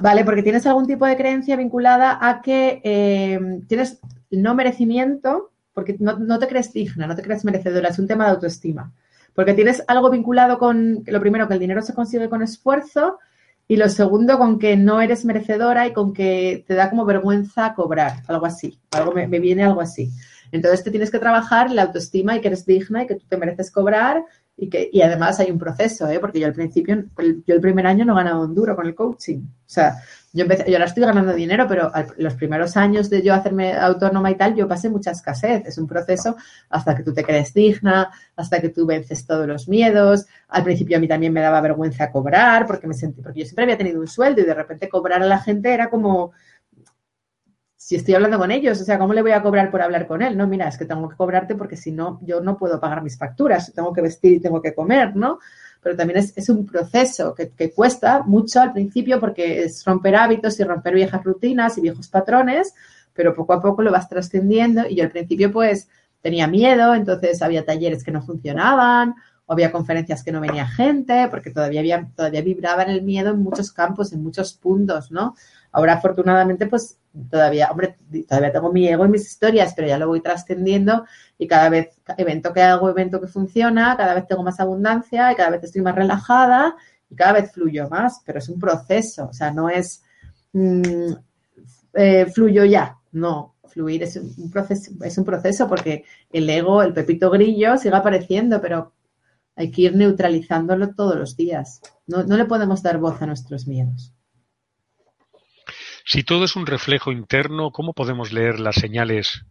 Vale, 0.00 0.24
porque 0.24 0.42
tienes 0.42 0.66
algún 0.66 0.86
tipo 0.86 1.04
de 1.06 1.16
creencia 1.16 1.56
vinculada 1.56 2.18
a 2.20 2.40
que 2.40 2.80
eh, 2.82 3.38
tienes 3.68 4.00
no 4.30 4.54
merecimiento, 4.54 5.50
porque 5.74 5.96
no, 6.00 6.38
te 6.38 6.48
crees 6.48 6.72
digna, 6.72 7.06
no 7.06 7.14
te 7.14 7.22
crees 7.22 7.44
merecedora, 7.44 7.90
es 7.90 7.98
un 7.98 8.08
tema 8.08 8.24
de 8.24 8.30
autoestima. 8.30 8.92
Porque 9.34 9.54
tienes 9.54 9.84
algo 9.86 10.10
vinculado 10.10 10.58
con, 10.58 11.04
lo 11.06 11.20
primero, 11.20 11.46
que 11.46 11.54
el 11.54 11.60
dinero 11.60 11.82
se 11.82 11.94
consigue 11.94 12.28
con 12.28 12.42
esfuerzo, 12.42 13.18
y 13.70 13.76
lo 13.76 13.90
segundo, 13.90 14.38
con 14.38 14.58
que 14.58 14.78
no 14.78 15.02
eres 15.02 15.26
merecedora 15.26 15.86
y 15.86 15.92
con 15.92 16.14
que 16.14 16.64
te 16.66 16.74
da 16.74 16.88
como 16.88 17.04
vergüenza 17.04 17.74
cobrar, 17.74 18.22
algo 18.26 18.46
así. 18.46 18.80
Algo 18.92 19.12
me, 19.12 19.28
me 19.28 19.40
viene 19.40 19.62
algo 19.62 19.82
así. 19.82 20.10
Entonces 20.52 20.82
te 20.82 20.90
tienes 20.90 21.10
que 21.10 21.18
trabajar 21.18 21.70
la 21.70 21.82
autoestima 21.82 22.34
y 22.34 22.40
que 22.40 22.48
eres 22.48 22.64
digna 22.64 23.02
y 23.02 23.06
que 23.06 23.16
tú 23.16 23.26
te 23.28 23.36
mereces 23.36 23.70
cobrar 23.70 24.24
y, 24.60 24.68
que, 24.68 24.90
y 24.92 25.02
además 25.02 25.38
hay 25.38 25.52
un 25.52 25.58
proceso, 25.58 26.08
¿eh? 26.08 26.18
porque 26.18 26.40
yo 26.40 26.46
al 26.48 26.52
principio, 26.52 27.04
yo 27.46 27.54
el 27.54 27.60
primer 27.60 27.86
año 27.86 28.04
no 28.04 28.16
ganaba 28.16 28.40
un 28.40 28.56
duro 28.56 28.74
con 28.74 28.86
el 28.86 28.94
coaching. 28.94 29.38
O 29.38 29.70
sea, 29.70 30.02
yo, 30.32 30.42
empecé, 30.42 30.64
yo 30.68 30.76
ahora 30.76 30.86
estoy 30.86 31.04
ganando 31.04 31.32
dinero, 31.32 31.66
pero 31.68 31.92
los 32.16 32.34
primeros 32.34 32.76
años 32.76 33.08
de 33.08 33.22
yo 33.22 33.34
hacerme 33.34 33.74
autónoma 33.74 34.32
y 34.32 34.34
tal, 34.34 34.56
yo 34.56 34.66
pasé 34.66 34.90
mucha 34.90 35.12
escasez. 35.12 35.64
Es 35.64 35.78
un 35.78 35.86
proceso 35.86 36.36
hasta 36.70 36.96
que 36.96 37.04
tú 37.04 37.14
te 37.14 37.22
crees 37.22 37.54
digna, 37.54 38.10
hasta 38.34 38.60
que 38.60 38.70
tú 38.70 38.84
vences 38.84 39.24
todos 39.24 39.46
los 39.46 39.68
miedos. 39.68 40.26
Al 40.48 40.64
principio 40.64 40.96
a 40.96 41.00
mí 41.00 41.06
también 41.06 41.32
me 41.32 41.40
daba 41.40 41.60
vergüenza 41.60 42.10
cobrar 42.10 42.66
porque 42.66 42.88
me 42.88 42.94
sentí, 42.94 43.22
porque 43.22 43.40
yo 43.40 43.44
siempre 43.44 43.62
había 43.62 43.78
tenido 43.78 44.00
un 44.00 44.08
sueldo 44.08 44.40
y 44.40 44.44
de 44.44 44.54
repente 44.54 44.88
cobrar 44.88 45.22
a 45.22 45.26
la 45.26 45.38
gente 45.38 45.72
era 45.72 45.88
como, 45.88 46.32
si 47.88 47.96
estoy 47.96 48.12
hablando 48.12 48.36
con 48.38 48.50
ellos, 48.50 48.78
o 48.82 48.84
sea, 48.84 48.98
¿cómo 48.98 49.14
le 49.14 49.22
voy 49.22 49.30
a 49.30 49.40
cobrar 49.40 49.70
por 49.70 49.80
hablar 49.80 50.06
con 50.06 50.20
él? 50.20 50.36
No, 50.36 50.46
mira, 50.46 50.68
es 50.68 50.76
que 50.76 50.84
tengo 50.84 51.08
que 51.08 51.16
cobrarte 51.16 51.54
porque 51.54 51.74
si 51.74 51.90
no, 51.90 52.20
yo 52.20 52.42
no 52.42 52.58
puedo 52.58 52.78
pagar 52.78 53.02
mis 53.02 53.16
facturas, 53.16 53.72
tengo 53.74 53.94
que 53.94 54.02
vestir 54.02 54.34
y 54.34 54.40
tengo 54.40 54.60
que 54.60 54.74
comer, 54.74 55.16
¿no? 55.16 55.38
Pero 55.80 55.96
también 55.96 56.18
es, 56.18 56.48
un 56.50 56.66
proceso 56.66 57.34
que, 57.34 57.72
cuesta 57.72 58.22
mucho 58.24 58.60
al 58.60 58.74
principio 58.74 59.18
porque 59.18 59.62
es 59.62 59.82
romper 59.86 60.16
hábitos 60.16 60.60
y 60.60 60.64
romper 60.64 60.96
viejas 60.96 61.24
rutinas 61.24 61.78
y 61.78 61.80
viejos 61.80 62.08
patrones, 62.08 62.74
pero 63.14 63.34
poco 63.34 63.54
a 63.54 63.62
poco 63.62 63.80
lo 63.80 63.90
vas 63.90 64.06
trascendiendo 64.06 64.86
y 64.86 64.96
yo 64.96 65.04
al 65.04 65.10
principio 65.10 65.50
pues 65.50 65.88
tenía 66.20 66.46
miedo, 66.46 66.94
entonces 66.94 67.40
había 67.40 67.64
talleres 67.64 68.04
que 68.04 68.10
no 68.10 68.20
funcionaban, 68.20 69.14
o 69.46 69.54
había 69.54 69.72
conferencias 69.72 70.22
que 70.22 70.30
no 70.30 70.42
venía 70.42 70.66
gente, 70.66 71.26
porque 71.30 71.50
todavía 71.50 71.80
había, 71.80 72.06
todavía 72.14 72.42
vibraba 72.42 72.82
en 72.82 72.90
el 72.90 73.00
miedo 73.00 73.30
en 73.30 73.42
muchos 73.42 73.72
campos, 73.72 74.12
en 74.12 74.22
muchos 74.22 74.52
puntos, 74.52 75.10
¿no? 75.10 75.36
Ahora, 75.78 75.92
afortunadamente, 75.92 76.66
pues 76.66 76.98
todavía, 77.30 77.70
hombre, 77.70 77.96
todavía 78.28 78.50
tengo 78.50 78.72
mi 78.72 78.88
ego 78.88 79.06
y 79.06 79.10
mis 79.10 79.28
historias, 79.28 79.74
pero 79.76 79.86
ya 79.86 79.96
lo 79.96 80.08
voy 80.08 80.20
trascendiendo 80.20 81.04
y 81.38 81.46
cada 81.46 81.68
vez, 81.68 82.00
evento 82.16 82.52
que 82.52 82.62
hago, 82.62 82.90
evento 82.90 83.20
que 83.20 83.28
funciona, 83.28 83.96
cada 83.96 84.14
vez 84.14 84.26
tengo 84.26 84.42
más 84.42 84.58
abundancia 84.58 85.30
y 85.30 85.36
cada 85.36 85.50
vez 85.50 85.62
estoy 85.62 85.82
más 85.82 85.94
relajada 85.94 86.74
y 87.08 87.14
cada 87.14 87.34
vez 87.34 87.52
fluyo 87.52 87.88
más, 87.88 88.22
pero 88.26 88.40
es 88.40 88.48
un 88.48 88.58
proceso, 88.58 89.28
o 89.28 89.32
sea, 89.32 89.52
no 89.52 89.70
es 89.70 90.02
mmm, 90.52 91.12
eh, 91.94 92.26
fluyo 92.26 92.64
ya, 92.64 92.98
no, 93.12 93.54
fluir 93.68 94.02
es 94.02 94.16
un 94.16 94.50
proceso, 94.50 94.90
es 95.04 95.16
un 95.16 95.24
proceso 95.24 95.68
porque 95.68 96.06
el 96.32 96.50
ego, 96.50 96.82
el 96.82 96.92
pepito 96.92 97.30
grillo 97.30 97.76
sigue 97.76 97.94
apareciendo, 97.94 98.60
pero 98.60 98.94
hay 99.54 99.70
que 99.70 99.82
ir 99.82 99.94
neutralizándolo 99.94 100.92
todos 100.96 101.14
los 101.14 101.36
días. 101.36 101.80
No, 102.08 102.24
no 102.24 102.36
le 102.36 102.46
podemos 102.46 102.82
dar 102.82 102.98
voz 102.98 103.22
a 103.22 103.26
nuestros 103.26 103.68
miedos. 103.68 104.12
Si 106.10 106.24
todo 106.24 106.46
es 106.46 106.56
un 106.56 106.64
reflejo 106.64 107.12
interno, 107.12 107.70
¿cómo 107.70 107.92
podemos 107.92 108.32
leer 108.32 108.60
las 108.60 108.76
señales 108.76 109.44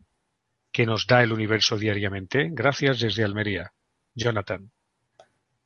que 0.72 0.88
nos 0.88 1.06
da 1.06 1.22
el 1.22 1.32
universo 1.32 1.78
diariamente? 1.78 2.50
Gracias 2.52 3.00
desde 3.00 3.24
Almería. 3.24 3.74
Jonathan. 4.16 4.72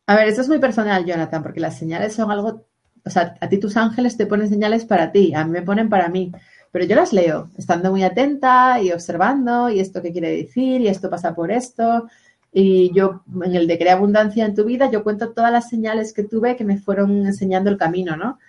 A 0.05 0.15
ver, 0.17 0.27
esto 0.27 0.41
es 0.41 0.49
muy 0.49 0.59
personal, 0.59 1.05
Jonathan, 1.05 1.43
porque 1.43 1.61
las 1.61 1.79
señales 1.79 2.13
son 2.13 2.29
algo, 2.29 2.67
o 3.05 3.09
sea, 3.09 3.35
a 3.39 3.47
ti 3.47 3.57
tus 3.57 3.77
ángeles 3.77 4.17
te 4.17 4.25
ponen 4.25 4.49
señales 4.49 4.83
para 4.83 5.13
ti, 5.13 5.33
a 5.33 5.45
mí 5.45 5.51
me 5.51 5.61
ponen 5.61 5.87
para 5.87 6.09
mí, 6.09 6.33
pero 6.73 6.83
yo 6.83 6.97
las 6.97 7.13
leo, 7.13 7.49
estando 7.57 7.89
muy 7.91 8.03
atenta 8.03 8.81
y 8.81 8.91
observando, 8.91 9.69
y 9.69 9.79
esto 9.79 10.01
qué 10.01 10.11
quiere 10.11 10.31
decir, 10.35 10.81
y 10.81 10.89
esto 10.89 11.09
pasa 11.09 11.33
por 11.33 11.51
esto, 11.53 12.09
y 12.51 12.93
yo 12.93 13.23
en 13.45 13.55
el 13.55 13.65
de 13.65 13.77
crear 13.77 13.95
abundancia 13.95 14.45
en 14.45 14.55
tu 14.55 14.65
vida, 14.65 14.91
yo 14.91 15.05
cuento 15.05 15.31
todas 15.31 15.53
las 15.53 15.69
señales 15.69 16.11
que 16.11 16.23
tuve 16.23 16.57
que 16.57 16.65
me 16.65 16.77
fueron 16.77 17.25
enseñando 17.25 17.69
el 17.69 17.77
camino, 17.77 18.17
¿no? 18.17 18.39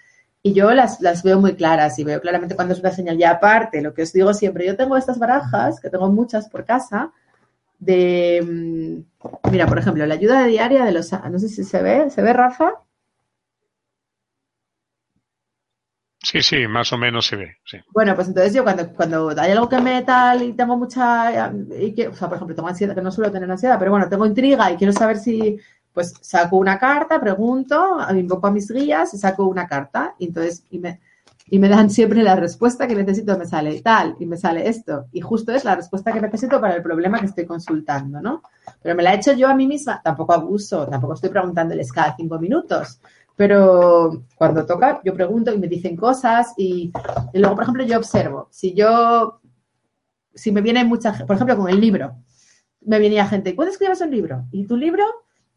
Y 0.42 0.55
yo 0.55 0.72
las, 0.72 1.00
las 1.00 1.22
veo 1.22 1.40
muy 1.40 1.55
claras 1.55 1.98
y 1.98 2.04
veo 2.04 2.21
claramente 2.21 2.56
cuando 2.56 2.75
es 2.75 2.81
una 2.81 2.90
señal. 2.90 3.16
Ya 3.16 3.31
aparte, 3.31 3.81
lo 3.81 3.94
que 3.94 4.02
os 4.02 4.12
digo 4.12 4.35
siempre, 4.35 4.66
yo 4.66 4.77
tengo 4.77 4.96
estas 4.96 5.19
barajas, 5.19 5.81
que 5.81 5.90
tengo 5.90 6.10
muchas 6.10 6.48
por 6.48 6.64
casa, 6.64 7.12
de, 7.79 8.40
mm, 8.42 9.50
mira, 9.50 9.66
por 9.66 9.79
ejemplo, 9.79 10.06
la 10.06 10.14
ayuda 10.14 10.44
diaria 10.44 10.85
de 10.85 10.92
los, 10.92 11.12
no 11.12 11.38
sé 11.38 11.48
si 11.48 11.64
se 11.64 11.83
ve, 11.83 12.10
¿se 12.10 12.23
ve 12.23 12.33
Rafa? 12.33 12.73
Sí, 16.25 16.40
sí, 16.40 16.69
más 16.69 16.92
o 16.92 16.98
menos 16.98 17.27
se 17.27 17.37
ve. 17.37 17.56
Sí. 17.64 17.79
Bueno, 17.92 18.14
pues 18.14 18.29
entonces 18.29 18.54
yo 18.54 18.62
cuando, 18.62 18.92
cuando 18.94 19.31
hay 19.37 19.50
algo 19.50 19.69
que 19.69 19.81
me 19.81 20.02
tal 20.02 20.42
y 20.42 20.52
tengo 20.52 20.77
mucha, 20.77 21.52
y 21.79 21.92
que, 21.94 22.08
o 22.08 22.14
sea, 22.14 22.29
por 22.29 22.37
ejemplo, 22.37 22.54
tengo 22.54 22.69
ansiedad, 22.69 22.94
que 22.94 23.02
no 23.02 23.10
suelo 23.10 23.33
tener 23.33 23.50
ansiedad, 23.50 23.79
pero 23.79 23.90
bueno, 23.90 24.08
tengo 24.08 24.25
intriga 24.25 24.71
y 24.71 24.77
quiero 24.77 24.92
saber 24.92 25.19
si, 25.19 25.58
pues 25.92 26.14
saco 26.20 26.56
una 26.56 26.78
carta, 26.78 27.20
pregunto, 27.20 27.98
invoco 28.14 28.46
a 28.46 28.50
mis 28.50 28.70
guías 28.70 29.12
y 29.14 29.18
saco 29.18 29.46
una 29.46 29.66
carta. 29.66 30.14
Y 30.18 30.26
entonces, 30.26 30.64
y 30.70 30.78
me, 30.78 31.00
y 31.46 31.58
me 31.58 31.68
dan 31.68 31.90
siempre 31.90 32.22
la 32.22 32.36
respuesta 32.36 32.86
que 32.86 32.94
necesito, 32.94 33.36
me 33.36 33.44
sale 33.44 33.80
tal 33.82 34.16
y 34.18 34.26
me 34.26 34.36
sale 34.36 34.68
esto. 34.68 35.06
Y 35.12 35.20
justo 35.20 35.52
es 35.52 35.64
la 35.64 35.74
respuesta 35.74 36.12
que 36.12 36.20
necesito 36.20 36.60
para 36.60 36.76
el 36.76 36.82
problema 36.82 37.20
que 37.20 37.26
estoy 37.26 37.44
consultando, 37.44 38.20
¿no? 38.22 38.42
Pero 38.80 38.94
me 38.94 39.02
la 39.02 39.12
he 39.12 39.16
hecho 39.16 39.32
yo 39.32 39.48
a 39.48 39.54
mí 39.54 39.66
misma, 39.66 40.00
tampoco 40.02 40.32
abuso, 40.32 40.86
tampoco 40.86 41.14
estoy 41.14 41.30
preguntándoles 41.30 41.92
cada 41.92 42.16
cinco 42.16 42.38
minutos. 42.38 43.00
Pero 43.36 44.24
cuando 44.36 44.64
toca, 44.64 45.00
yo 45.04 45.14
pregunto 45.14 45.52
y 45.52 45.58
me 45.58 45.66
dicen 45.66 45.96
cosas 45.96 46.54
y, 46.56 46.92
luego, 47.34 47.54
por 47.54 47.64
ejemplo, 47.64 47.84
yo 47.84 47.98
observo. 47.98 48.48
Si 48.50 48.72
yo, 48.74 49.40
si 50.34 50.52
me 50.52 50.60
viene 50.60 50.84
mucha 50.84 51.12
por 51.26 51.36
ejemplo, 51.36 51.56
con 51.56 51.68
el 51.68 51.80
libro, 51.80 52.16
me 52.80 52.98
venía 52.98 53.26
gente, 53.26 53.54
¿cuándo 53.54 53.72
escribes 53.72 54.00
un 54.00 54.10
libro? 54.10 54.44
¿Y 54.52 54.66
tu 54.66 54.76
libro? 54.76 55.04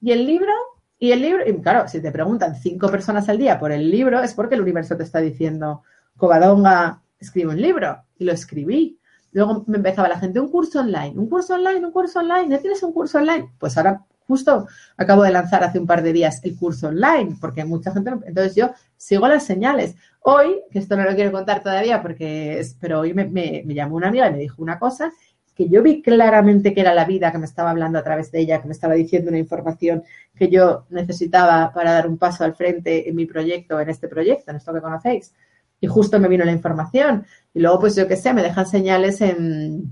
¿Y 0.06 0.12
el 0.12 0.28
libro? 0.28 0.54
Y 1.00 1.14
el 1.14 1.22
libro, 1.24 1.50
y 1.50 1.62
claro, 1.62 1.88
si 1.88 2.00
te 2.00 2.12
preguntan 2.12 2.56
cinco 2.56 2.92
personas 2.92 3.28
al 3.28 3.40
día 3.40 3.58
por 3.60 3.72
el 3.72 3.90
libro, 3.90 4.22
es 4.22 4.36
porque 4.36 4.54
el 4.54 4.62
universo 4.62 4.96
te 4.96 5.02
está 5.02 5.18
diciendo, 5.18 5.82
Covadonga, 6.16 7.02
escribe 7.18 7.50
un 7.50 7.60
libro. 7.60 8.04
Y 8.20 8.26
lo 8.26 8.32
escribí. 8.32 9.00
Luego 9.32 9.64
me 9.66 9.78
empezaba 9.78 10.08
la 10.08 10.20
gente, 10.20 10.40
un 10.40 10.52
curso 10.52 10.82
online, 10.82 11.14
un 11.18 11.28
curso 11.28 11.56
online, 11.56 11.84
un 11.84 11.92
curso 11.92 12.20
online, 12.20 12.50
¿no 12.50 12.60
tienes 12.60 12.84
un 12.84 12.94
curso 12.94 13.18
online? 13.18 13.50
Pues 13.58 13.78
ahora 13.78 14.06
justo 14.28 14.68
acabo 14.96 15.24
de 15.24 15.32
lanzar 15.32 15.64
hace 15.64 15.80
un 15.80 15.88
par 15.88 16.04
de 16.04 16.14
días 16.14 16.40
el 16.44 16.56
curso 16.56 16.90
online, 16.90 17.38
porque 17.42 17.66
mucha 17.66 17.92
gente, 17.92 18.12
entonces 18.28 18.54
yo 18.54 18.70
sigo 18.98 19.28
las 19.28 19.44
señales. 19.44 19.96
Hoy, 20.20 20.62
que 20.70 20.78
esto 20.78 20.96
no 20.96 21.04
lo 21.04 21.16
quiero 21.16 21.32
contar 21.32 21.64
todavía, 21.64 22.04
porque 22.04 22.60
es, 22.60 22.78
pero 22.80 23.00
hoy 23.00 23.16
me, 23.16 23.26
me, 23.26 23.64
me 23.66 23.74
llamó 23.74 23.96
una 23.96 24.10
amiga 24.10 24.30
y 24.30 24.34
me 24.34 24.38
dijo 24.38 24.62
una 24.62 24.78
cosa 24.78 25.12
que 25.56 25.70
yo 25.70 25.82
vi 25.82 26.02
claramente 26.02 26.74
que 26.74 26.82
era 26.82 26.94
la 26.94 27.06
vida 27.06 27.32
que 27.32 27.38
me 27.38 27.46
estaba 27.46 27.72
hablando 27.72 27.98
a 27.98 28.04
través 28.04 28.30
de 28.32 28.42
ella, 28.42 28.62
que 28.62 28.68
me 28.68 28.74
estaba 28.74 28.94
diciendo 28.94 29.30
una 29.30 29.40
información 29.40 30.04
que 30.36 30.50
yo 30.50 30.86
necesitaba 30.90 31.72
para 31.74 31.94
dar 31.94 32.08
un 32.10 32.18
paso 32.18 32.44
al 32.44 32.56
frente 32.56 33.10
en 33.10 33.16
mi 33.16 33.26
proyecto, 33.26 33.80
en 33.80 33.90
este 33.90 34.10
proyecto, 34.10 34.52
en 34.52 34.58
esto 34.58 34.74
que 34.74 34.82
conocéis. 34.82 35.34
Y 35.80 35.88
justo 35.88 36.20
me 36.20 36.28
vino 36.28 36.44
la 36.44 36.52
información. 36.52 37.26
Y 37.54 37.62
luego, 37.62 37.80
pues 37.80 37.96
yo 37.96 38.08
qué 38.08 38.18
sé, 38.18 38.34
me 38.34 38.44
dejan 38.44 38.66
señales 38.68 39.22
en, 39.22 39.92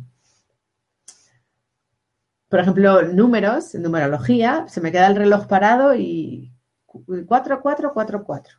por 2.49 2.59
ejemplo, 2.59 3.01
números, 3.03 3.73
en 3.73 3.83
numerología, 3.83 4.65
se 4.67 4.81
me 4.81 4.91
queda 4.91 5.07
el 5.07 5.15
reloj 5.15 5.47
parado 5.47 5.95
y 5.95 6.51
4, 6.85 7.61
4, 7.61 7.93
4, 7.93 8.23
4. 8.25 8.53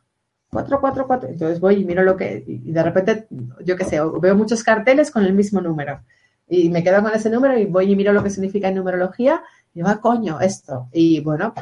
4, 0.49 0.81
4, 0.81 1.07
4. 1.07 1.29
Entonces 1.29 1.59
voy 1.59 1.75
y 1.75 1.85
miro 1.85 2.03
lo 2.03 2.17
que, 2.17 2.43
y 2.47 2.71
de 2.71 2.83
repente, 2.83 3.27
yo 3.63 3.75
qué 3.75 3.83
sé, 3.83 3.99
veo 4.21 4.35
muchos 4.35 4.63
carteles 4.63 5.11
con 5.11 5.23
el 5.23 5.33
mismo 5.33 5.61
número 5.61 6.01
y 6.47 6.69
me 6.69 6.83
quedo 6.83 7.01
con 7.01 7.13
ese 7.13 7.29
número 7.29 7.57
y 7.57 7.65
voy 7.65 7.91
y 7.91 7.95
miro 7.95 8.13
lo 8.13 8.23
que 8.23 8.29
significa 8.29 8.67
en 8.67 8.75
numerología 8.75 9.43
y 9.73 9.81
va, 9.81 9.91
ah, 9.91 10.01
coño, 10.01 10.39
esto. 10.39 10.89
Y 10.93 11.19
bueno, 11.21 11.53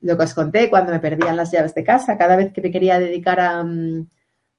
lo 0.00 0.16
que 0.16 0.24
os 0.24 0.34
conté 0.34 0.70
cuando 0.70 0.92
me 0.92 1.00
perdían 1.00 1.36
las 1.36 1.50
llaves 1.52 1.74
de 1.74 1.84
casa, 1.84 2.16
cada 2.18 2.36
vez 2.36 2.52
que 2.52 2.60
me 2.60 2.70
quería 2.70 2.98
dedicar 2.98 3.40
a, 3.40 3.62
mm, 3.62 4.06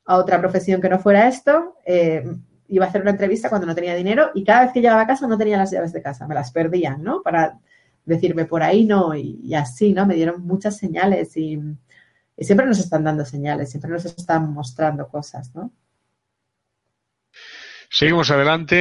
otra 0.07 0.39
profesión 0.39 0.81
que 0.81 0.89
no 0.89 0.99
fuera 0.99 1.27
esto, 1.27 1.75
eh, 1.85 2.23
iba 2.67 2.85
a 2.85 2.89
hacer 2.89 3.01
una 3.01 3.11
entrevista 3.11 3.49
cuando 3.49 3.67
no 3.67 3.75
tenía 3.75 3.95
dinero 3.95 4.31
y 4.33 4.43
cada 4.43 4.65
vez 4.65 4.73
que 4.73 4.81
llegaba 4.81 5.01
a 5.01 5.07
casa 5.07 5.27
no 5.27 5.37
tenía 5.37 5.57
las 5.57 5.71
llaves 5.71 5.93
de 5.93 6.01
casa, 6.01 6.27
me 6.27 6.35
las 6.35 6.51
perdían, 6.51 7.03
¿no? 7.03 7.21
Para 7.21 7.59
decirme 8.05 8.45
por 8.45 8.63
ahí 8.63 8.85
no 8.85 9.15
y, 9.15 9.53
así, 9.55 9.93
¿no? 9.93 10.05
Me 10.05 10.15
dieron 10.15 10.45
muchas 10.45 10.77
señales 10.77 11.35
y 11.37 11.59
siempre 12.37 12.65
nos 12.65 12.79
están 12.79 13.03
dando 13.03 13.25
señales, 13.25 13.69
siempre 13.69 13.91
nos 13.91 14.05
están 14.05 14.53
mostrando 14.53 15.07
cosas, 15.07 15.53
¿no? 15.55 15.71
Seguimos 17.91 18.29
adelante. 18.29 18.75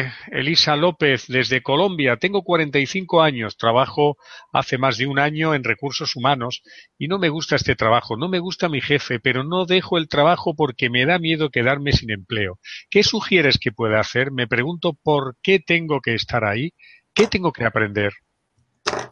Eh, 0.00 0.12
Elisa 0.32 0.76
López, 0.76 1.26
desde 1.28 1.62
Colombia. 1.62 2.16
Tengo 2.16 2.42
45 2.42 3.22
años, 3.22 3.58
trabajo 3.58 4.16
hace 4.50 4.78
más 4.78 4.96
de 4.96 5.06
un 5.06 5.18
año 5.18 5.54
en 5.54 5.62
recursos 5.62 6.16
humanos 6.16 6.62
y 6.98 7.06
no 7.08 7.18
me 7.18 7.28
gusta 7.28 7.56
este 7.56 7.76
trabajo, 7.76 8.16
no 8.16 8.28
me 8.30 8.38
gusta 8.38 8.70
mi 8.70 8.80
jefe, 8.80 9.20
pero 9.20 9.44
no 9.44 9.66
dejo 9.66 9.98
el 9.98 10.08
trabajo 10.08 10.54
porque 10.56 10.88
me 10.88 11.04
da 11.04 11.18
miedo 11.18 11.50
quedarme 11.50 11.92
sin 11.92 12.10
empleo. 12.10 12.58
¿Qué 12.88 13.02
sugieres 13.02 13.58
que 13.58 13.72
pueda 13.72 14.00
hacer? 14.00 14.32
Me 14.32 14.46
pregunto 14.46 14.94
por 14.94 15.36
qué 15.42 15.60
tengo 15.60 16.00
que 16.00 16.14
estar 16.14 16.44
ahí, 16.44 16.72
qué 17.12 17.26
tengo 17.26 17.52
que 17.52 17.66
aprender. 17.66 18.14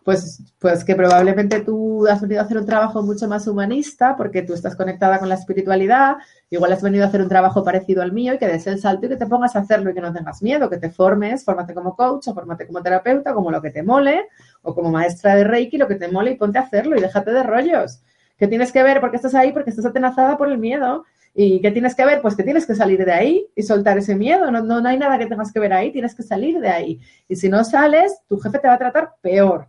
Pues, 0.04 0.42
pues 0.58 0.84
que 0.84 0.94
probablemente 0.94 1.60
tú 1.60 2.06
has 2.06 2.20
venido 2.20 2.40
a 2.40 2.44
hacer 2.44 2.58
un 2.58 2.66
trabajo 2.66 3.02
mucho 3.02 3.28
más 3.28 3.46
humanista 3.46 4.16
porque 4.16 4.42
tú 4.42 4.52
estás 4.52 4.76
conectada 4.76 5.18
con 5.18 5.28
la 5.28 5.36
espiritualidad, 5.36 6.16
igual 6.50 6.72
has 6.72 6.82
venido 6.82 7.04
a 7.04 7.08
hacer 7.08 7.22
un 7.22 7.28
trabajo 7.28 7.64
parecido 7.64 8.02
al 8.02 8.12
mío 8.12 8.34
y 8.34 8.38
que 8.38 8.48
des 8.48 8.66
el 8.66 8.80
salto 8.80 9.06
y 9.06 9.08
que 9.10 9.16
te 9.16 9.26
pongas 9.26 9.54
a 9.54 9.60
hacerlo 9.60 9.90
y 9.90 9.94
que 9.94 10.00
no 10.00 10.12
tengas 10.12 10.42
miedo, 10.42 10.68
que 10.68 10.76
te 10.76 10.90
formes, 10.90 11.44
fórmate 11.44 11.72
como 11.72 11.94
coach 11.96 12.28
o 12.28 12.34
fórmate 12.34 12.66
como 12.66 12.82
terapeuta, 12.82 13.32
como 13.32 13.50
lo 13.50 13.62
que 13.62 13.70
te 13.70 13.82
mole, 13.82 14.28
o 14.62 14.74
como 14.74 14.90
maestra 14.90 15.36
de 15.36 15.44
Reiki, 15.44 15.78
lo 15.78 15.88
que 15.88 15.94
te 15.94 16.08
mole 16.08 16.32
y 16.32 16.36
ponte 16.36 16.58
a 16.58 16.62
hacerlo 16.62 16.96
y 16.96 17.00
déjate 17.00 17.32
de 17.32 17.42
rollos. 17.42 18.02
¿Qué 18.36 18.48
tienes 18.48 18.72
que 18.72 18.82
ver? 18.82 19.00
Porque 19.00 19.16
estás 19.16 19.34
ahí, 19.34 19.52
porque 19.52 19.70
estás 19.70 19.86
atenazada 19.86 20.36
por 20.36 20.48
el 20.48 20.58
miedo. 20.58 21.04
¿Y 21.34 21.60
qué 21.60 21.70
tienes 21.70 21.94
que 21.94 22.04
ver? 22.04 22.20
Pues 22.20 22.36
que 22.36 22.42
tienes 22.42 22.66
que 22.66 22.74
salir 22.74 23.04
de 23.04 23.12
ahí 23.12 23.46
y 23.56 23.62
soltar 23.62 23.98
ese 23.98 24.14
miedo. 24.14 24.50
No, 24.50 24.62
no, 24.62 24.80
no 24.80 24.88
hay 24.88 24.98
nada 24.98 25.18
que 25.18 25.26
tengas 25.26 25.52
que 25.52 25.60
ver 25.60 25.72
ahí, 25.72 25.90
tienes 25.92 26.14
que 26.14 26.22
salir 26.22 26.60
de 26.60 26.68
ahí. 26.68 27.00
Y 27.28 27.36
si 27.36 27.48
no 27.48 27.64
sales, 27.64 28.18
tu 28.28 28.38
jefe 28.38 28.58
te 28.58 28.68
va 28.68 28.74
a 28.74 28.78
tratar 28.78 29.14
peor 29.22 29.68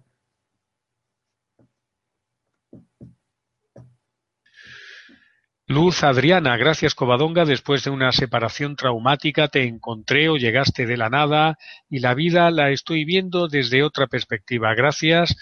Luz 5.73 6.03
Adriana, 6.03 6.55
gracias 6.57 6.93
Covadonga. 6.93 7.45
Después 7.45 7.83
de 7.83 7.89
una 7.89 8.11
separación 8.11 8.75
traumática 8.75 9.47
te 9.47 9.63
encontré 9.63 10.29
o 10.29 10.35
llegaste 10.35 10.85
de 10.85 10.97
la 10.97 11.09
nada 11.09 11.57
y 11.89 11.99
la 11.99 12.13
vida 12.13 12.51
la 12.51 12.69
estoy 12.69 13.05
viendo 13.05 13.47
desde 13.47 13.81
otra 13.81 14.07
perspectiva. 14.07 14.75
Gracias 14.75 15.35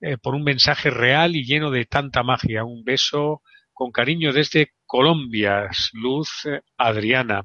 eh, 0.00 0.16
por 0.16 0.36
un 0.36 0.44
mensaje 0.44 0.88
real 0.90 1.36
y 1.36 1.44
lleno 1.44 1.70
de 1.70 1.86
tanta 1.86 2.22
magia. 2.22 2.64
Un 2.64 2.82
beso 2.82 3.42
con 3.72 3.90
cariño 3.90 4.32
desde 4.32 4.70
Colombia. 4.94 5.68
Luz 5.94 6.44
Adriana. 6.78 7.44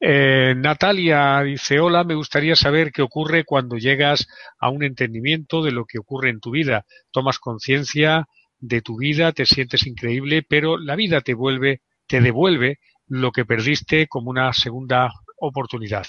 Eh, 0.00 0.52
Natalia 0.56 1.40
dice, 1.44 1.78
hola, 1.78 2.02
me 2.02 2.16
gustaría 2.16 2.56
saber 2.56 2.90
qué 2.90 3.02
ocurre 3.02 3.44
cuando 3.44 3.76
llegas 3.76 4.26
a 4.58 4.68
un 4.68 4.82
entendimiento 4.82 5.62
de 5.62 5.70
lo 5.70 5.84
que 5.84 6.00
ocurre 6.00 6.30
en 6.30 6.40
tu 6.40 6.50
vida. 6.50 6.84
Tomas 7.12 7.38
conciencia 7.38 8.26
de 8.58 8.82
tu 8.82 8.98
vida, 8.98 9.30
te 9.30 9.46
sientes 9.46 9.86
increíble, 9.86 10.42
pero 10.42 10.76
la 10.76 10.96
vida 10.96 11.20
te 11.20 11.34
vuelve, 11.34 11.82
te 12.08 12.20
devuelve 12.20 12.80
lo 13.06 13.30
que 13.30 13.44
perdiste 13.44 14.08
como 14.08 14.30
una 14.30 14.52
segunda 14.52 15.12
oportunidad. 15.36 16.06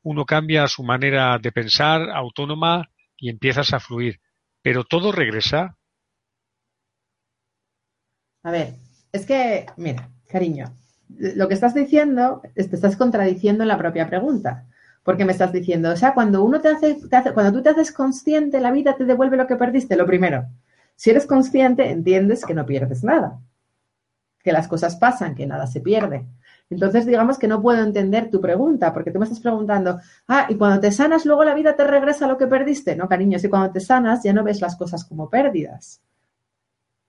Uno 0.00 0.24
cambia 0.24 0.68
su 0.68 0.84
manera 0.84 1.38
de 1.38 1.52
pensar 1.52 2.08
autónoma 2.08 2.88
y 3.18 3.28
empiezas 3.28 3.74
a 3.74 3.80
fluir, 3.80 4.20
pero 4.62 4.84
todo 4.84 5.12
regresa. 5.12 5.76
A 8.42 8.50
ver, 8.50 8.74
es 9.14 9.26
que, 9.26 9.66
mira, 9.76 10.10
cariño, 10.26 10.74
lo 11.08 11.46
que 11.46 11.54
estás 11.54 11.72
diciendo, 11.72 12.42
te 12.54 12.62
estás 12.62 12.96
contradiciendo 12.96 13.62
en 13.62 13.68
la 13.68 13.78
propia 13.78 14.08
pregunta. 14.08 14.64
Porque 15.04 15.24
me 15.24 15.30
estás 15.30 15.52
diciendo, 15.52 15.92
o 15.92 15.96
sea, 15.96 16.14
cuando 16.14 16.42
uno 16.42 16.60
te 16.60 16.68
hace, 16.68 16.94
te 16.94 17.14
hace, 17.14 17.32
cuando 17.32 17.52
tú 17.52 17.62
te 17.62 17.68
haces 17.68 17.92
consciente, 17.92 18.60
la 18.60 18.72
vida 18.72 18.96
te 18.96 19.04
devuelve 19.04 19.36
lo 19.36 19.46
que 19.46 19.54
perdiste, 19.54 19.94
lo 19.94 20.04
primero. 20.04 20.46
Si 20.96 21.10
eres 21.10 21.26
consciente, 21.26 21.90
entiendes 21.90 22.44
que 22.44 22.54
no 22.54 22.66
pierdes 22.66 23.04
nada, 23.04 23.38
que 24.42 24.50
las 24.50 24.66
cosas 24.66 24.96
pasan, 24.96 25.36
que 25.36 25.46
nada 25.46 25.68
se 25.68 25.80
pierde. 25.80 26.26
Entonces, 26.68 27.06
digamos 27.06 27.38
que 27.38 27.46
no 27.46 27.62
puedo 27.62 27.84
entender 27.84 28.30
tu 28.30 28.40
pregunta, 28.40 28.92
porque 28.92 29.12
tú 29.12 29.20
me 29.20 29.26
estás 29.26 29.40
preguntando, 29.40 30.00
ah, 30.26 30.46
y 30.48 30.56
cuando 30.56 30.80
te 30.80 30.90
sanas, 30.90 31.24
luego 31.24 31.44
la 31.44 31.54
vida 31.54 31.76
te 31.76 31.84
regresa 31.84 32.26
lo 32.26 32.36
que 32.36 32.48
perdiste. 32.48 32.96
No, 32.96 33.08
cariño, 33.08 33.38
si 33.38 33.48
cuando 33.48 33.70
te 33.70 33.78
sanas 33.78 34.24
ya 34.24 34.32
no 34.32 34.42
ves 34.42 34.60
las 34.60 34.74
cosas 34.74 35.04
como 35.04 35.30
pérdidas. 35.30 36.00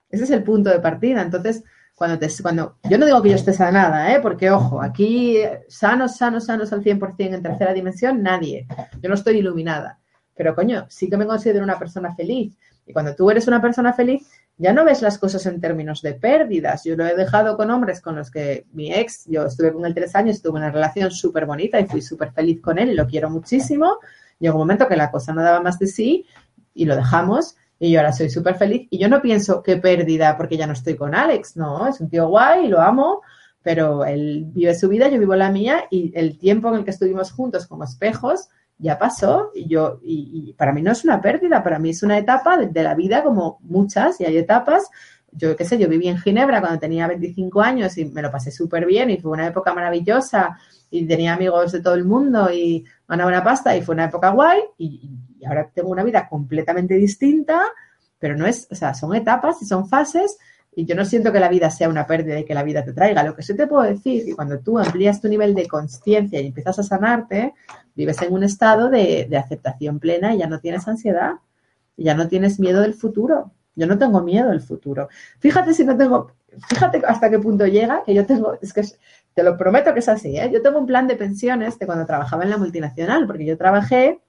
Ese 0.10 0.26
es 0.26 0.30
el 0.30 0.44
punto 0.44 0.70
de 0.70 0.80
partida. 0.80 1.22
Entonces, 1.22 1.64
cuando 1.96 2.20
te, 2.20 2.28
cuando, 2.42 2.78
yo 2.90 2.98
no 2.98 3.06
digo 3.06 3.22
que 3.22 3.30
yo 3.30 3.36
esté 3.36 3.54
sanada, 3.54 4.14
¿eh? 4.14 4.20
porque 4.22 4.52
ojo, 4.52 4.82
aquí 4.82 5.38
sanos, 5.70 6.18
sanos, 6.18 6.46
sanos 6.46 6.74
al 6.74 6.84
100% 6.84 7.34
en 7.34 7.42
tercera 7.42 7.74
dimensión, 7.74 8.22
nadie. 8.22 8.68
Yo 9.02 9.08
no 9.08 9.16
estoy 9.16 9.38
iluminada. 9.38 10.00
Pero 10.36 10.54
coño, 10.54 10.86
sí 10.90 11.10
que 11.10 11.16
me 11.16 11.26
considero 11.26 11.64
una 11.64 11.80
persona 11.80 12.14
feliz. 12.14 12.58
Y 12.86 12.92
cuando 12.92 13.16
tú 13.16 13.32
eres 13.32 13.48
una 13.48 13.62
persona 13.62 13.94
feliz, 13.94 14.28
ya 14.58 14.74
no 14.74 14.84
ves 14.84 15.02
las 15.02 15.18
cosas 15.18 15.46
en 15.46 15.62
términos 15.62 16.02
de 16.02 16.14
pérdidas. 16.14 16.84
Yo 16.84 16.98
lo 16.98 17.06
he 17.06 17.16
dejado 17.16 17.56
con 17.56 17.72
hombres 17.72 18.02
con 18.02 18.16
los 18.16 18.30
que 18.30 18.66
mi 18.74 18.94
ex, 18.94 19.26
yo 19.26 19.46
estuve 19.46 19.72
con 19.72 19.86
él 19.86 19.94
tres 19.94 20.16
años, 20.16 20.42
tuve 20.42 20.58
una 20.58 20.72
relación 20.72 21.12
súper 21.12 21.46
bonita 21.46 21.80
y 21.80 21.88
fui 21.88 22.02
súper 22.02 22.32
feliz 22.32 22.62
con 22.62 22.78
él 22.78 22.90
y 22.90 22.94
lo 22.94 23.08
quiero 23.08 23.30
muchísimo. 23.30 24.00
Llegó 24.40 24.56
un 24.56 24.62
momento 24.62 24.88
que 24.88 24.98
la 24.98 25.12
cosa 25.12 25.34
no 25.34 25.42
daba 25.42 25.62
más 25.62 25.80
de 25.80 25.88
sí 25.88 26.26
y 26.74 26.86
lo 26.86 26.96
dejamos 26.98 27.56
y 27.80 27.92
yo 27.92 28.00
ahora 28.00 28.14
soy 28.14 28.30
súper 28.30 28.56
feliz. 28.56 28.88
Y 28.90 28.98
yo 28.98 29.10
no 29.10 29.22
pienso 29.22 29.62
qué 29.62 29.78
pérdida 29.78 30.38
porque 30.38 30.58
ya 30.58 30.68
no 30.68 30.74
estoy 30.74 30.96
con 30.96 31.16
Alex, 31.16 31.58
no, 31.58 31.88
es 31.88 32.00
un 32.00 32.10
tío 32.10 32.28
guay 32.28 32.66
y 32.66 32.70
lo 32.70 32.82
amo, 32.82 33.22
pero 33.62 34.06
él 34.06 34.46
vive 34.48 34.76
su 34.76 34.90
vida, 34.90 35.10
yo 35.10 35.20
vivo 35.20 35.36
la 35.36 35.52
mía 35.52 35.86
y 35.90 36.12
el 36.16 36.38
tiempo 36.38 36.70
en 36.70 36.76
el 36.76 36.84
que 36.84 36.92
estuvimos 36.92 37.32
juntos 37.32 37.68
como 37.68 37.84
espejos 37.84 38.50
ya 38.78 39.00
pasó 39.00 39.52
y 39.54 39.68
yo 39.68 40.00
y, 40.04 40.54
para 40.54 40.74
mí 40.74 40.82
no 40.82 40.92
es 40.92 41.04
una 41.04 41.22
pérdida, 41.22 41.64
para 41.64 41.80
mí 41.80 41.92
es 41.92 42.04
una 42.04 42.18
etapa 42.18 42.58
de, 42.58 42.84
la 42.84 42.94
vida 42.94 43.24
como 43.24 43.60
muchas 43.62 44.20
y 44.20 44.26
hay 44.26 44.38
etapas. 44.38 44.90
Yo 45.38 45.56
qué 45.56 45.66
sé, 45.66 45.78
yo 45.78 45.88
viví 45.88 46.08
en 46.08 46.18
Ginebra 46.18 46.60
cuando 46.62 46.80
tenía 46.80 47.08
25 47.08 47.62
años 47.62 47.98
y 47.98 48.06
me 48.06 48.22
lo 48.22 48.32
pasé 48.32 48.52
súper 48.52 48.86
bien 48.86 49.10
y 49.10 49.18
fue 49.18 49.32
una 49.32 49.48
época 49.48 49.74
maravillosa 49.74 50.58
y 50.90 51.06
tenía 51.06 51.34
amigos 51.34 51.72
de 51.72 51.82
todo 51.82 51.96
el 51.96 52.06
mundo 52.06 52.52
y 52.52 52.86
ganaba 53.08 53.30
una 53.30 53.44
pasta 53.44 53.76
y 53.76 53.82
fue 53.82 53.96
una 53.96 54.06
época 54.06 54.30
guay 54.32 54.60
y, 54.78 55.10
ahora 55.46 55.70
tengo 55.74 55.90
una 55.90 56.04
vida 56.04 56.28
completamente 56.28 56.96
distinta, 56.96 57.62
pero 58.18 58.36
no 58.36 58.48
es, 58.48 58.68
o 58.72 58.76
sea, 58.76 58.94
son 58.94 59.14
etapas 59.14 59.62
y 59.62 59.66
son 59.66 59.88
fases 59.88 60.38
Y 60.76 60.86
yo 60.86 60.96
no 60.96 61.06
siento 61.06 61.32
que 61.32 61.40
la 61.40 61.50
vida 61.50 61.70
sea 61.70 61.88
una 61.88 62.08
pérdida 62.08 62.40
y 62.40 62.46
que 62.46 62.54
la 62.54 62.64
vida 62.64 62.84
te 62.84 62.94
traiga. 62.94 63.24
Lo 63.24 63.36
que 63.36 63.44
sí 63.44 63.56
te 63.56 63.68
puedo 63.68 63.84
decir 63.84 64.22
es 64.22 64.26
que 64.26 64.36
cuando 64.36 64.60
tú 64.60 64.80
amplías 64.80 65.22
tu 65.22 65.28
nivel 65.28 65.54
de 65.54 65.68
conciencia 65.68 66.42
y 66.42 66.48
empiezas 66.48 66.80
a 66.80 66.84
sanarte, 66.84 67.54
vives 67.96 68.22
en 68.22 68.34
un 68.34 68.44
estado 68.44 68.90
de, 68.90 69.28
de 69.30 69.38
aceptación 69.38 70.00
plena 70.00 70.34
y 70.34 70.40
ya 70.40 70.48
no 70.48 70.60
tienes 70.60 70.88
ansiedad, 70.88 71.36
y 71.98 72.04
ya 72.06 72.14
no 72.14 72.28
tienes 72.28 72.60
miedo 72.60 72.82
del 72.82 72.94
futuro. 72.94 73.52
Yo 73.76 73.88
no 73.88 73.98
tengo 73.98 74.22
miedo 74.22 74.50
del 74.50 74.62
futuro. 74.62 75.10
Fíjate 75.40 75.74
si 75.74 75.84
no 75.84 75.98
tengo, 75.98 76.32
fíjate 76.68 77.02
hasta 77.06 77.30
qué 77.30 77.40
punto 77.40 77.66
llega, 77.66 78.04
que 78.06 78.14
yo 78.14 78.26
tengo, 78.26 78.58
es 78.62 78.74
que 78.74 78.84
te 79.34 79.44
lo 79.44 79.58
prometo 79.58 79.94
que 79.94 80.00
es 80.00 80.10
así, 80.10 80.38
¿eh? 80.38 80.50
Yo 80.52 80.62
tengo 80.62 80.80
un 80.80 80.86
plan 80.86 81.08
de 81.08 81.16
pensiones 81.16 81.78
de 81.78 81.86
cuando 81.86 82.06
trabajaba 82.06 82.44
en 82.44 82.50
la 82.50 82.58
multinacional, 82.58 83.28
porque 83.28 83.46
yo 83.46 83.58
trabajé 83.58 84.22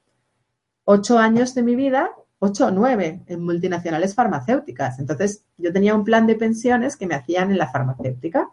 ocho 0.84 1.18
años 1.18 1.55
de 1.55 1.62
mi 1.62 1.76
vida, 1.76 2.11
ocho 2.40 2.66
o 2.66 2.70
nueve, 2.70 3.22
en 3.26 3.44
multinacionales 3.44 4.14
farmacéuticas. 4.14 4.99
Entonces, 4.99 5.44
yo 5.59 5.72
tenía 5.72 5.94
un 5.94 6.05
plan 6.05 6.26
de 6.26 6.34
pensiones 6.34 6.97
que 6.97 7.07
me 7.07 7.14
hacían 7.14 7.51
en 7.51 7.59
la 7.59 7.68
farmacéutica. 7.68 8.51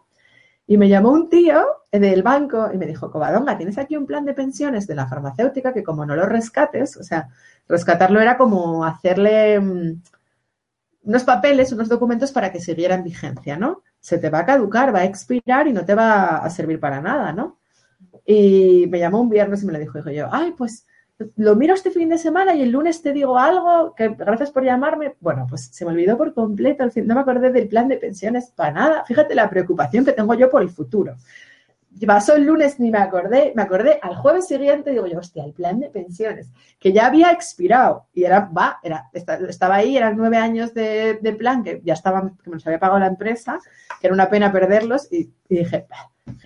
Y 0.66 0.78
me 0.78 0.88
llamó 0.88 1.10
un 1.10 1.28
tío 1.28 1.62
del 1.92 2.22
banco 2.22 2.70
y 2.72 2.78
me 2.78 2.86
dijo, 2.86 3.10
Covadonga, 3.10 3.56
tienes 3.58 3.76
aquí 3.76 3.96
un 3.96 4.06
plan 4.06 4.24
de 4.24 4.32
pensiones 4.32 4.86
de 4.86 4.94
la 4.94 5.06
farmacéutica 5.06 5.74
que 5.74 5.84
como 5.84 6.06
no 6.06 6.16
lo 6.16 6.24
rescates, 6.24 6.96
o 6.96 7.02
sea, 7.02 7.28
rescatarlo 7.68 8.20
era 8.20 8.38
como 8.38 8.84
hacerle 8.84 9.60
mm, 9.60 10.02
unos 11.04 11.24
papeles, 11.24 11.72
unos 11.72 11.88
documentos 11.88 12.32
para 12.32 12.50
que 12.50 12.60
siguieran 12.60 13.04
vigencia, 13.04 13.56
¿no? 13.56 13.82
Se 14.00 14.18
te 14.18 14.30
va 14.30 14.40
a 14.40 14.46
caducar, 14.46 14.94
va 14.94 15.00
a 15.00 15.04
expirar 15.04 15.68
y 15.68 15.72
no 15.72 15.84
te 15.84 15.94
va 15.94 16.38
a 16.38 16.50
servir 16.50 16.80
para 16.80 17.00
nada, 17.00 17.32
¿no? 17.32 17.58
Y 18.26 18.86
me 18.88 18.98
llamó 18.98 19.20
un 19.20 19.28
viernes 19.28 19.62
y 19.62 19.66
me 19.66 19.72
lo 19.72 19.78
dijo, 19.78 19.98
dijo 19.98 20.10
yo, 20.10 20.28
ay, 20.32 20.54
pues 20.56 20.86
lo 21.36 21.54
miro 21.54 21.74
este 21.74 21.90
fin 21.90 22.08
de 22.08 22.18
semana 22.18 22.54
y 22.54 22.62
el 22.62 22.70
lunes 22.70 23.00
te 23.00 23.12
digo 23.12 23.38
algo, 23.38 23.94
que 23.94 24.08
gracias 24.08 24.50
por 24.50 24.64
llamarme. 24.64 25.14
Bueno, 25.20 25.46
pues 25.48 25.66
se 25.72 25.84
me 25.84 25.92
olvidó 25.92 26.16
por 26.16 26.34
completo, 26.34 26.84
no 27.04 27.14
me 27.14 27.20
acordé 27.20 27.50
del 27.50 27.68
plan 27.68 27.88
de 27.88 27.98
pensiones 27.98 28.50
para 28.50 28.72
nada. 28.72 29.04
Fíjate 29.04 29.34
la 29.34 29.48
preocupación 29.48 30.04
que 30.04 30.12
tengo 30.12 30.34
yo 30.34 30.50
por 30.50 30.62
el 30.62 30.70
futuro 30.70 31.16
pasó 32.06 32.34
el 32.34 32.44
lunes 32.44 32.80
ni 32.80 32.90
me 32.90 32.98
acordé, 32.98 33.52
me 33.54 33.62
acordé 33.62 33.98
al 34.02 34.16
jueves 34.16 34.48
siguiente, 34.48 34.90
digo 34.90 35.06
yo, 35.06 35.18
hostia, 35.18 35.44
el 35.44 35.52
plan 35.52 35.78
de 35.80 35.90
pensiones, 35.90 36.50
que 36.78 36.92
ya 36.92 37.06
había 37.06 37.30
expirado 37.30 38.06
y 38.12 38.24
era, 38.24 38.40
va, 38.40 38.78
era, 38.82 39.10
estaba 39.12 39.76
ahí, 39.76 39.96
eran 39.96 40.16
nueve 40.16 40.36
años 40.36 40.74
de, 40.74 41.18
plan 41.38 41.62
que 41.62 41.80
ya 41.84 41.94
estaban, 41.94 42.36
que 42.42 42.50
me 42.50 42.56
los 42.56 42.66
había 42.66 42.78
pagado 42.78 42.98
la 42.98 43.06
empresa, 43.06 43.58
que 44.00 44.08
era 44.08 44.14
una 44.14 44.28
pena 44.28 44.52
perderlos 44.52 45.10
y, 45.12 45.30
dije, 45.48 45.86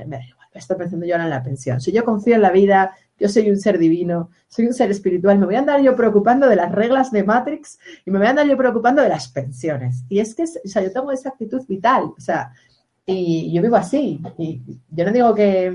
me 0.07 0.16
da 0.18 0.24
igual, 0.24 0.49
estoy 0.53 0.76
pensando 0.76 1.07
yo 1.07 1.14
ahora 1.14 1.24
en 1.24 1.30
la 1.30 1.42
pensión. 1.42 1.80
Si 1.80 1.92
yo 1.92 2.05
confío 2.05 2.34
en 2.34 2.42
la 2.42 2.51
vida, 2.51 2.94
yo 3.18 3.28
soy 3.28 3.51
un 3.51 3.59
ser 3.59 3.78
divino, 3.78 4.30
soy 4.49 4.66
un 4.66 4.74
ser 4.74 4.90
espiritual, 4.90 5.38
me 5.38 5.46
voy 5.46 5.57
a 5.57 5.61
andar 5.61 5.80
yo 5.80 5.96
preocupando 5.96 6.49
de 6.49 6.57
las 6.57 6.72
reglas 6.72 7.11
de 7.11 7.24
Matrix 7.24 7.78
y 8.05 8.11
me 8.11 8.18
voy 8.18 8.26
a 8.26 8.30
andar 8.30 8.46
yo 8.46 8.57
preocupando 8.57 9.03
de 9.03 9.09
las 9.09 9.28
pensiones. 9.28 10.05
Y 10.09 10.20
es 10.20 10.34
que, 10.34 10.44
o 10.44 10.68
sea, 10.68 10.82
yo 10.82 10.92
tengo 10.92 11.11
esa 11.11 11.30
actitud 11.30 11.64
vital, 11.66 12.12
o 12.16 12.20
sea, 12.20 12.53
y 13.11 13.50
yo 13.52 13.62
vivo 13.62 13.76
así. 13.76 14.20
Y 14.36 14.61
yo 14.90 15.04
no 15.06 15.12
digo 15.12 15.34
que, 15.34 15.74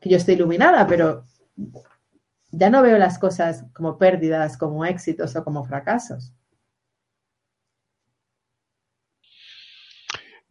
que 0.00 0.10
yo 0.10 0.16
esté 0.16 0.32
iluminada, 0.32 0.86
pero 0.86 1.24
ya 2.50 2.68
no 2.68 2.82
veo 2.82 2.98
las 2.98 3.18
cosas 3.18 3.64
como 3.72 3.96
pérdidas, 3.96 4.56
como 4.56 4.84
éxitos 4.84 5.36
o 5.36 5.44
como 5.44 5.64
fracasos. 5.64 6.34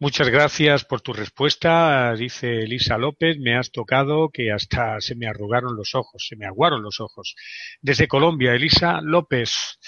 Muchas 0.02 0.30
gracias 0.30 0.86
por 0.86 1.02
tu 1.02 1.12
respuesta, 1.12 2.14
dice 2.14 2.62
Elisa 2.62 2.96
López. 2.96 3.36
Me 3.38 3.58
has 3.58 3.70
tocado 3.70 4.30
que 4.30 4.50
hasta 4.50 4.98
se 4.98 5.14
me 5.14 5.26
arrugaron 5.28 5.76
los 5.76 5.94
ojos, 5.94 6.24
se 6.26 6.36
me 6.36 6.46
aguaron 6.46 6.82
los 6.82 7.00
ojos. 7.00 7.34
Desde 7.82 8.08
Colombia, 8.08 8.54
Elisa 8.54 9.02
López. 9.02 9.78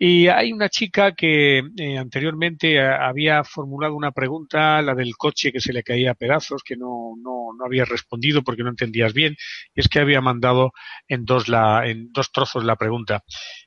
Y 0.00 0.26
hay 0.26 0.52
una 0.52 0.68
chica 0.68 1.12
que 1.12 1.62
eh, 1.76 1.96
anteriormente 1.96 2.80
había 2.80 3.44
formulado 3.44 3.94
una 3.94 4.10
pregunta, 4.10 4.82
la 4.82 4.96
del 4.96 5.16
coche 5.16 5.52
que 5.52 5.60
se 5.60 5.72
le 5.72 5.84
caía 5.84 6.10
a 6.10 6.14
pedazos, 6.14 6.64
que 6.64 6.76
no, 6.76 7.14
no, 7.22 7.56
no 7.56 7.64
había 7.64 7.84
respondido 7.84 8.42
porque 8.42 8.64
no 8.64 8.70
entendías 8.70 9.12
bien. 9.12 9.36
Y 9.76 9.80
es 9.80 9.86
que 9.86 10.00
había 10.00 10.20
mandado 10.20 10.72
en 11.06 11.24
dos, 11.24 11.46
la, 11.48 11.86
en 11.86 12.10
dos 12.10 12.32
trozos 12.32 12.64
la 12.64 12.74
pregunta. 12.74 13.22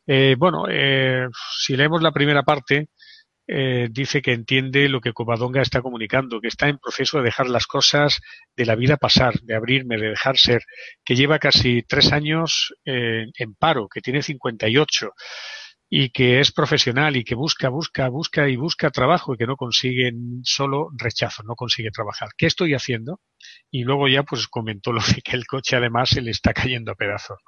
Eh, 0.06 0.36
bueno, 0.38 0.66
eh, 0.70 1.30
si 1.58 1.78
leemos 1.78 2.04
la 2.04 2.12
primera 2.12 2.44
parte, 2.44 2.90
eh, 3.48 3.90
dice 3.92 4.22
que 4.22 4.34
entiende 4.34 4.90
lo 4.90 5.02
que 5.02 5.14
Covadonga 5.14 5.62
está 5.62 5.82
comunicando, 5.82 6.42
que 6.42 6.48
está 6.48 6.68
en 6.68 6.80
proceso 6.80 7.18
de 7.18 7.26
dejar 7.26 7.48
las 7.48 7.68
cosas 7.68 8.20
de 8.56 8.66
la 8.66 8.76
vida 8.76 8.98
pasar, 8.98 9.40
de 9.42 9.56
abrirme, 9.56 9.98
de 9.98 10.10
dejar 10.10 10.38
ser, 10.38 10.64
que 11.04 11.16
lleva 11.16 11.40
casi 11.40 11.84
tres 11.84 12.12
años 12.12 12.74
eh, 12.86 13.26
en 13.38 13.54
paro, 13.54 13.88
que 13.88 14.02
tiene 14.02 14.22
58 14.22 15.12
y 15.90 16.10
que 16.10 16.40
es 16.40 16.52
profesional 16.52 17.16
y 17.16 17.24
que 17.24 17.36
busca, 17.36 17.70
busca, 17.70 18.10
busca 18.10 18.50
y 18.50 18.56
busca 18.56 18.90
trabajo 18.90 19.34
y 19.34 19.38
que 19.38 19.46
no 19.46 19.56
consigue 19.56 20.12
solo 20.44 20.90
rechazo, 20.98 21.44
no 21.44 21.56
consigue 21.56 21.92
trabajar. 21.92 22.30
¿Qué 22.38 22.48
estoy 22.48 22.74
haciendo? 22.74 23.22
Y 23.70 23.84
luego 23.84 24.08
ya 24.08 24.24
pues 24.24 24.48
comentó 24.48 24.92
lo 24.92 25.02
de 25.02 25.22
que 25.22 25.36
el 25.36 25.46
coche 25.46 25.76
además 25.76 26.10
se 26.10 26.22
le 26.22 26.32
está 26.32 26.54
cayendo 26.54 26.92
a 26.92 26.96
pedazos. 26.96 27.40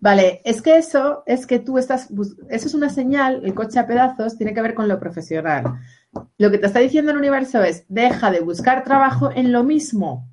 Vale, 0.00 0.40
es 0.44 0.62
que 0.62 0.78
eso 0.78 1.22
es 1.26 1.46
que 1.46 1.58
tú 1.58 1.76
estás, 1.76 2.08
eso 2.48 2.66
es 2.66 2.74
una 2.74 2.88
señal, 2.88 3.42
el 3.44 3.52
coche 3.52 3.78
a 3.78 3.86
pedazos 3.86 4.38
tiene 4.38 4.54
que 4.54 4.62
ver 4.62 4.74
con 4.74 4.88
lo 4.88 4.98
profesional. 4.98 5.78
Lo 6.38 6.50
que 6.50 6.56
te 6.56 6.66
está 6.66 6.78
diciendo 6.78 7.12
el 7.12 7.18
universo 7.18 7.62
es, 7.62 7.84
deja 7.88 8.30
de 8.30 8.40
buscar 8.40 8.82
trabajo 8.82 9.30
en 9.30 9.52
lo 9.52 9.62
mismo, 9.62 10.26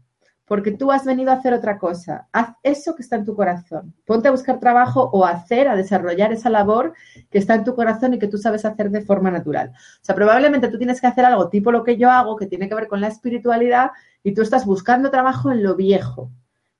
porque 0.45 0.71
tú 0.71 0.89
has 0.89 1.03
venido 1.03 1.31
a 1.31 1.35
hacer 1.35 1.53
otra 1.53 1.77
cosa. 1.79 2.29
Haz 2.31 2.55
eso 2.63 2.95
que 2.95 3.01
está 3.01 3.17
en 3.17 3.25
tu 3.25 3.35
corazón. 3.35 3.93
Ponte 4.05 4.29
a 4.29 4.31
buscar 4.31 4.61
trabajo 4.61 5.09
o 5.11 5.25
a 5.25 5.31
hacer, 5.31 5.67
a 5.67 5.75
desarrollar 5.75 6.31
esa 6.31 6.49
labor 6.49 6.93
que 7.29 7.37
está 7.37 7.55
en 7.55 7.65
tu 7.65 7.75
corazón 7.75 8.13
y 8.13 8.19
que 8.19 8.29
tú 8.29 8.37
sabes 8.37 8.63
hacer 8.63 8.89
de 8.89 9.01
forma 9.01 9.31
natural. 9.31 9.73
O 9.75 10.05
sea, 10.05 10.15
probablemente 10.15 10.69
tú 10.69 10.77
tienes 10.77 11.01
que 11.01 11.07
hacer 11.07 11.25
algo 11.25 11.49
tipo 11.49 11.73
lo 11.73 11.83
que 11.83 11.97
yo 11.97 12.09
hago, 12.09 12.37
que 12.37 12.47
tiene 12.47 12.69
que 12.69 12.75
ver 12.75 12.87
con 12.87 13.01
la 13.01 13.09
espiritualidad, 13.09 13.91
y 14.23 14.33
tú 14.33 14.41
estás 14.43 14.65
buscando 14.65 15.11
trabajo 15.11 15.51
en 15.51 15.61
lo 15.61 15.75
viejo 15.75 16.31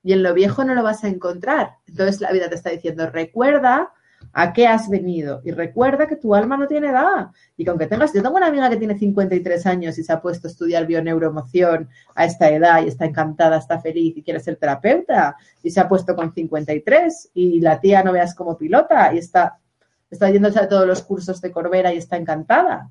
y 0.08 0.14
en 0.14 0.22
lo 0.22 0.32
viejo 0.32 0.64
no 0.64 0.74
lo 0.74 0.82
vas 0.82 1.04
a 1.04 1.08
encontrar. 1.08 1.72
Entonces 1.86 2.22
la 2.22 2.32
vida 2.32 2.48
te 2.48 2.54
está 2.54 2.70
diciendo, 2.70 3.10
recuerda 3.10 3.92
a 4.32 4.54
qué 4.54 4.66
has 4.66 4.88
venido 4.88 5.42
y 5.44 5.50
recuerda 5.50 6.06
que 6.06 6.16
tu 6.16 6.34
alma 6.34 6.56
no 6.56 6.66
tiene 6.66 6.88
edad 6.88 7.28
y 7.58 7.64
que 7.64 7.68
aunque 7.68 7.88
tengas, 7.88 8.14
yo 8.14 8.22
tengo 8.22 8.38
una 8.38 8.46
amiga 8.46 8.70
que 8.70 8.78
tiene 8.78 8.98
53 8.98 9.66
años 9.66 9.98
y 9.98 10.02
se 10.02 10.10
ha 10.10 10.22
puesto 10.22 10.48
a 10.48 10.50
estudiar 10.50 10.86
bioneuroemoción 10.86 11.90
a 12.14 12.24
esta 12.24 12.48
edad 12.48 12.82
y 12.82 12.88
está 12.88 13.04
encantada, 13.04 13.58
está 13.58 13.80
feliz 13.82 14.16
y 14.16 14.22
quiere 14.22 14.40
ser 14.40 14.56
terapeuta 14.56 15.36
y 15.62 15.70
se 15.70 15.78
ha 15.78 15.86
puesto 15.90 16.16
con 16.16 16.32
53 16.32 17.32
y 17.34 17.60
la 17.60 17.78
tía 17.78 18.02
no 18.02 18.12
veas 18.12 18.34
como 18.34 18.56
pilota 18.56 19.12
y 19.12 19.18
está, 19.18 19.58
está 20.08 20.30
yéndose 20.30 20.58
a 20.58 20.70
todos 20.70 20.86
los 20.86 21.02
cursos 21.02 21.42
de 21.42 21.52
Corbera 21.52 21.92
y 21.92 21.98
está 21.98 22.16
encantada. 22.16 22.88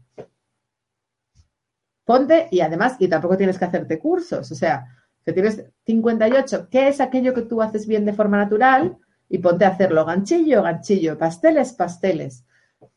Ponte 2.06 2.48
y 2.52 2.60
además, 2.60 2.96
y 3.00 3.08
tampoco 3.08 3.38
tienes 3.38 3.58
que 3.58 3.66
hacerte 3.66 3.98
cursos, 3.98 4.52
o 4.52 4.56
sea, 4.56 4.86
que 5.28 5.34
tienes 5.34 5.62
58, 5.86 6.70
¿qué 6.72 6.88
es 6.88 7.02
aquello 7.02 7.34
que 7.34 7.42
tú 7.42 7.62
haces 7.62 7.86
bien 7.86 8.06
de 8.06 8.14
forma 8.14 8.38
natural? 8.38 8.98
Y 9.28 9.40
ponte 9.40 9.66
a 9.66 9.70
hacerlo 9.70 10.06
ganchillo, 10.06 10.64
ganchillo, 10.64 11.18
pasteles, 11.18 11.74
pasteles. 11.74 12.46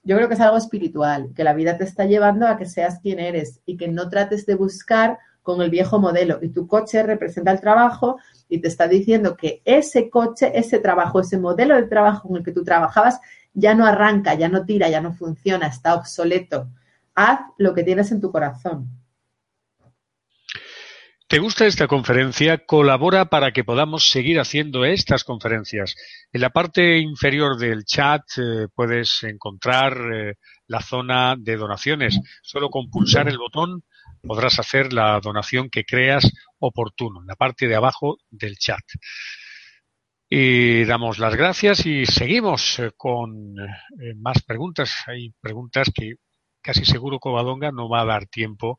Yo 0.05 0.14
creo 0.14 0.28
que 0.28 0.35
es 0.35 0.41
algo 0.41 0.57
espiritual, 0.57 1.33
que 1.35 1.43
la 1.43 1.55
vida 1.55 1.76
te 1.76 1.83
está 1.83 2.05
llevando 2.05 2.47
a 2.47 2.57
que 2.57 2.66
seas 2.66 3.01
quien 3.01 3.18
eres 3.18 3.61
y 3.66 3.76
que 3.76 3.89
no 3.89 4.09
trates 4.09 4.47
de 4.47 4.55
buscar 4.55 5.18
con 5.43 5.61
el 5.61 5.70
viejo 5.70 5.99
modelo. 5.99 6.39
Y 6.41 6.51
tu 6.51 6.68
coche 6.68 7.03
representa 7.03 7.51
el 7.51 7.61
trabajo 7.61 8.18
y 8.49 8.61
te 8.61 8.68
está 8.68 8.87
diciendo 8.87 9.37
que 9.37 9.61
ese 9.64 10.09
coche, 10.09 10.53
ese 10.57 10.78
trabajo, 10.78 11.18
ese 11.18 11.37
modelo 11.37 11.74
de 11.74 11.89
trabajo 11.89 12.28
en 12.31 12.37
el 12.37 12.45
que 12.45 12.53
tú 12.53 12.62
trabajabas 12.62 13.18
ya 13.55 13.74
no 13.74 13.87
arranca, 13.87 14.35
ya 14.35 14.49
no 14.49 14.64
tira, 14.64 14.89
ya 14.89 15.01
no 15.01 15.12
funciona, 15.14 15.66
está 15.66 15.97
obsoleto. 15.97 16.68
Haz 17.16 17.41
lo 17.59 17.74
que 17.74 17.83
tienes 17.83 18.12
en 18.12 18.20
tu 18.20 18.31
corazón. 18.31 19.00
¿Te 21.31 21.39
gusta 21.39 21.64
esta 21.64 21.87
conferencia? 21.87 22.66
Colabora 22.66 23.26
para 23.26 23.53
que 23.53 23.62
podamos 23.62 24.11
seguir 24.11 24.41
haciendo 24.41 24.85
estas 24.85 25.22
conferencias. 25.22 25.95
En 26.33 26.41
la 26.41 26.51
parte 26.51 26.99
inferior 26.99 27.57
del 27.57 27.85
chat 27.85 28.22
eh, 28.37 28.66
puedes 28.74 29.22
encontrar 29.22 29.97
eh, 30.12 30.35
la 30.66 30.81
zona 30.81 31.37
de 31.39 31.57
donaciones. 31.57 32.18
Solo 32.43 32.68
con 32.68 32.91
pulsar 32.91 33.28
el 33.28 33.39
botón 33.39 33.85
podrás 34.20 34.59
hacer 34.59 34.93
la 34.93 35.20
donación 35.20 35.70
que 35.70 35.85
creas 35.85 36.28
oportuno, 36.59 37.20
en 37.20 37.28
la 37.28 37.37
parte 37.37 37.68
de 37.68 37.76
abajo 37.76 38.16
del 38.28 38.57
chat. 38.57 38.83
Y 40.28 40.83
damos 40.83 41.20
las 41.20 41.37
gracias 41.37 41.87
y 41.87 42.07
seguimos 42.07 42.81
eh, 42.81 42.91
con 42.97 43.55
más 44.16 44.43
preguntas. 44.43 45.05
Hay 45.07 45.33
preguntas 45.41 45.93
que 45.95 46.14
casi 46.61 46.85
seguro 46.85 47.20
Covadonga 47.20 47.70
no 47.70 47.89
va 47.89 48.01
a 48.01 48.07
dar 48.07 48.26
tiempo 48.26 48.78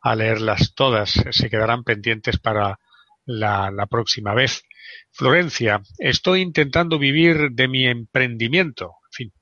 a 0.00 0.14
leerlas 0.14 0.74
todas. 0.74 1.12
Se 1.30 1.50
quedarán 1.50 1.84
pendientes 1.84 2.38
para 2.38 2.78
la, 3.24 3.86
próxima 3.90 4.34
vez. 4.34 4.62
Florencia, 5.12 5.82
estoy 5.98 6.40
intentando 6.40 6.98
vivir 6.98 7.50
de 7.52 7.68
mi 7.68 7.86
emprendimiento. 7.86 8.84
En 8.84 9.12
fin, 9.12 9.32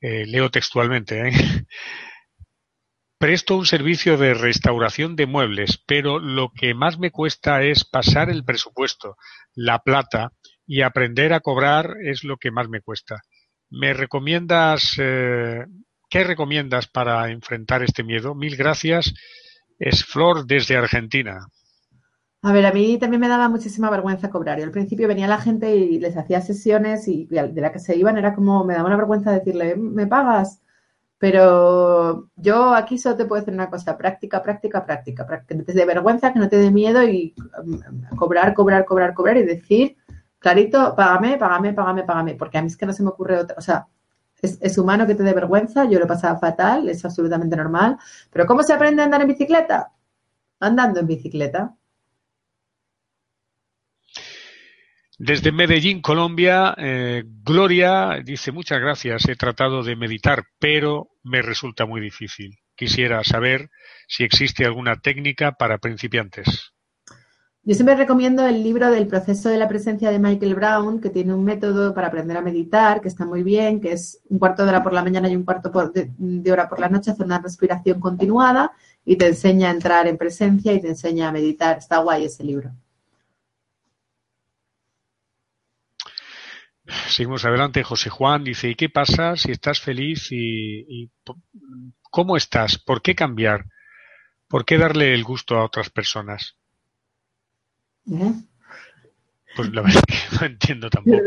eh, 0.00 0.26
leo 0.26 0.50
textualmente. 0.50 1.28
¿eh? 1.28 1.32
Presto 3.18 3.56
un 3.56 3.64
servicio 3.64 4.18
de 4.18 4.34
restauración 4.34 5.16
de 5.16 5.26
muebles, 5.26 5.82
pero 5.86 6.18
lo 6.18 6.50
que 6.52 6.74
más 6.74 6.98
me 6.98 7.10
cuesta 7.10 7.62
es 7.62 7.84
pasar 7.84 8.28
el 8.28 8.44
presupuesto, 8.44 9.16
la 9.54 9.78
plata 9.78 10.32
y 10.66 10.82
aprender 10.82 11.32
a 11.32 11.40
cobrar 11.40 11.94
es 12.04 12.24
lo 12.24 12.36
que 12.36 12.50
más 12.50 12.68
me 12.68 12.82
cuesta. 12.82 13.22
¿Me 13.70 13.94
recomiendas 13.94 14.96
eh, 14.98 15.64
¿qué 16.08 16.24
recomiendas 16.24 16.86
para 16.86 17.30
enfrentar 17.30 17.82
este 17.82 18.02
miedo? 18.02 18.34
Mil 18.34 18.56
gracias. 18.56 19.12
Es 19.78 20.04
Flor 20.04 20.46
desde 20.46 20.76
Argentina. 20.76 21.46
A 22.42 22.52
ver, 22.52 22.64
a 22.64 22.72
mí 22.72 22.96
también 22.98 23.20
me 23.20 23.28
daba 23.28 23.48
muchísima 23.48 23.90
vergüenza 23.90 24.30
cobrar. 24.30 24.58
Yo 24.58 24.64
al 24.64 24.70
principio 24.70 25.08
venía 25.08 25.26
la 25.26 25.38
gente 25.38 25.74
y 25.74 25.98
les 25.98 26.16
hacía 26.16 26.40
sesiones 26.40 27.08
y 27.08 27.26
de 27.26 27.60
la 27.60 27.72
que 27.72 27.80
se 27.80 27.96
iban 27.96 28.18
era 28.18 28.34
como, 28.34 28.64
me 28.64 28.74
daba 28.74 28.86
una 28.86 28.96
vergüenza 28.96 29.32
decirle, 29.32 29.74
¿me 29.76 30.06
pagas? 30.06 30.60
Pero 31.18 32.28
yo 32.36 32.74
aquí 32.74 32.98
solo 32.98 33.16
te 33.16 33.24
puedo 33.24 33.40
decir 33.40 33.54
una 33.54 33.70
cosa, 33.70 33.96
práctica, 33.96 34.42
práctica, 34.42 34.84
práctica, 34.84 35.44
que 35.46 35.54
no 35.54 35.64
te 35.64 35.72
dé 35.72 35.84
vergüenza, 35.86 36.32
que 36.32 36.38
no 36.38 36.48
te 36.48 36.58
dé 36.58 36.70
miedo 36.70 37.02
y 37.02 37.34
mm, 37.64 38.16
cobrar, 38.16 38.54
cobrar, 38.54 38.84
cobrar, 38.84 39.14
cobrar 39.14 39.36
y 39.38 39.42
decir, 39.42 39.96
clarito, 40.38 40.94
págame, 40.94 41.38
págame, 41.38 41.72
págame, 41.72 42.04
págame, 42.04 42.34
porque 42.34 42.58
a 42.58 42.62
mí 42.62 42.68
es 42.68 42.76
que 42.76 42.86
no 42.86 42.92
se 42.92 43.02
me 43.02 43.08
ocurre 43.08 43.38
otra, 43.38 43.56
o 43.58 43.62
sea, 43.62 43.88
es, 44.42 44.78
humano 44.78 45.06
que 45.06 45.14
te 45.14 45.22
dé 45.22 45.32
vergüenza, 45.32 45.84
yo 45.84 45.98
lo 45.98 46.04
he 46.04 46.08
pasado 46.08 46.38
fatal, 46.38 46.88
es 46.88 47.04
absolutamente 47.04 47.56
normal, 47.56 47.98
pero 48.30 48.46
¿cómo 48.46 48.62
se 48.62 48.72
aprende 48.72 49.02
a 49.02 49.06
andar 49.06 49.22
en 49.22 49.28
bicicleta? 49.28 49.92
Andando 50.60 51.00
en 51.00 51.06
bicicleta. 51.06 51.74
Desde 55.18 55.50
Medellín, 55.50 56.02
Colombia, 56.02 56.74
eh, 56.76 57.24
Gloria 57.24 58.20
dice 58.22 58.52
muchas 58.52 58.78
gracias, 58.80 59.26
he 59.28 59.36
tratado 59.36 59.82
de 59.82 59.96
meditar, 59.96 60.44
pero 60.58 61.08
me 61.22 61.40
resulta 61.40 61.86
muy 61.86 62.02
difícil. 62.02 62.58
Quisiera 62.74 63.24
saber 63.24 63.70
si 64.06 64.24
existe 64.24 64.66
alguna 64.66 64.96
técnica 64.96 65.52
para 65.52 65.78
principiantes. 65.78 66.75
Yo 67.66 67.74
siempre 67.74 67.96
recomiendo 67.96 68.46
el 68.46 68.62
libro 68.62 68.92
del 68.92 69.08
proceso 69.08 69.48
de 69.48 69.56
la 69.56 69.66
presencia 69.66 70.12
de 70.12 70.20
Michael 70.20 70.54
Brown, 70.54 71.00
que 71.00 71.10
tiene 71.10 71.34
un 71.34 71.42
método 71.42 71.92
para 71.94 72.06
aprender 72.06 72.36
a 72.36 72.40
meditar, 72.40 73.00
que 73.00 73.08
está 73.08 73.26
muy 73.26 73.42
bien, 73.42 73.80
que 73.80 73.90
es 73.90 74.20
un 74.28 74.38
cuarto 74.38 74.62
de 74.62 74.68
hora 74.68 74.84
por 74.84 74.92
la 74.92 75.02
mañana 75.02 75.28
y 75.28 75.34
un 75.34 75.42
cuarto 75.42 75.72
de, 75.92 76.52
hora 76.52 76.68
por 76.68 76.78
la 76.78 76.88
noche, 76.88 77.10
hacer 77.10 77.26
una 77.26 77.40
respiración 77.40 77.98
continuada 77.98 78.70
y 79.04 79.16
te 79.16 79.26
enseña 79.26 79.68
a 79.68 79.72
entrar 79.72 80.06
en 80.06 80.16
presencia 80.16 80.72
y 80.74 80.80
te 80.80 80.90
enseña 80.90 81.28
a 81.28 81.32
meditar. 81.32 81.78
Está 81.78 81.98
guay 81.98 82.26
ese 82.26 82.44
libro. 82.44 82.70
Seguimos 87.08 87.44
adelante. 87.44 87.82
José 87.82 88.10
Juan 88.10 88.44
dice, 88.44 88.70
¿y 88.70 88.76
qué 88.76 88.90
pasa 88.90 89.34
si 89.36 89.50
estás 89.50 89.80
feliz 89.80 90.28
y, 90.30 91.10
cómo 92.12 92.36
estás? 92.36 92.78
¿Por 92.78 93.02
qué 93.02 93.16
cambiar? 93.16 93.64
¿Por 94.46 94.64
qué 94.64 94.78
darle 94.78 95.14
el 95.14 95.24
gusto 95.24 95.56
a 95.56 95.64
otras 95.64 95.90
personas? 95.90 96.56
¿Eh? 98.12 98.32
Pues 99.56 99.72
la 99.72 99.82
verdad 99.82 100.02
es 100.06 100.30
que 100.30 100.36
no 100.36 100.46
entiendo 100.46 100.90
tampoco. 100.90 101.18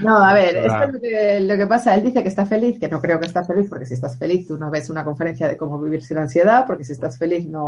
No, 0.00 0.24
a 0.24 0.34
ver, 0.34 0.56
esto 0.56 0.82
es 0.82 0.92
lo 0.92 1.00
que, 1.00 1.40
lo 1.40 1.56
que, 1.56 1.66
pasa. 1.66 1.94
Él 1.94 2.02
dice 2.02 2.22
que 2.22 2.28
está 2.28 2.44
feliz, 2.44 2.78
que 2.80 2.88
no 2.88 3.00
creo 3.00 3.20
que 3.20 3.26
está 3.26 3.44
feliz, 3.44 3.68
porque 3.68 3.86
si 3.86 3.94
estás 3.94 4.18
feliz 4.18 4.48
tú 4.48 4.58
no 4.58 4.70
ves 4.70 4.90
una 4.90 5.04
conferencia 5.04 5.46
de 5.46 5.56
cómo 5.56 5.80
vivir 5.80 6.02
sin 6.02 6.18
ansiedad, 6.18 6.66
porque 6.66 6.84
si 6.84 6.92
estás 6.92 7.18
feliz 7.18 7.46
no, 7.46 7.64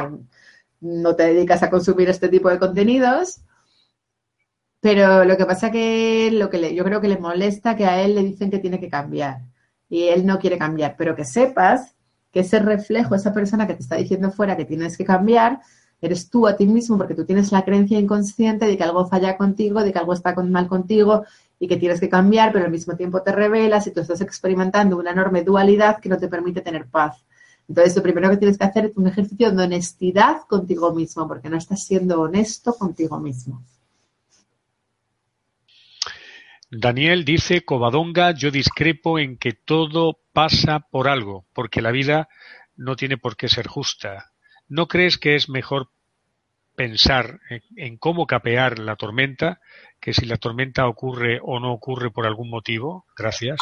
no 0.81 1.17
te 1.17 1.27
dedicas 1.27 1.63
a 1.63 1.71
consumir 1.71 2.09
este 2.09 2.29
tipo 2.29 2.51
de 2.51 2.59
contenidos. 2.59 3.43
Pero 4.81 5.25
lo 5.25 5.37
que 5.37 5.47
pasa 5.47 5.71
que 5.71 6.31
lo 6.33 6.51
que 6.51 6.59
le, 6.59 6.75
yo 6.75 6.85
creo 6.85 7.01
que 7.01 7.09
le 7.09 7.19
molesta 7.19 7.77
que 7.77 7.87
a 7.87 8.03
él 8.03 8.17
le 8.17 8.23
dicen 8.23 8.51
que 8.51 8.59
tiene 8.59 8.81
que 8.81 8.91
cambiar 8.91 9.43
y 9.89 10.09
él 10.09 10.27
no 10.27 10.39
quiere 10.39 10.59
cambiar, 10.59 10.97
pero 10.99 11.15
que 11.15 11.25
sepas 11.25 11.95
que 12.33 12.41
ese 12.41 12.59
reflejo, 12.59 13.15
esa 13.15 13.33
persona 13.33 13.67
que 13.67 13.75
te 13.75 13.83
está 13.83 13.97
diciendo 13.97 14.31
fuera 14.33 14.57
que 14.57 14.65
tienes 14.65 14.99
que 14.99 15.05
cambiar, 15.05 15.61
eres 16.07 16.31
tú 16.31 16.47
a 16.47 16.57
ti 16.57 16.67
mismo 16.67 16.97
porque 16.99 17.15
tú 17.15 17.25
tienes 17.25 17.53
la 17.53 17.65
creencia 17.65 17.99
inconsciente 17.99 18.67
de 18.67 18.77
que 18.77 18.85
algo 18.85 19.07
falla 19.07 19.37
contigo, 19.37 19.83
de 19.83 19.93
que 19.93 19.99
algo 19.99 20.13
está 20.13 20.35
mal 20.35 20.67
contigo 20.69 21.25
y 21.59 21.69
que 21.69 21.77
tienes 21.77 22.01
que 22.01 22.09
cambiar, 22.09 22.53
pero 22.53 22.65
al 22.65 22.71
mismo 22.71 22.97
tiempo 22.97 23.23
te 23.23 23.33
revelas 23.33 23.87
y 23.87 23.93
tú 23.93 24.01
estás 24.01 24.21
experimentando 24.21 24.97
una 24.97 25.13
enorme 25.13 25.43
dualidad 25.43 26.01
que 26.01 26.09
no 26.09 26.19
te 26.19 26.29
permite 26.29 26.61
tener 26.61 26.87
paz. 26.87 27.25
Entonces, 27.69 27.97
lo 27.97 28.03
primero 28.03 28.31
que 28.31 28.37
tienes 28.37 28.59
que 28.59 28.65
hacer 28.65 28.87
es 28.87 28.97
un 28.97 29.07
ejercicio 29.07 29.51
de 29.51 29.63
honestidad 29.63 30.43
contigo 30.47 30.93
mismo, 30.93 31.27
porque 31.27 31.49
no 31.49 31.57
estás 31.57 31.83
siendo 31.83 32.21
honesto 32.21 32.75
contigo 32.75 33.19
mismo. 33.19 33.63
Daniel 36.71 37.25
dice, 37.25 37.65
Covadonga, 37.65 38.33
yo 38.33 38.51
discrepo 38.51 39.19
en 39.19 39.39
que 39.39 39.53
todo 39.53 40.19
pasa 40.33 40.81
por 40.81 41.09
algo, 41.09 41.47
porque 41.55 41.81
la 41.81 41.93
vida 41.93 42.29
no 42.77 42.97
tiene 42.97 43.17
por 43.17 43.37
qué 43.37 43.49
ser 43.49 43.69
justa. 43.69 44.33
¿No 44.69 44.89
crees 44.89 45.17
que 45.17 45.37
es 45.37 45.49
mejor 45.49 45.91
pensar 46.75 47.41
en, 47.77 47.97
cómo 47.97 48.27
capear 48.27 48.79
la 48.79 48.97
tormenta 48.97 49.61
que 50.01 50.13
si 50.13 50.27
la 50.27 50.37
tormenta 50.37 50.87
ocurre 50.87 51.41
o 51.43 51.61
no 51.61 51.73
ocurre 51.73 52.11
por 52.11 52.27
algún 52.27 52.51
motivo? 52.51 53.07
Gracias. 53.17 53.61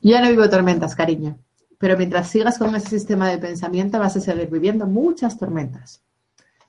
Yo 0.00 0.20
no 0.20 0.28
vivo 0.28 0.48
tormentas, 0.48 0.94
cariño, 0.94 1.38
pero 1.78 1.96
mientras 1.96 2.28
sigas 2.28 2.58
con 2.58 2.74
ese 2.74 2.90
sistema 2.90 3.28
de 3.28 3.38
pensamiento 3.38 3.98
vas 3.98 4.16
a 4.16 4.20
seguir 4.20 4.48
viviendo 4.50 4.86
muchas 4.86 5.38
tormentas. 5.38 6.02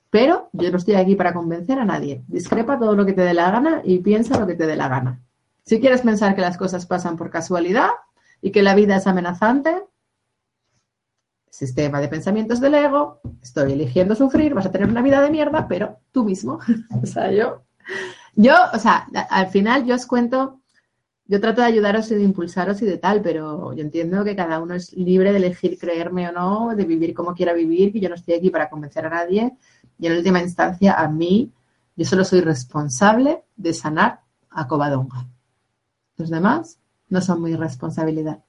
Pero 0.10 0.50
yo 0.54 0.72
no 0.72 0.78
estoy 0.78 0.96
aquí 0.96 1.16
para 1.16 1.34
convencer 1.34 1.78
a 1.78 1.86
nadie. 1.86 2.24
Discrepa 2.28 2.80
todo 2.80 2.96
lo 2.96 3.06
que 3.06 3.14
te 3.14 3.22
dé 3.22 3.34
la 3.34 3.52
gana 3.52 3.82
y 3.84 4.00
piensa 4.00 4.40
lo 4.40 4.48
que 4.48 4.56
te 4.56 4.66
dé 4.66 4.76
la 4.76 4.88
gana. 4.88 5.22
Si 5.64 5.80
quieres 5.80 6.02
pensar 6.02 6.36
que 6.36 6.42
las 6.42 6.58
cosas 6.58 6.86
pasan 6.86 7.18
por 7.18 7.30
casualidad 7.30 7.90
y 8.42 8.52
que 8.52 8.64
la 8.64 8.76
vida 8.76 8.96
es 8.96 9.08
amenazante, 9.08 9.84
sistema 11.56 12.02
de 12.02 12.10
pensamientos 12.10 12.60
del 12.60 12.76
ego, 12.76 13.22
estoy 13.42 13.74
eligiendo 13.74 14.14
sufrir, 14.14 14.54
vas 14.54 14.66
a 14.66 14.72
tener 14.72 14.90
una 14.90 15.02
vida 15.02 15.22
de 15.22 15.32
mierda, 15.32 15.68
pero 15.68 16.00
tú 16.12 16.26
mismo. 16.26 16.60
o 17.02 17.06
sea, 17.06 17.32
yo, 17.32 17.64
yo, 18.36 18.56
o 18.74 18.80
sea, 18.80 19.08
al 19.30 19.48
final 19.48 19.86
yo 19.86 19.96
os 19.96 20.06
cuento, 20.06 20.60
yo 21.26 21.40
trato 21.40 21.62
de 21.62 21.68
ayudaros 21.68 22.12
y 22.12 22.16
de 22.16 22.24
impulsaros 22.24 22.82
y 22.82 22.86
de 22.86 22.98
tal, 22.98 23.22
pero 23.22 23.74
yo 23.74 23.82
entiendo 23.82 24.24
que 24.26 24.36
cada 24.36 24.60
uno 24.60 24.76
es 24.76 24.92
libre 24.94 25.32
de 25.32 25.38
elegir 25.38 25.78
creerme 25.80 26.28
o 26.28 26.34
no, 26.34 26.76
de 26.76 26.84
vivir 26.84 27.14
como 27.14 27.34
quiera 27.34 27.54
vivir, 27.54 27.94
que 27.94 28.02
yo 28.02 28.10
no 28.10 28.16
estoy 28.16 28.34
aquí 28.34 28.50
para 28.50 28.70
convencer 28.70 29.06
a 29.06 29.10
nadie 29.10 29.54
y 29.98 30.08
en 30.08 30.18
última 30.18 30.42
instancia, 30.42 30.94
a 31.00 31.08
mí, 31.08 31.52
yo 31.96 32.06
solo 32.06 32.26
soy 32.26 32.42
responsable 32.42 33.46
de 33.56 33.74
sanar 33.74 34.22
a 34.50 34.68
Covadonga. 34.68 35.28
Los 36.18 36.30
demás 36.30 36.80
no 37.10 37.22
son 37.22 37.42
mi 37.42 37.56
responsabilidad. 37.56 38.44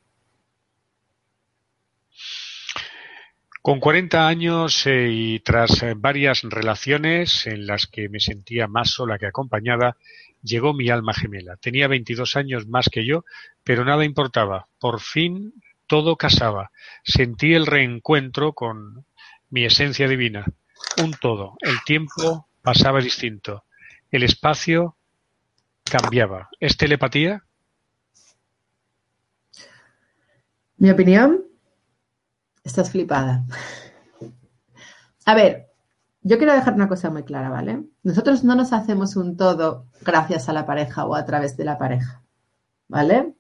Con 3.67 3.81
40 3.81 4.29
años 4.29 4.87
eh, 4.87 5.09
y 5.11 5.41
tras 5.41 5.83
eh, 5.83 5.95
varias 5.97 6.43
relaciones 6.45 7.49
en 7.49 7.67
las 7.67 7.89
que 7.89 8.09
me 8.09 8.21
sentía 8.21 8.69
más 8.69 8.91
sola 8.91 9.19
que 9.19 9.27
acompañada, 9.27 9.97
llegó 10.41 10.73
mi 10.73 10.89
alma 10.89 11.13
gemela. 11.13 11.57
Tenía 11.57 11.89
22 11.89 12.37
años 12.37 12.69
más 12.69 12.89
que 12.89 13.05
yo, 13.05 13.25
pero 13.65 13.85
nada 13.85 14.05
importaba. 14.05 14.69
Por 14.79 15.01
fin 15.01 15.53
todo 15.89 16.15
casaba. 16.15 16.71
Sentí 17.03 17.55
el 17.55 17.67
reencuentro 17.67 18.53
con 18.53 19.05
mi 19.51 19.65
esencia 19.65 20.07
divina 20.07 20.45
un 21.03 21.15
todo. 21.21 21.57
El 21.59 21.83
tiempo 21.85 22.47
pasaba 22.63 23.01
distinto. 23.01 23.65
El 24.13 24.23
espacio 24.23 24.97
cambiaba. 25.83 26.51
¿Es 26.61 26.77
telepatía? 26.77 27.43
Mi 30.77 30.89
opinión, 30.89 31.47
estás 32.67 32.91
flipada. 32.91 33.45
A 35.25 35.35
ver, 35.35 35.71
yo 36.23 36.39
quiero 36.39 36.53
dejar 36.53 36.75
una 36.75 36.89
cosa 36.89 37.11
muy 37.11 37.23
clara, 37.23 37.51
¿vale? 37.51 37.85
Nosotros 38.03 38.45
no 38.45 38.55
nos 38.55 38.73
hacemos 38.73 39.17
un 39.17 39.37
todo 39.37 39.87
gracias 40.03 40.49
a 40.49 40.53
la 40.53 40.67
pareja 40.67 41.07
o 41.07 41.15
a 41.15 41.25
través 41.25 41.57
de 41.57 41.65
la 41.65 41.79
pareja, 41.79 42.23
¿vale? 42.89 43.35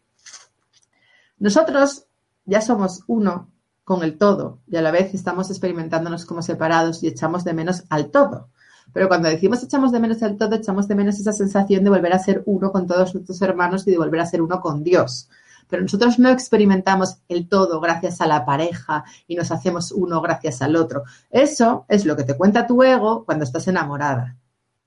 Nosotros 1.38 2.06
ya 2.44 2.60
somos 2.60 3.02
uno 3.06 3.50
con 3.84 4.02
el 4.02 4.18
todo 4.18 4.60
y 4.66 4.76
a 4.76 4.82
la 4.82 4.90
vez 4.90 5.14
estamos 5.14 5.50
experimentándonos 5.50 6.24
como 6.24 6.42
separados 6.42 7.02
y 7.02 7.08
echamos 7.08 7.44
de 7.44 7.54
menos 7.54 7.84
al 7.90 8.10
todo. 8.10 8.50
Pero 8.92 9.08
cuando 9.08 9.28
decimos 9.28 9.62
echamos 9.62 9.92
de 9.92 10.00
menos 10.00 10.22
al 10.22 10.36
todo, 10.36 10.54
echamos 10.54 10.88
de 10.88 10.94
menos 10.94 11.18
esa 11.18 11.32
sensación 11.32 11.84
de 11.84 11.90
volver 11.90 12.12
a 12.12 12.18
ser 12.18 12.42
uno 12.46 12.72
con 12.72 12.86
todos 12.86 13.14
nuestros 13.14 13.42
hermanos 13.42 13.86
y 13.86 13.90
de 13.90 13.98
volver 13.98 14.20
a 14.20 14.26
ser 14.26 14.42
uno 14.42 14.60
con 14.60 14.82
Dios. 14.82 15.28
Pero 15.68 15.82
nosotros 15.82 16.18
no 16.18 16.28
experimentamos 16.30 17.18
el 17.28 17.48
todo 17.48 17.80
gracias 17.80 18.20
a 18.20 18.26
la 18.26 18.44
pareja 18.44 19.04
y 19.26 19.36
nos 19.36 19.50
hacemos 19.50 19.92
uno 19.92 20.20
gracias 20.20 20.62
al 20.62 20.76
otro. 20.76 21.04
Eso 21.30 21.84
es 21.88 22.04
lo 22.04 22.16
que 22.16 22.24
te 22.24 22.36
cuenta 22.36 22.66
tu 22.66 22.82
ego 22.82 23.24
cuando 23.24 23.44
estás 23.44 23.66
enamorada. 23.68 24.36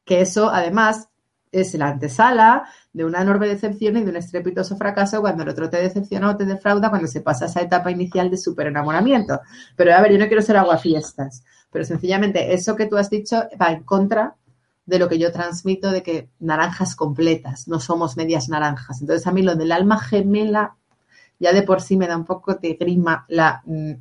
Que 0.05 0.21
eso, 0.21 0.49
además, 0.49 1.09
es 1.51 1.73
la 1.73 1.87
antesala 1.87 2.67
de 2.93 3.05
una 3.05 3.21
enorme 3.21 3.47
decepción 3.47 3.97
y 3.97 4.03
de 4.03 4.09
un 4.09 4.17
estrepitoso 4.17 4.77
fracaso 4.77 5.21
cuando 5.21 5.43
el 5.43 5.49
otro 5.49 5.69
te 5.69 5.77
decepciona 5.77 6.29
o 6.29 6.37
te 6.37 6.45
defrauda 6.45 6.89
cuando 6.89 7.07
se 7.07 7.21
pasa 7.21 7.45
esa 7.45 7.61
etapa 7.61 7.91
inicial 7.91 8.29
de 8.29 8.37
súper 8.37 8.67
enamoramiento. 8.67 9.39
Pero 9.75 9.93
a 9.93 10.01
ver, 10.01 10.11
yo 10.11 10.19
no 10.19 10.27
quiero 10.27 10.41
ser 10.41 10.57
aguafiestas, 10.57 11.43
pero 11.71 11.85
sencillamente 11.85 12.53
eso 12.53 12.75
que 12.75 12.85
tú 12.85 12.97
has 12.97 13.09
dicho 13.09 13.43
va 13.59 13.71
en 13.71 13.83
contra 13.83 14.35
de 14.89 14.99
lo 14.99 15.07
que 15.07 15.19
yo 15.19 15.31
transmito 15.31 15.91
de 15.91 16.01
que 16.01 16.29
naranjas 16.39 16.95
completas, 16.95 17.67
no 17.67 17.79
somos 17.79 18.17
medias 18.17 18.49
naranjas. 18.49 19.01
Entonces 19.01 19.25
a 19.27 19.31
mí 19.31 19.43
lo 19.43 19.55
del 19.55 19.71
alma 19.71 19.99
gemela 19.99 20.75
ya 21.39 21.53
de 21.53 21.63
por 21.63 21.81
sí 21.81 21.95
me 21.95 22.07
da 22.07 22.17
un 22.17 22.25
poco 22.25 22.55
de 22.55 22.73
grima 22.73 23.25
la 23.29 23.61
mm, 23.65 23.93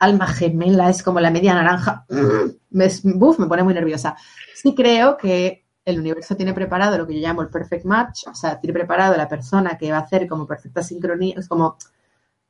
alma 0.00 0.26
gemela, 0.26 0.90
es 0.90 1.02
como 1.02 1.20
la 1.20 1.30
media 1.30 1.54
naranja, 1.54 2.04
me, 2.70 2.88
me 3.04 3.46
pone 3.46 3.62
muy 3.62 3.74
nerviosa. 3.74 4.16
Sí 4.54 4.74
creo 4.74 5.16
que 5.16 5.64
el 5.84 6.00
universo 6.00 6.36
tiene 6.36 6.52
preparado 6.52 6.98
lo 6.98 7.06
que 7.06 7.14
yo 7.14 7.20
llamo 7.20 7.42
el 7.42 7.48
perfect 7.48 7.84
match, 7.84 8.26
o 8.26 8.34
sea, 8.34 8.60
tiene 8.60 8.74
preparado 8.74 9.16
la 9.16 9.28
persona 9.28 9.78
que 9.78 9.90
va 9.90 9.98
a 9.98 10.00
hacer 10.00 10.26
como 10.26 10.46
perfecta 10.46 10.82
sincronía, 10.82 11.36
es 11.38 11.48
como 11.48 11.76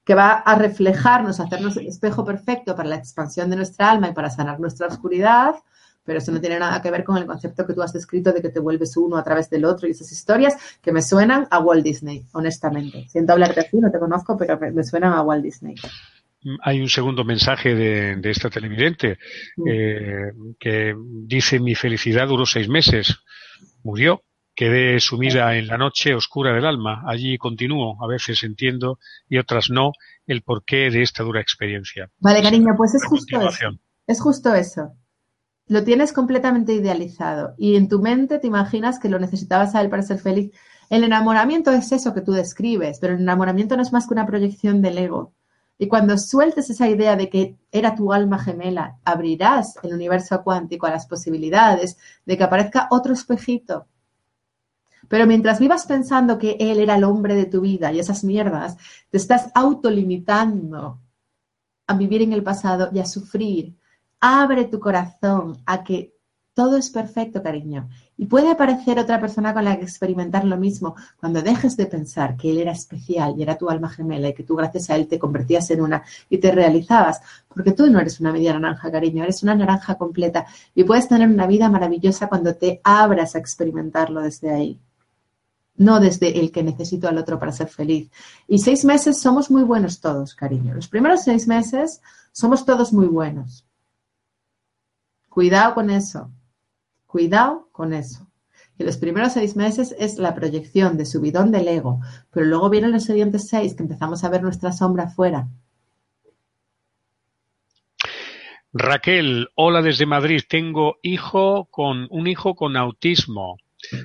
que 0.04 0.14
va 0.14 0.32
a 0.32 0.54
reflejarnos, 0.54 1.40
hacernos 1.40 1.76
el 1.76 1.86
espejo 1.86 2.24
perfecto 2.24 2.76
para 2.76 2.88
la 2.88 2.96
expansión 2.96 3.50
de 3.50 3.56
nuestra 3.56 3.90
alma 3.90 4.08
y 4.08 4.12
para 4.12 4.30
sanar 4.30 4.60
nuestra 4.60 4.86
oscuridad, 4.86 5.56
pero 6.04 6.18
eso 6.18 6.32
no 6.32 6.40
tiene 6.40 6.58
nada 6.58 6.80
que 6.82 6.90
ver 6.90 7.04
con 7.04 7.16
el 7.16 7.26
concepto 7.26 7.66
que 7.66 7.74
tú 7.74 7.82
has 7.82 7.92
descrito 7.92 8.32
de 8.32 8.42
que 8.42 8.50
te 8.50 8.60
vuelves 8.60 8.96
uno 8.96 9.16
a 9.16 9.24
través 9.24 9.50
del 9.50 9.64
otro 9.64 9.88
y 9.88 9.92
esas 9.92 10.12
historias 10.12 10.56
que 10.82 10.92
me 10.92 11.02
suenan 11.02 11.46
a 11.50 11.58
Walt 11.58 11.82
Disney, 11.82 12.24
honestamente. 12.32 13.06
Siento 13.08 13.32
hablarte 13.32 13.60
así, 13.60 13.78
no 13.78 13.90
te 13.90 13.98
conozco, 13.98 14.36
pero 14.36 14.58
me 14.72 14.84
suenan 14.84 15.12
a 15.14 15.22
Walt 15.22 15.42
Disney. 15.42 15.74
Hay 16.62 16.80
un 16.80 16.90
segundo 16.90 17.24
mensaje 17.24 17.74
de, 17.74 18.30
esta 18.30 18.50
televidente 18.50 19.18
mm. 19.56 19.68
eh, 19.68 20.32
que 20.58 20.94
dice 21.26 21.58
mi 21.58 21.74
felicidad 21.74 22.28
duró 22.28 22.44
seis 22.44 22.68
meses, 22.68 23.16
murió, 23.82 24.22
quedé 24.54 25.00
sumida 25.00 25.56
en 25.56 25.66
la 25.68 25.78
noche 25.78 26.14
oscura 26.14 26.52
del 26.52 26.66
alma, 26.66 27.02
allí 27.06 27.38
continúo, 27.38 27.96
a 28.04 28.06
veces 28.06 28.44
entiendo 28.44 28.98
y 29.26 29.38
otras 29.38 29.70
no 29.70 29.92
el 30.26 30.42
porqué 30.42 30.90
de 30.90 31.00
esta 31.00 31.22
dura 31.22 31.40
experiencia. 31.40 32.10
Vale, 32.18 32.42
cariño, 32.42 32.74
pues 32.76 32.94
es 32.94 33.04
justo 33.06 33.40
eso. 33.40 33.70
Es 34.06 34.20
justo 34.20 34.54
eso 34.54 34.92
lo 35.66 35.82
tienes 35.84 36.12
completamente 36.12 36.74
idealizado 36.74 37.54
y 37.56 37.76
en 37.76 37.88
tu 37.88 38.00
mente 38.00 38.38
te 38.38 38.46
imaginas 38.46 38.98
que 38.98 39.08
lo 39.08 39.18
necesitabas 39.18 39.74
a 39.74 39.80
él 39.80 39.88
para 39.88 40.02
ser 40.02 40.18
feliz. 40.18 40.52
El 40.90 41.04
enamoramiento 41.04 41.70
es 41.70 41.90
eso 41.92 42.12
que 42.12 42.20
tú 42.20 42.32
describes, 42.32 42.98
pero 43.00 43.14
el 43.14 43.20
enamoramiento 43.20 43.76
no 43.76 43.82
es 43.82 43.92
más 43.92 44.06
que 44.06 44.14
una 44.14 44.26
proyección 44.26 44.82
del 44.82 44.98
ego. 44.98 45.32
Y 45.78 45.88
cuando 45.88 46.18
sueltes 46.18 46.70
esa 46.70 46.88
idea 46.88 47.16
de 47.16 47.28
que 47.28 47.56
era 47.72 47.94
tu 47.94 48.12
alma 48.12 48.38
gemela, 48.38 48.98
abrirás 49.04 49.74
el 49.82 49.94
universo 49.94 50.42
cuántico 50.44 50.86
a 50.86 50.90
las 50.90 51.06
posibilidades 51.06 51.96
de 52.26 52.36
que 52.36 52.44
aparezca 52.44 52.86
otro 52.90 53.12
espejito. 53.12 53.86
Pero 55.08 55.26
mientras 55.26 55.58
vivas 55.58 55.86
pensando 55.86 56.38
que 56.38 56.56
él 56.60 56.78
era 56.78 56.96
el 56.96 57.04
hombre 57.04 57.34
de 57.34 57.46
tu 57.46 57.60
vida 57.60 57.92
y 57.92 57.98
esas 57.98 58.22
mierdas, 58.22 58.76
te 59.10 59.16
estás 59.16 59.50
autolimitando 59.54 61.00
a 61.86 61.94
vivir 61.94 62.22
en 62.22 62.32
el 62.32 62.42
pasado 62.42 62.90
y 62.92 63.00
a 63.00 63.06
sufrir 63.06 63.74
Abre 64.26 64.64
tu 64.64 64.80
corazón 64.80 65.58
a 65.66 65.84
que 65.84 66.14
todo 66.54 66.78
es 66.78 66.88
perfecto, 66.88 67.42
cariño. 67.42 67.90
Y 68.16 68.24
puede 68.24 68.50
aparecer 68.50 68.98
otra 68.98 69.20
persona 69.20 69.52
con 69.52 69.64
la 69.64 69.76
que 69.76 69.84
experimentar 69.84 70.46
lo 70.46 70.56
mismo 70.56 70.94
cuando 71.20 71.42
dejes 71.42 71.76
de 71.76 71.84
pensar 71.84 72.34
que 72.34 72.50
él 72.50 72.56
era 72.56 72.72
especial 72.72 73.34
y 73.36 73.42
era 73.42 73.58
tu 73.58 73.68
alma 73.68 73.90
gemela 73.90 74.28
y 74.28 74.32
que 74.32 74.42
tú 74.42 74.56
gracias 74.56 74.88
a 74.88 74.96
él 74.96 75.08
te 75.08 75.18
convertías 75.18 75.70
en 75.72 75.82
una 75.82 76.02
y 76.30 76.38
te 76.38 76.52
realizabas. 76.52 77.20
Porque 77.48 77.72
tú 77.72 77.86
no 77.88 78.00
eres 78.00 78.18
una 78.18 78.32
media 78.32 78.58
naranja, 78.58 78.90
cariño, 78.90 79.24
eres 79.24 79.42
una 79.42 79.54
naranja 79.54 79.96
completa 79.96 80.46
y 80.74 80.84
puedes 80.84 81.06
tener 81.06 81.28
una 81.28 81.46
vida 81.46 81.68
maravillosa 81.68 82.26
cuando 82.26 82.54
te 82.54 82.80
abras 82.82 83.34
a 83.34 83.40
experimentarlo 83.40 84.22
desde 84.22 84.50
ahí. 84.50 84.80
No 85.76 86.00
desde 86.00 86.40
el 86.40 86.50
que 86.50 86.62
necesito 86.62 87.08
al 87.08 87.18
otro 87.18 87.38
para 87.38 87.52
ser 87.52 87.68
feliz. 87.68 88.10
Y 88.48 88.60
seis 88.60 88.86
meses 88.86 89.20
somos 89.20 89.50
muy 89.50 89.64
buenos 89.64 90.00
todos, 90.00 90.34
cariño. 90.34 90.72
Los 90.72 90.88
primeros 90.88 91.24
seis 91.24 91.46
meses 91.46 92.00
somos 92.32 92.64
todos 92.64 92.90
muy 92.94 93.06
buenos 93.06 93.66
Cuidado 95.34 95.74
con 95.74 95.90
eso. 95.90 96.30
Cuidado 97.06 97.68
con 97.72 97.92
eso. 97.92 98.30
Y 98.78 98.84
los 98.84 98.98
primeros 98.98 99.32
seis 99.32 99.56
meses 99.56 99.92
es 99.98 100.16
la 100.18 100.32
proyección 100.32 100.96
de 100.96 101.06
subidón 101.06 101.50
del 101.50 101.66
ego, 101.66 101.98
pero 102.30 102.46
luego 102.46 102.70
vienen 102.70 102.92
los 102.92 103.02
siguientes 103.02 103.48
seis 103.48 103.74
que 103.74 103.82
empezamos 103.82 104.22
a 104.22 104.28
ver 104.28 104.42
nuestra 104.44 104.70
sombra 104.70 105.06
afuera. 105.06 105.48
Raquel, 108.72 109.48
hola 109.56 109.82
desde 109.82 110.06
Madrid. 110.06 110.40
Tengo 110.48 110.98
hijo 111.02 111.66
con 111.68 112.06
un 112.10 112.28
hijo 112.28 112.54
con 112.54 112.76
autismo. 112.76 113.58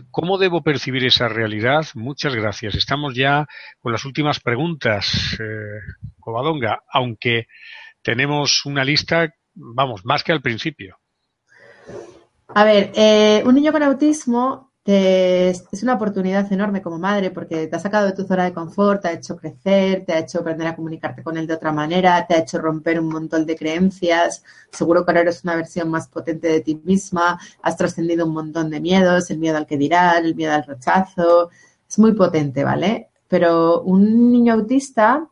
¿Cómo 0.10 0.40
debo 0.40 0.64
percibir 0.64 1.06
esa 1.06 1.28
realidad? 1.28 1.86
Muchas 1.94 2.34
gracias. 2.34 2.74
Estamos 2.74 3.14
ya 3.14 3.46
con 3.78 3.92
las 3.92 4.04
últimas 4.04 4.40
preguntas, 4.40 5.38
eh, 5.40 5.80
Covadonga, 6.20 6.82
aunque 6.92 7.46
tenemos 8.02 8.66
una 8.66 8.84
lista, 8.84 9.32
vamos, 9.54 10.04
más 10.06 10.24
que 10.24 10.32
al 10.32 10.42
principio. 10.42 10.98
A 12.48 12.64
ver, 12.64 12.92
eh, 12.96 13.44
un 13.46 13.56
niño 13.56 13.72
con 13.72 13.84
autismo 13.84 14.70
es 14.92 15.84
una 15.84 15.94
oportunidad 15.94 16.52
enorme 16.52 16.82
como 16.82 16.98
madre 16.98 17.30
porque 17.30 17.68
te 17.68 17.76
ha 17.76 17.80
sacado 17.80 18.08
de 18.08 18.14
tu 18.14 18.26
zona 18.26 18.46
de 18.46 18.54
confort, 18.54 19.02
te 19.02 19.10
ha 19.10 19.14
hecho 19.14 19.36
crecer, 19.36 20.04
te 20.04 20.14
ha 20.14 20.20
hecho 20.20 20.40
aprender 20.40 20.68
a 20.68 20.76
comunicarte 20.76 21.22
con 21.22 21.38
él 21.38 21.46
de 21.46 21.54
otra 21.54 21.72
manera, 21.72 22.26
te 22.26 22.34
ha 22.34 22.40
hecho 22.40 22.58
romper 22.58 23.00
un 23.00 23.08
montón 23.08 23.46
de 23.46 23.56
creencias. 23.56 24.44
Seguro 24.72 25.06
que 25.06 25.12
ahora 25.12 25.22
eres 25.22 25.44
una 25.44 25.56
versión 25.56 25.90
más 25.90 26.08
potente 26.08 26.48
de 26.48 26.62
ti 26.62 26.82
misma, 26.84 27.40
has 27.62 27.78
trascendido 27.78 28.26
un 28.26 28.34
montón 28.34 28.72
de 28.72 28.80
miedos, 28.80 29.30
el 29.30 29.38
miedo 29.38 29.58
al 29.58 29.68
que 29.68 29.78
dirán, 29.78 30.26
el 30.26 30.36
miedo 30.36 30.54
al 30.54 30.66
rechazo. 30.66 31.52
Es 31.88 32.00
muy 32.00 32.14
potente, 32.14 32.64
¿vale? 32.64 33.10
Pero 33.28 33.82
un 33.84 34.32
niño 34.32 34.54
autista 34.54 35.28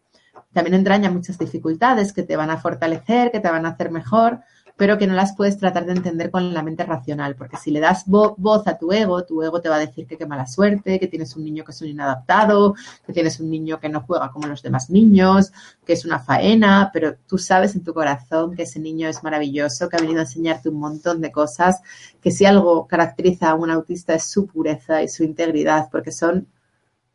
también 0.53 0.75
entraña 0.75 1.09
muchas 1.09 1.37
dificultades 1.37 2.13
que 2.13 2.23
te 2.23 2.35
van 2.35 2.51
a 2.51 2.57
fortalecer, 2.57 3.31
que 3.31 3.39
te 3.39 3.49
van 3.49 3.65
a 3.65 3.69
hacer 3.69 3.91
mejor 3.91 4.41
pero 4.77 4.99
que 4.99 5.07
no 5.07 5.15
las 5.15 5.35
puedes 5.35 5.57
tratar 5.57 5.87
de 5.87 5.93
entender 5.93 6.29
con 6.29 6.53
la 6.53 6.61
mente 6.61 6.85
racional, 6.85 7.35
porque 7.35 7.57
si 7.57 7.71
le 7.71 7.79
das 7.79 8.03
voz 8.05 8.67
a 8.67 8.77
tu 8.77 8.91
ego, 8.91 9.25
tu 9.25 9.41
ego 9.41 9.59
te 9.59 9.69
va 9.69 9.77
a 9.77 9.79
decir 9.79 10.05
que 10.05 10.17
qué 10.17 10.27
mala 10.27 10.45
suerte, 10.45 10.99
que 10.99 11.07
tienes 11.07 11.35
un 11.35 11.43
niño 11.43 11.65
que 11.65 11.71
es 11.71 11.81
un 11.81 11.87
inadaptado, 11.87 12.75
que 13.05 13.11
tienes 13.11 13.39
un 13.39 13.49
niño 13.49 13.79
que 13.79 13.89
no 13.89 14.01
juega 14.01 14.31
como 14.31 14.47
los 14.47 14.61
demás 14.61 14.91
niños, 14.91 15.51
que 15.83 15.93
es 15.93 16.05
una 16.05 16.19
faena, 16.19 16.91
pero 16.93 17.15
tú 17.27 17.39
sabes 17.39 17.75
en 17.75 17.83
tu 17.83 17.93
corazón 17.93 18.55
que 18.55 18.63
ese 18.63 18.79
niño 18.79 19.09
es 19.09 19.23
maravilloso, 19.23 19.89
que 19.89 19.97
ha 19.97 19.99
venido 19.99 20.19
a 20.19 20.23
enseñarte 20.23 20.69
un 20.69 20.79
montón 20.79 21.21
de 21.21 21.31
cosas, 21.31 21.81
que 22.21 22.29
si 22.29 22.45
algo 22.45 22.85
caracteriza 22.85 23.49
a 23.49 23.55
un 23.55 23.71
autista 23.71 24.13
es 24.13 24.25
su 24.25 24.45
pureza 24.45 25.01
y 25.01 25.07
su 25.07 25.23
integridad, 25.23 25.89
porque 25.91 26.11
son 26.11 26.47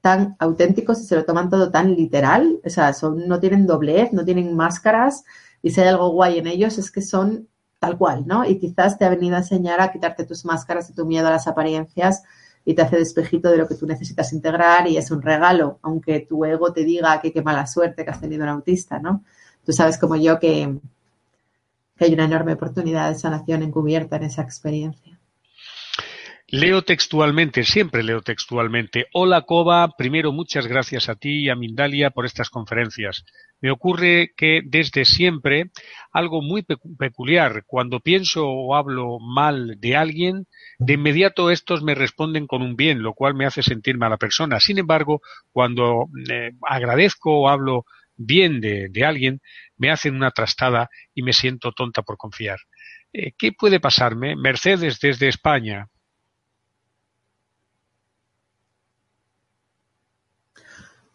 tan 0.01 0.35
auténticos 0.41 1.01
y 1.01 1.05
se 1.05 1.15
lo 1.15 1.25
toman 1.25 1.49
todo 1.49 1.71
tan 1.71 1.95
literal, 1.95 2.59
o 2.65 2.69
sea, 2.71 2.93
son, 2.93 3.29
no 3.29 3.39
tienen 3.39 3.69
doblez, 3.69 4.13
no 4.13 4.25
tienen 4.25 4.57
máscaras, 4.57 5.25
y 5.63 5.71
si 5.71 5.81
hay 5.81 5.89
algo 5.89 6.11
guay 6.11 6.39
en 6.39 6.49
ellos 6.49 6.77
es 6.77 6.91
que 6.91 7.03
son 7.03 7.49
tal 7.83 7.99
cual, 7.99 8.25
¿no? 8.29 8.45
Y 8.45 8.61
quizás 8.61 8.97
te 8.97 9.05
ha 9.05 9.09
venido 9.09 9.35
a 9.35 9.41
enseñar 9.41 9.81
a 9.81 9.91
quitarte 9.91 10.25
tus 10.25 10.45
máscaras 10.45 10.89
y 10.89 10.95
tu 10.95 11.05
miedo 11.05 11.27
a 11.27 11.33
las 11.33 11.49
apariencias 11.49 12.23
y 12.65 12.75
te 12.75 12.83
hace 12.83 12.97
despejito 12.97 13.51
de 13.51 13.57
lo 13.57 13.67
que 13.67 13.75
tú 13.75 13.87
necesitas 13.89 14.33
integrar 14.33 14.87
y 14.87 14.97
es 14.97 15.11
un 15.11 15.21
regalo, 15.21 15.81
aunque 15.83 16.21
tu 16.21 16.45
ego 16.45 16.73
te 16.73 16.85
diga 16.85 17.21
que 17.21 17.33
qué 17.33 17.43
mala 17.43 17.67
suerte 17.67 18.05
que 18.05 18.11
has 18.13 18.21
tenido 18.21 18.45
un 18.45 18.51
autista, 18.51 19.01
¿no? 19.01 19.25
Tú 19.67 19.73
sabes 19.73 19.99
como 19.99 20.15
yo 20.15 20.39
que, 20.39 20.79
que 21.97 22.05
hay 22.05 22.15
una 22.15 22.27
enorme 22.27 22.53
oportunidad 22.53 23.09
de 23.09 23.19
sanación 23.19 23.65
encubierta 23.65 24.15
en 24.15 24.23
esa 24.23 24.43
experiencia. 24.43 25.12
Leo 26.55 26.83
textualmente, 26.83 27.65
siempre 27.65 28.03
leo 28.03 28.21
textualmente. 28.21 29.07
Hola 29.15 29.41
Coba, 29.41 29.89
primero 29.97 30.33
muchas 30.33 30.67
gracias 30.67 31.09
a 31.09 31.15
ti 31.15 31.45
y 31.45 31.49
a 31.49 31.57
Mindalia 31.57 32.11
por 32.11 32.27
estas 32.27 32.51
conferencias. 32.51 33.25
Me 33.63 33.71
ocurre 33.71 34.35
que 34.37 34.61
desde 34.63 35.07
siempre 35.07 35.71
algo 36.13 36.43
muy 36.43 36.63
peculiar, 36.99 37.65
cuando 37.67 38.01
pienso 38.01 38.47
o 38.47 38.75
hablo 38.75 39.19
mal 39.19 39.81
de 39.81 39.97
alguien, 39.97 40.47
de 40.79 40.93
inmediato 40.93 41.51
estos 41.51 41.83
me 41.83 41.95
responden 41.95 42.47
con 42.47 42.61
un 42.61 42.77
bien, 42.77 43.03
lo 43.03 43.15
cual 43.15 43.35
me 43.35 43.47
hace 43.47 43.63
sentir 43.63 43.97
mala 43.97 44.19
persona. 44.19 44.61
Sin 44.61 44.77
embargo, 44.77 45.23
cuando 45.53 46.09
eh, 46.31 46.51
agradezco 46.69 47.35
o 47.35 47.49
hablo 47.49 47.87
bien 48.15 48.61
de, 48.61 49.05
alguien, 49.07 49.41
me 49.79 49.91
hacen 49.91 50.15
una 50.15 50.33
trastada 50.33 50.91
y 51.15 51.23
me 51.23 51.33
siento 51.33 51.73
tonta 51.73 52.03
por 52.03 52.19
confiar. 52.19 52.59
Eh, 53.15 53.33
¿Qué 53.39 53.53
puede 53.53 53.81
pasarme? 53.81 54.37
Mercedes 54.37 55.01
desde 55.01 55.29
España. 55.29 55.89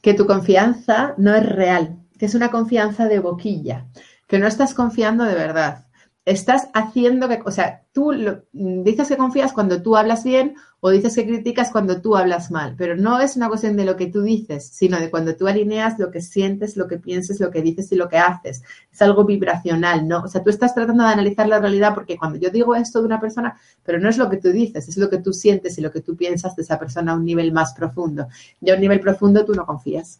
Que 0.02 0.14
tu 0.14 0.26
confianza 0.26 1.16
no 1.18 1.36
es 1.36 1.46
real, 1.46 1.98
que 2.20 2.26
es 2.28 2.36
una 2.36 2.52
confianza 2.52 3.08
de 3.08 3.20
boquilla, 3.20 3.88
que 4.28 4.40
no 4.40 4.48
estás 4.48 4.74
confiando 4.74 5.24
de 5.26 5.36
verdad. 5.36 5.87
Estás 6.28 6.68
haciendo 6.74 7.30
que, 7.30 7.40
o 7.46 7.52
sea, 7.52 7.86
tú 7.94 8.12
dices 8.52 9.08
que 9.08 9.16
confías 9.16 9.54
cuando 9.54 9.82
tú 9.82 9.96
hablas 9.96 10.26
bien 10.26 10.56
o 10.82 10.90
dices 10.90 11.16
que 11.16 11.26
criticas 11.26 11.72
cuando 11.72 12.02
tú 12.02 12.18
hablas 12.18 12.52
mal, 12.52 12.76
pero 12.78 12.98
no 12.98 13.22
es 13.22 13.38
una 13.38 13.48
cuestión 13.48 13.78
de 13.78 13.86
lo 13.86 13.96
que 13.96 14.08
tú 14.08 14.24
dices, 14.24 14.68
sino 14.68 15.00
de 15.00 15.10
cuando 15.10 15.38
tú 15.38 15.48
alineas 15.48 15.98
lo 16.00 16.12
que 16.12 16.20
sientes, 16.20 16.76
lo 16.76 16.86
que 16.86 16.98
piensas, 16.98 17.40
lo 17.40 17.50
que 17.50 17.62
dices 17.62 17.90
y 17.94 17.96
lo 17.96 18.10
que 18.10 18.18
haces. 18.18 18.62
Es 18.92 19.02
algo 19.02 19.24
vibracional, 19.24 20.06
¿no? 20.06 20.24
O 20.24 20.28
sea, 20.28 20.44
tú 20.44 20.50
estás 20.50 20.76
tratando 20.76 21.06
de 21.06 21.12
analizar 21.12 21.48
la 21.48 21.60
realidad 21.60 21.94
porque 21.96 22.18
cuando 22.18 22.38
yo 22.38 22.50
digo 22.50 22.76
esto 22.76 23.00
de 23.00 23.06
una 23.06 23.22
persona, 23.22 23.58
pero 23.86 23.98
no 23.98 24.10
es 24.10 24.18
lo 24.18 24.30
que 24.30 24.36
tú 24.36 24.50
dices, 24.50 24.90
es 24.90 24.98
lo 24.98 25.10
que 25.10 25.20
tú 25.20 25.32
sientes 25.32 25.78
y 25.78 25.82
lo 25.82 25.94
que 25.94 26.02
tú 26.02 26.18
piensas 26.18 26.58
de 26.58 26.64
esa 26.64 26.78
persona 26.78 27.14
a 27.14 27.16
un 27.16 27.24
nivel 27.24 27.54
más 27.54 27.74
profundo. 27.74 28.28
Y 28.60 28.70
a 28.70 28.74
un 28.74 28.82
nivel 28.82 29.00
profundo 29.00 29.46
tú 29.46 29.54
no 29.54 29.66
confías. 29.66 30.20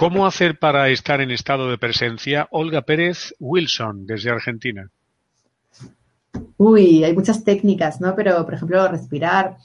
¿Cómo 0.00 0.26
hacer 0.26 0.58
para 0.58 0.88
estar 0.88 1.20
en 1.20 1.30
estado 1.30 1.70
de 1.70 1.76
presencia? 1.76 2.48
Olga 2.52 2.80
Pérez 2.80 3.34
Wilson, 3.38 4.06
desde 4.06 4.30
Argentina. 4.30 4.88
Uy, 6.56 7.04
hay 7.04 7.12
muchas 7.12 7.44
técnicas, 7.44 8.00
¿no? 8.00 8.16
Pero, 8.16 8.42
por 8.46 8.54
ejemplo, 8.54 8.88
respirar, 8.88 9.58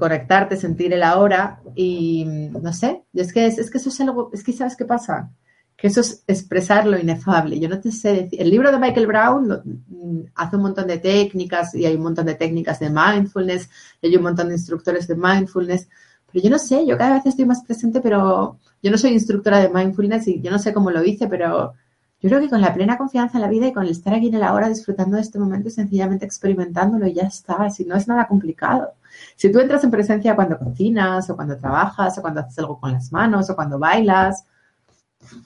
conectarte, 0.00 0.56
sentir 0.56 0.92
el 0.92 1.04
ahora 1.04 1.60
y, 1.76 2.24
no 2.26 2.72
sé, 2.72 3.04
es 3.14 3.32
que, 3.32 3.46
es, 3.46 3.70
que 3.70 3.78
eso 3.78 3.88
es 3.88 4.00
algo, 4.00 4.30
es 4.34 4.42
que 4.42 4.52
¿sabes 4.52 4.74
qué 4.74 4.84
pasa? 4.84 5.30
Que 5.76 5.86
eso 5.86 6.00
es 6.00 6.24
expresar 6.26 6.88
lo 6.88 6.98
inefable. 6.98 7.60
Yo 7.60 7.68
no 7.68 7.78
te 7.78 7.92
sé 7.92 8.14
decir, 8.14 8.42
el 8.42 8.50
libro 8.50 8.72
de 8.72 8.80
Michael 8.80 9.06
Brown 9.06 9.62
mm, 9.86 10.20
hace 10.34 10.56
un 10.56 10.62
montón 10.62 10.88
de 10.88 10.98
técnicas 10.98 11.72
y 11.72 11.86
hay 11.86 11.94
un 11.94 12.02
montón 12.02 12.26
de 12.26 12.34
técnicas 12.34 12.80
de 12.80 12.90
mindfulness, 12.90 13.70
hay 14.02 14.16
un 14.16 14.24
montón 14.24 14.48
de 14.48 14.54
instructores 14.54 15.06
de 15.06 15.14
mindfulness, 15.14 15.88
Pero 16.32 16.44
yo 16.44 16.50
no 16.50 16.58
sé, 16.58 16.86
yo 16.86 16.98
cada 16.98 17.14
vez 17.14 17.26
estoy 17.26 17.44
más 17.44 17.62
presente, 17.62 18.00
pero 18.00 18.58
yo 18.82 18.90
no 18.90 18.98
soy 18.98 19.12
instructora 19.12 19.58
de 19.58 19.68
mindfulness 19.68 20.28
y 20.28 20.40
yo 20.40 20.50
no 20.50 20.58
sé 20.58 20.72
cómo 20.72 20.90
lo 20.90 21.02
hice, 21.04 21.28
pero 21.28 21.74
yo 22.20 22.30
creo 22.30 22.40
que 22.40 22.48
con 22.48 22.60
la 22.60 22.74
plena 22.74 22.98
confianza 22.98 23.38
en 23.38 23.42
la 23.42 23.48
vida 23.48 23.66
y 23.66 23.72
con 23.72 23.84
el 23.84 23.90
estar 23.90 24.14
aquí 24.14 24.28
en 24.28 24.40
la 24.40 24.54
hora 24.54 24.68
disfrutando 24.68 25.16
de 25.16 25.22
este 25.22 25.38
momento 25.38 25.68
y 25.68 25.70
sencillamente 25.70 26.24
experimentándolo 26.24 27.06
y 27.06 27.14
ya 27.14 27.24
está, 27.24 27.70
si 27.70 27.84
no 27.84 27.96
es 27.96 28.08
nada 28.08 28.26
complicado. 28.26 28.94
Si 29.36 29.50
tú 29.52 29.60
entras 29.60 29.84
en 29.84 29.90
presencia 29.90 30.34
cuando 30.34 30.58
cocinas 30.58 31.28
o 31.30 31.36
cuando 31.36 31.56
trabajas 31.56 32.18
o 32.18 32.22
cuando 32.22 32.40
haces 32.40 32.58
algo 32.58 32.80
con 32.80 32.92
las 32.92 33.12
manos 33.12 33.48
o 33.50 33.56
cuando 33.56 33.78
bailas, 33.78 34.44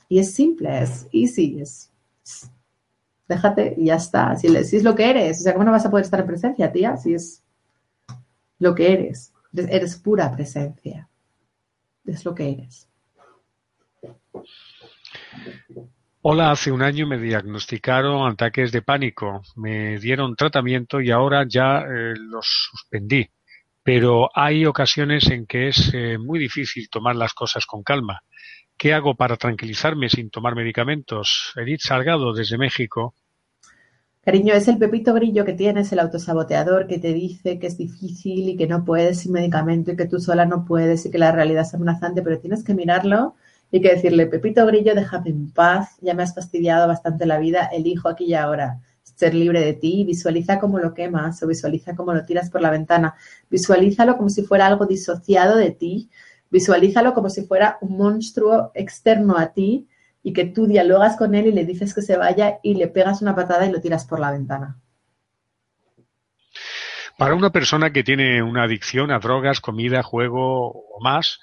y 0.09 0.19
es 0.19 0.35
simple, 0.35 0.83
es 0.83 1.07
easy, 1.13 1.61
es, 1.61 1.91
déjate 3.29 3.75
y 3.77 3.87
ya 3.87 3.97
está. 3.97 4.37
Si, 4.37 4.47
es 4.47 4.85
lo 4.85 4.95
que 4.95 5.11
eres, 5.11 5.41
o 5.41 5.43
sea, 5.43 5.53
¿cómo 5.53 5.65
no 5.65 5.73
vas 5.73 5.87
a 5.87 5.91
poder 5.91 6.05
estar 6.05 6.21
en 6.21 6.27
presencia, 6.27 6.73
tía? 6.73 6.97
Si 6.97 7.15
es 7.15 7.43
lo 8.59 8.75
que 8.75 8.93
eres, 8.93 9.33
eres 9.53 9.97
pura 9.97 10.31
presencia, 10.35 11.09
es 12.05 12.25
lo 12.25 12.35
que 12.35 12.51
eres. 12.51 12.89
Hola, 16.23 16.51
hace 16.51 16.71
un 16.71 16.83
año 16.83 17.07
me 17.07 17.19
diagnosticaron 17.19 18.31
ataques 18.31 18.73
de 18.73 18.83
pánico, 18.83 19.43
me 19.57 19.99
dieron 19.99 20.37
tratamiento 20.37 21.01
y 21.01 21.11
ahora 21.11 21.47
ya 21.49 21.81
eh, 21.81 22.15
los 22.15 22.69
suspendí. 22.71 23.31
Pero 23.83 24.29
hay 24.35 24.67
ocasiones 24.67 25.31
en 25.31 25.47
que 25.47 25.69
es 25.69 25.91
eh, 25.95 26.19
muy 26.19 26.39
difícil 26.39 26.91
tomar 26.91 27.17
las 27.17 27.33
cosas 27.33 27.65
con 27.65 27.83
calma. 27.83 28.21
¿Qué 28.77 28.93
hago 28.93 29.15
para 29.15 29.37
tranquilizarme 29.37 30.11
sin 30.11 30.31
tomar 30.31 30.55
medicamentos? 30.55 31.53
Edith 31.57 31.81
Salgado, 31.81 32.35
desde 32.35 32.59
México. 32.59 33.15
Cariño, 34.31 34.55
es 34.55 34.69
el 34.69 34.79
pepito 34.79 35.13
grillo 35.13 35.45
que 35.45 35.55
tienes, 35.55 35.91
el 35.91 35.99
autosaboteador 35.99 36.87
que 36.87 37.01
te 37.01 37.13
dice 37.13 37.59
que 37.59 37.67
es 37.67 37.77
difícil 37.77 38.49
y 38.49 38.57
que 38.57 38.69
no 38.69 38.85
puedes 38.85 39.19
sin 39.19 39.33
medicamento 39.33 39.91
y 39.91 39.97
que 39.97 40.07
tú 40.07 40.21
sola 40.21 40.47
no 40.47 40.65
puedes 40.65 41.05
y 41.05 41.11
que 41.11 41.19
la 41.19 41.33
realidad 41.33 41.63
es 41.63 41.75
amenazante, 41.75 42.23
pero 42.23 42.39
tienes 42.39 42.63
que 42.63 42.73
mirarlo 42.73 43.35
y 43.73 43.81
que 43.81 43.89
decirle, 43.97 44.27
Pepito 44.27 44.65
Grillo, 44.67 44.95
déjame 44.95 45.31
en 45.31 45.51
paz, 45.51 45.97
ya 46.01 46.15
me 46.15 46.23
has 46.23 46.33
fastidiado 46.33 46.87
bastante 46.87 47.27
la 47.27 47.41
vida, 47.41 47.71
elijo 47.73 48.09
aquí 48.09 48.27
y 48.27 48.35
ahora 48.35 48.79
ser 49.03 49.35
libre 49.35 49.63
de 49.63 49.73
ti, 49.73 50.05
visualiza 50.05 50.61
cómo 50.61 50.79
lo 50.79 50.95
quemas 50.95 51.43
o 51.43 51.49
visualiza 51.49 51.97
cómo 51.97 52.15
lo 52.15 52.25
tiras 52.25 52.51
por 52.51 52.63
la 52.63 52.71
ventana, 52.71 53.17
visualízalo 53.51 54.17
como 54.17 54.29
si 54.29 54.43
fuera 54.45 54.69
algo 54.69 54.87
disociado 54.87 55.57
de 55.57 55.73
ti, 55.73 56.09
visualízalo 56.53 57.15
como 57.15 57.31
si 57.31 57.43
fuera 57.43 57.79
un 57.81 57.97
monstruo 57.97 58.71
externo 58.75 59.37
a 59.37 59.53
ti 59.53 59.89
y 60.23 60.33
que 60.33 60.45
tú 60.45 60.67
dialogas 60.67 61.17
con 61.17 61.35
él 61.35 61.47
y 61.47 61.53
le 61.53 61.65
dices 61.65 61.95
que 61.95 62.03
se 62.03 62.17
vaya 62.17 62.59
y 62.63 62.75
le 62.75 62.89
pegas 62.89 63.23
una 63.23 63.35
patada 63.35 63.67
y 63.67 63.73
lo 63.73 63.81
tiras 63.81 64.05
por 64.07 64.21
la 64.21 64.31
ventana. 64.31 64.79
Para 67.17 67.35
una 67.35 67.51
persona 67.51 67.93
que 67.93 68.03
tiene 68.03 68.43
una 68.43 68.63
adicción 68.63 69.11
a 69.11 69.19
drogas, 69.19 69.61
comida, 69.61 70.03
juego 70.03 70.71
o 70.71 71.01
más, 71.01 71.41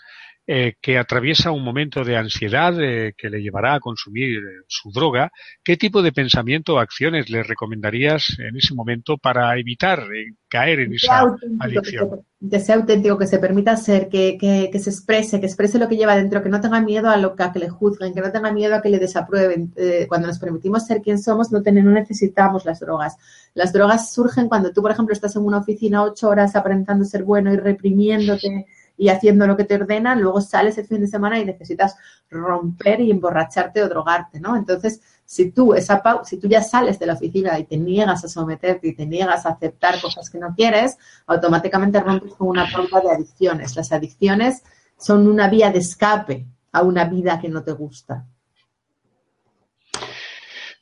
eh, 0.49 0.75
que 0.81 0.97
atraviesa 0.97 1.51
un 1.51 1.61
momento 1.61 2.05
de 2.05 2.15
ansiedad 2.15 2.73
eh, 2.81 3.13
que 3.17 3.29
le 3.29 3.41
llevará 3.41 3.73
a 3.73 3.81
consumir 3.81 4.37
eh, 4.37 4.63
su 4.65 4.91
droga, 4.93 5.29
¿qué 5.61 5.75
tipo 5.75 6.01
de 6.01 6.13
pensamiento 6.13 6.75
o 6.75 6.79
acciones 6.79 7.29
le 7.29 7.43
recomendarías 7.43 8.37
en 8.39 8.55
ese 8.55 8.73
momento 8.73 9.17
para 9.17 9.59
evitar 9.59 10.07
caer 10.47 10.79
en 10.79 10.93
esa 10.93 11.35
adicción? 11.59 12.21
Que, 12.49 12.61
sea 12.61 12.75
auténtico, 12.75 13.17
que 13.17 13.27
se 13.27 13.39
permita 13.39 13.75
ser, 13.75 14.07
que, 14.07 14.37
que, 14.39 14.79
se 14.79 14.89
exprese, 14.89 15.41
que 15.41 15.47
exprese 15.47 15.79
lo 15.79 15.89
que 15.89 15.97
lleva 15.97 16.15
dentro, 16.15 16.41
que 16.41 16.47
no 16.47 16.61
tenga 16.61 16.79
miedo 16.79 17.09
a, 17.09 17.17
lo, 17.17 17.35
a 17.37 17.51
que 17.51 17.59
le 17.59 17.67
juzguen, 17.67 18.13
que 18.13 18.21
no 18.21 18.31
tenga 18.31 18.53
miedo 18.53 18.73
a 18.73 18.81
que 18.81 18.87
le 18.87 18.99
desaprueben. 18.99 19.73
cuando 20.07 20.27
nos 20.27 20.39
permitimos 20.39 20.85
ser 20.85 21.01
quien 21.01 21.19
somos, 21.19 21.51
no, 21.51 21.59
no 21.59 21.91
necesitamos 21.91 22.63
las 22.63 22.79
drogas. 22.79 23.17
Las 23.53 23.73
drogas 23.73 24.13
surgen 24.13 24.47
cuando 24.47 24.71
tú, 24.71 24.81
por 24.81 24.91
ejemplo, 24.91 25.11
estás 25.11 25.35
en 25.35 25.43
una 25.43 25.57
oficina 25.57 26.03
ocho 26.03 26.29
horas 26.29 26.55
aparentando 26.55 27.03
ser 27.03 27.23
bueno 27.23 27.51
y 27.51 27.57
reprimiéndote 27.57 28.65
y 28.97 29.09
haciendo 29.09 29.45
lo 29.45 29.55
que 29.55 29.63
te 29.63 29.75
ordenan, 29.75 30.21
luego 30.21 30.41
sales 30.41 30.77
el 30.77 30.87
fin 30.87 31.01
de 31.01 31.07
semana 31.07 31.39
y 31.39 31.45
necesitas 31.45 31.95
romper 32.29 32.99
y 32.99 33.11
emborracharte 33.11 33.83
o 33.83 33.89
drogarte, 33.89 34.39
¿no? 34.39 34.57
Entonces, 34.57 35.01
si 35.23 35.51
tú, 35.51 35.73
esa 35.73 36.01
si 36.23 36.39
tú 36.39 36.47
ya 36.47 36.63
sales 36.63 36.97
de 36.97 37.05
la 37.05 37.13
oficina 37.13 37.59
y 37.59 37.65
te 37.65 37.77
niegas 37.77 38.23
a 38.23 38.27
someterte 38.27 38.87
y 38.87 38.95
te 38.95 39.05
niegas 39.05 39.45
a 39.45 39.49
aceptar 39.49 40.01
cosas 40.01 40.29
que 40.29 40.39
no 40.39 40.55
quieres, 40.55 40.97
automáticamente 41.27 41.99
rompes 41.99 42.33
con 42.33 42.47
una 42.47 42.65
pauta 42.71 43.01
de 43.01 43.11
adicciones. 43.11 43.75
Las 43.75 43.91
adicciones 43.91 44.63
son 44.97 45.27
una 45.27 45.47
vía 45.47 45.69
de 45.69 45.79
escape 45.79 46.47
a 46.71 46.81
una 46.81 47.05
vida 47.05 47.39
que 47.39 47.49
no 47.49 47.63
te 47.63 47.73
gusta. 47.73 48.25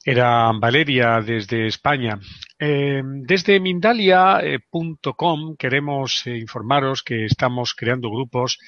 Era 0.03 0.51
Valeria 0.53 1.19
desde 1.19 1.65
España. 1.65 2.19
Eh, 2.57 3.01
desde 3.03 3.59
Mindalia.com 3.59 5.57
queremos 5.57 6.25
eh, 6.25 6.37
informaros 6.37 7.03
que 7.03 7.25
estamos 7.25 7.73
creando 7.75 8.09
grupos 8.09 8.59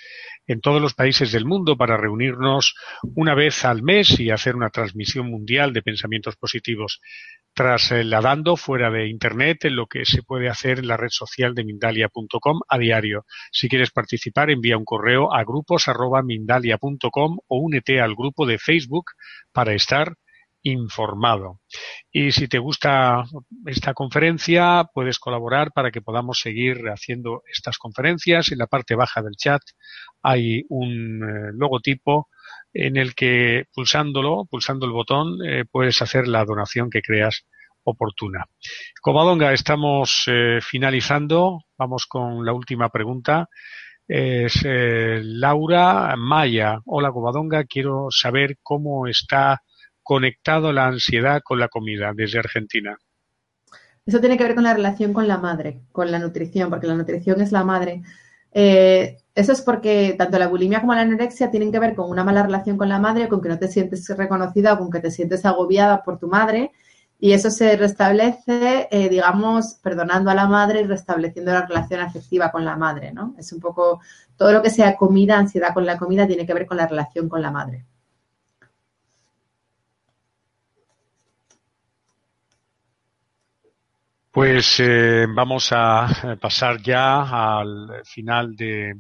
en 0.46 0.60
todos 0.60 0.82
los 0.82 0.94
países 0.94 1.32
del 1.32 1.46
mundo 1.46 1.78
para 1.78 1.96
reunirnos 1.96 2.76
una 3.16 3.34
vez 3.34 3.64
al 3.64 3.84
mes 3.84 4.20
y 4.20 4.30
hacer 4.30 4.58
una 4.58 4.72
transmisión 4.72 5.32
mundial 5.32 5.72
de 5.72 5.84
pensamientos 5.84 6.36
positivos, 6.36 7.00
trasladando 7.54 8.58
fuera 8.58 8.92
de 8.92 9.08
Internet 9.08 9.64
en 9.64 9.78
lo 9.78 9.88
que 9.88 10.04
se 10.04 10.22
puede 10.22 10.50
hacer 10.50 10.80
en 10.80 10.88
la 10.88 10.98
red 10.98 11.12
social 11.12 11.56
de 11.56 11.64
Mindalia.com 11.64 12.60
a 12.68 12.78
diario. 12.78 13.26
Si 13.54 13.70
quieres 13.70 13.92
participar, 13.92 14.50
envía 14.50 14.78
un 14.78 14.84
correo 14.84 15.34
a 15.34 15.46
grupos.mindalia.com 15.46 17.38
o 17.48 17.58
únete 17.58 18.02
al 18.02 18.16
grupo 18.16 18.46
de 18.46 18.58
Facebook 18.58 19.06
para 19.54 19.74
estar 19.74 20.14
informado. 20.72 21.62
Y 22.12 22.32
si 22.32 22.48
te 22.48 22.60
gusta 22.60 23.24
esta 23.66 23.94
conferencia, 23.94 24.86
puedes 24.94 25.20
colaborar 25.20 25.72
para 25.72 25.92
que 25.92 26.02
podamos 26.02 26.40
seguir 26.40 26.78
haciendo 26.90 27.44
estas 27.52 27.78
conferencias. 27.78 28.52
En 28.52 28.58
la 28.58 28.68
parte 28.68 28.96
baja 28.96 29.22
del 29.22 29.36
chat 29.36 29.62
hay 30.22 30.64
un 30.70 31.24
eh, 31.24 31.52
logotipo 31.54 32.30
en 32.74 32.98
el 32.98 33.16
que 33.16 33.66
pulsándolo, 33.74 34.46
pulsando 34.50 34.86
el 34.86 34.92
botón, 34.92 35.38
eh, 35.46 35.66
puedes 35.70 36.02
hacer 36.02 36.28
la 36.28 36.44
donación 36.46 36.90
que 36.90 37.02
creas 37.02 37.46
oportuna. 37.84 38.46
Covadonga, 39.02 39.54
estamos 39.54 40.26
eh, 40.28 40.60
finalizando. 40.62 41.62
Vamos 41.78 42.06
con 42.06 42.46
la 42.46 42.52
última 42.54 42.90
pregunta. 42.90 43.48
Es 44.10 44.62
Laura 44.64 46.16
Maya. 46.18 46.80
Hola, 46.86 47.12
Covadonga. 47.12 47.66
Quiero 47.66 48.08
saber 48.10 48.58
cómo 48.64 49.06
está 49.06 49.62
conectado 50.08 50.72
la 50.72 50.88
ansiedad 50.88 51.42
con 51.44 51.60
la 51.60 51.68
comida 51.68 52.14
desde 52.16 52.40
Argentina? 52.40 52.98
Eso 54.06 54.22
tiene 54.22 54.38
que 54.38 54.46
ver 54.46 54.56
con 54.56 54.64
la 54.64 54.74
relación 54.74 55.12
con 55.12 55.28
la 55.28 55.38
madre, 55.38 55.82
con 55.92 56.10
la 56.10 56.18
nutrición, 56.18 56.70
porque 56.70 56.88
la 56.88 56.96
nutrición 56.96 57.42
es 57.42 57.52
la 57.52 57.66
madre. 57.66 58.04
Eh, 58.54 59.18
eso 59.36 59.52
es 59.52 59.62
porque 59.62 60.16
tanto 60.18 60.40
la 60.40 60.48
bulimia 60.48 60.80
como 60.80 60.96
la 60.96 61.02
anorexia 61.02 61.52
tienen 61.52 61.74
que 61.74 61.80
ver 61.80 61.94
con 61.94 62.10
una 62.10 62.24
mala 62.24 62.44
relación 62.44 62.78
con 62.78 62.88
la 62.88 63.00
madre, 63.00 63.28
con 63.28 63.42
que 63.42 63.50
no 63.50 63.60
te 63.60 63.68
sientes 63.68 64.08
reconocida 64.16 64.74
o 64.74 64.80
con 64.80 64.90
que 64.90 65.02
te 65.02 65.12
sientes 65.12 65.46
agobiada 65.46 66.02
por 66.04 66.20
tu 66.20 66.28
madre. 66.28 66.72
Y 67.20 67.34
eso 67.34 67.50
se 67.50 67.76
restablece, 67.76 68.88
eh, 68.90 69.10
digamos, 69.10 69.76
perdonando 69.84 70.32
a 70.32 70.36
la 70.36 70.48
madre 70.48 70.82
y 70.82 70.86
restableciendo 70.86 71.52
la 71.52 71.66
relación 71.66 72.00
afectiva 72.00 72.50
con 72.50 72.64
la 72.64 72.78
madre, 72.78 73.12
¿no? 73.12 73.36
Es 73.38 73.52
un 73.52 73.60
poco 73.60 74.00
todo 74.38 74.54
lo 74.54 74.62
que 74.62 74.70
sea 74.70 74.96
comida, 74.96 75.38
ansiedad 75.38 75.74
con 75.74 75.86
la 75.86 75.98
comida, 75.98 76.26
tiene 76.28 76.46
que 76.46 76.54
ver 76.54 76.66
con 76.66 76.78
la 76.78 76.88
relación 76.88 77.28
con 77.28 77.42
la 77.42 77.52
madre. 77.52 77.86
Pues 84.38 84.80
eh, 84.80 85.26
vamos 85.28 85.70
a 85.72 86.38
pasar 86.40 86.80
ya 86.84 87.58
al 87.58 88.04
final 88.06 88.56
de, 88.56 88.94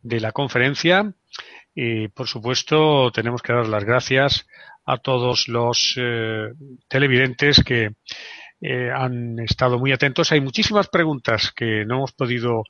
de 0.00 0.20
la 0.20 0.30
conferencia. 0.30 1.12
Y, 1.74 2.06
por 2.06 2.28
supuesto, 2.28 3.10
tenemos 3.10 3.42
que 3.42 3.52
dar 3.52 3.66
las 3.66 3.82
gracias 3.82 4.46
a 4.86 4.98
todos 4.98 5.48
los 5.48 5.96
eh, 6.00 6.52
televidentes 6.86 7.64
que 7.64 7.96
eh, 8.60 8.90
han 8.94 9.40
estado 9.40 9.80
muy 9.80 9.90
atentos. 9.90 10.30
Hay 10.30 10.40
muchísimas 10.40 10.86
preguntas 10.86 11.50
que 11.50 11.84
no 11.84 11.96
hemos 11.96 12.12
podido 12.12 12.62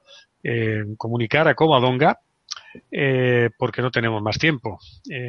comunicar 0.96 1.48
a 1.48 1.54
Covadonga 1.54 2.18
porque 3.58 3.82
no 3.82 3.90
tenemos 3.90 4.22
más 4.22 4.38
tiempo. 4.38 4.78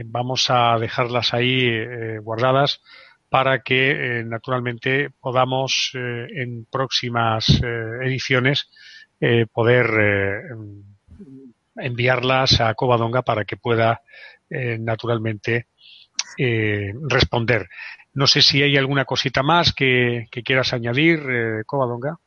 vamos 0.05 0.49
a 0.49 0.77
dejarlas 0.79 1.33
ahí 1.33 2.17
guardadas 2.19 2.79
para 3.33 3.63
que 3.63 4.19
eh, 4.19 4.23
naturalmente 4.23 5.09
podamos 5.19 5.89
eh, 5.95 6.27
en 6.35 6.67
próximas 6.69 7.49
eh, 7.49 8.05
ediciones 8.05 8.69
poder 9.51 9.87
enviarlas 11.77 12.59
a 12.59 12.73
Covadonga 12.73 13.21
para 13.21 13.45
que 13.45 13.55
pueda 13.55 14.01
naturalmente 14.49 15.67
responder. 17.09 17.69
No 18.13 18.27
sé 18.27 18.41
si 18.41 18.61
hay 18.61 18.75
alguna 18.75 19.05
cosita 19.05 19.43
más 19.43 19.71
que, 19.71 20.27
que 20.29 20.43
quieras 20.43 20.73
añadir, 20.73 21.21
Covadonga. 21.65 22.17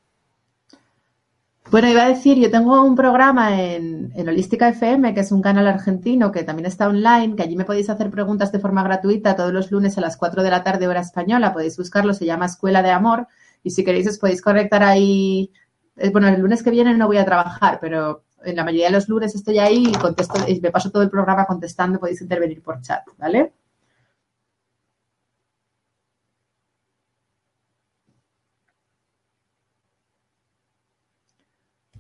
Bueno, 1.71 1.89
iba 1.89 2.05
a 2.05 2.09
decir, 2.09 2.39
yo 2.39 2.49
tengo 2.49 2.81
un 2.83 2.95
programa 2.95 3.61
en, 3.61 4.13
Holística 4.17 4.69
FM, 4.69 5.13
que 5.15 5.21
es 5.21 5.33
un 5.33 5.43
canal 5.43 5.67
argentino 5.67 6.31
que 6.31 6.45
también 6.45 6.67
está 6.67 6.89
online, 6.89 7.35
que 7.35 7.43
allí 7.43 7.57
me 7.57 7.65
podéis 7.65 7.91
hacer 7.91 8.09
preguntas 8.11 8.53
de 8.53 8.61
forma 8.61 8.85
gratuita 8.85 9.35
todos 9.35 9.53
los 9.53 9.71
lunes 9.73 9.99
a 9.99 10.01
las 10.01 10.17
4 10.17 10.45
de 10.45 10.51
la 10.51 10.63
tarde 10.63 10.87
hora 10.87 11.01
española. 11.01 11.53
Podéis 11.53 11.77
buscarlo, 11.77 12.15
se 12.15 12.25
llama 12.25 12.47
Escuela 12.47 12.83
de 12.83 12.91
Amor. 12.91 13.27
Y 13.65 13.71
si 13.71 13.85
queréis 13.85 14.07
os 14.09 14.19
podéis 14.19 14.41
conectar 14.41 14.83
ahí. 14.85 15.51
Eh, 15.97 16.11
bueno, 16.11 16.29
el 16.29 16.41
lunes 16.41 16.63
que 16.63 16.71
viene 16.71 16.95
no 16.97 17.09
voy 17.09 17.17
a 17.19 17.25
trabajar, 17.25 17.79
pero 17.81 18.25
en 18.45 18.55
la 18.55 18.65
mayoría 18.65 18.87
de 18.87 18.93
los 18.93 19.09
lunes 19.09 19.35
estoy 19.35 19.59
ahí 19.59 19.89
y 19.89 19.93
contesto, 19.93 20.35
y 20.47 20.61
me 20.61 20.71
paso 20.71 20.91
todo 20.91 21.03
el 21.03 21.11
programa 21.11 21.47
contestando, 21.47 21.99
podéis 21.99 22.21
intervenir 22.21 22.63
por 22.63 22.81
chat, 22.81 23.03
¿vale? 23.19 23.53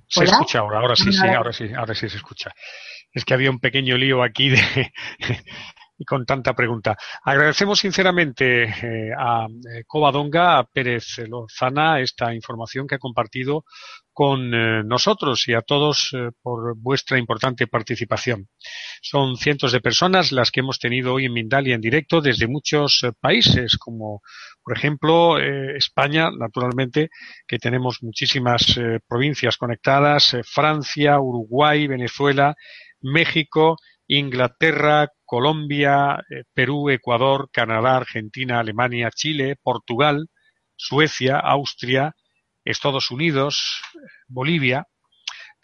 Se 0.09 0.25
escucha 0.25 0.61
ahora, 0.61 0.79
ahora 0.81 0.97
sí, 0.97 1.13
sí, 1.13 1.27
ahora 1.27 1.53
sí, 1.53 1.71
ahora 1.77 1.95
sí 1.95 2.09
se 2.09 2.17
escucha. 2.17 2.53
Es 3.13 3.25
que 3.25 3.35
había 3.35 3.51
un 3.51 3.61
pequeño 3.61 3.97
lío 3.97 4.23
aquí 4.23 4.51
de, 4.51 4.93
y 5.99 6.05
con 6.05 6.24
tanta 6.26 6.55
pregunta. 6.55 6.97
Agradecemos 7.24 7.78
sinceramente 7.78 8.64
eh, 8.64 9.11
a 9.16 9.47
eh, 9.47 9.84
Covadonga, 9.86 10.59
a 10.59 10.64
Pérez 10.64 11.18
Lozana, 11.28 12.01
esta 12.01 12.34
información 12.34 12.86
que 12.86 12.97
ha 12.97 12.99
compartido 12.99 13.64
con 14.12 14.55
eh, 14.55 14.82
nosotros 14.84 15.47
y 15.49 15.55
a 15.55 15.61
todos 15.61 16.11
por 16.42 16.76
vuestra 16.76 17.18
importante 17.18 17.66
participación. 17.66 18.49
Son 19.03 19.36
cientos 19.36 19.72
de 19.72 19.80
personas 19.80 20.32
las 20.32 20.51
que 20.51 20.61
hemos 20.61 20.78
tenido 20.78 21.14
hoy 21.14 21.26
en 21.26 21.32
Mindalia 21.32 21.74
en 21.74 21.80
directo 21.80 22.20
desde 22.20 22.47
muchos 22.47 23.05
países, 23.20 23.76
como 23.76 24.22
por 24.62 24.76
ejemplo 24.76 25.38
España, 25.38 26.30
naturalmente, 26.36 27.11
que 27.47 27.59
tenemos 27.59 28.03
muchísimas 28.03 28.80
provincias 29.07 29.57
conectadas, 29.59 30.36
Francia, 30.44 31.20
Uruguay, 31.20 31.86
Venezuela, 31.86 32.57
México, 33.01 33.76
Inglaterra, 34.09 35.09
Colombia, 35.25 36.23
eh, 36.31 36.45
Perú, 36.55 36.91
Ecuador, 36.91 37.49
Canadá, 37.53 37.97
Argentina, 37.97 38.61
Alemania, 38.61 39.11
Chile, 39.15 39.57
Portugal, 39.63 40.29
Suecia, 40.77 41.39
Austria, 41.39 42.15
Estados 42.65 43.11
Unidos, 43.11 43.81
Bolivia, 44.29 44.87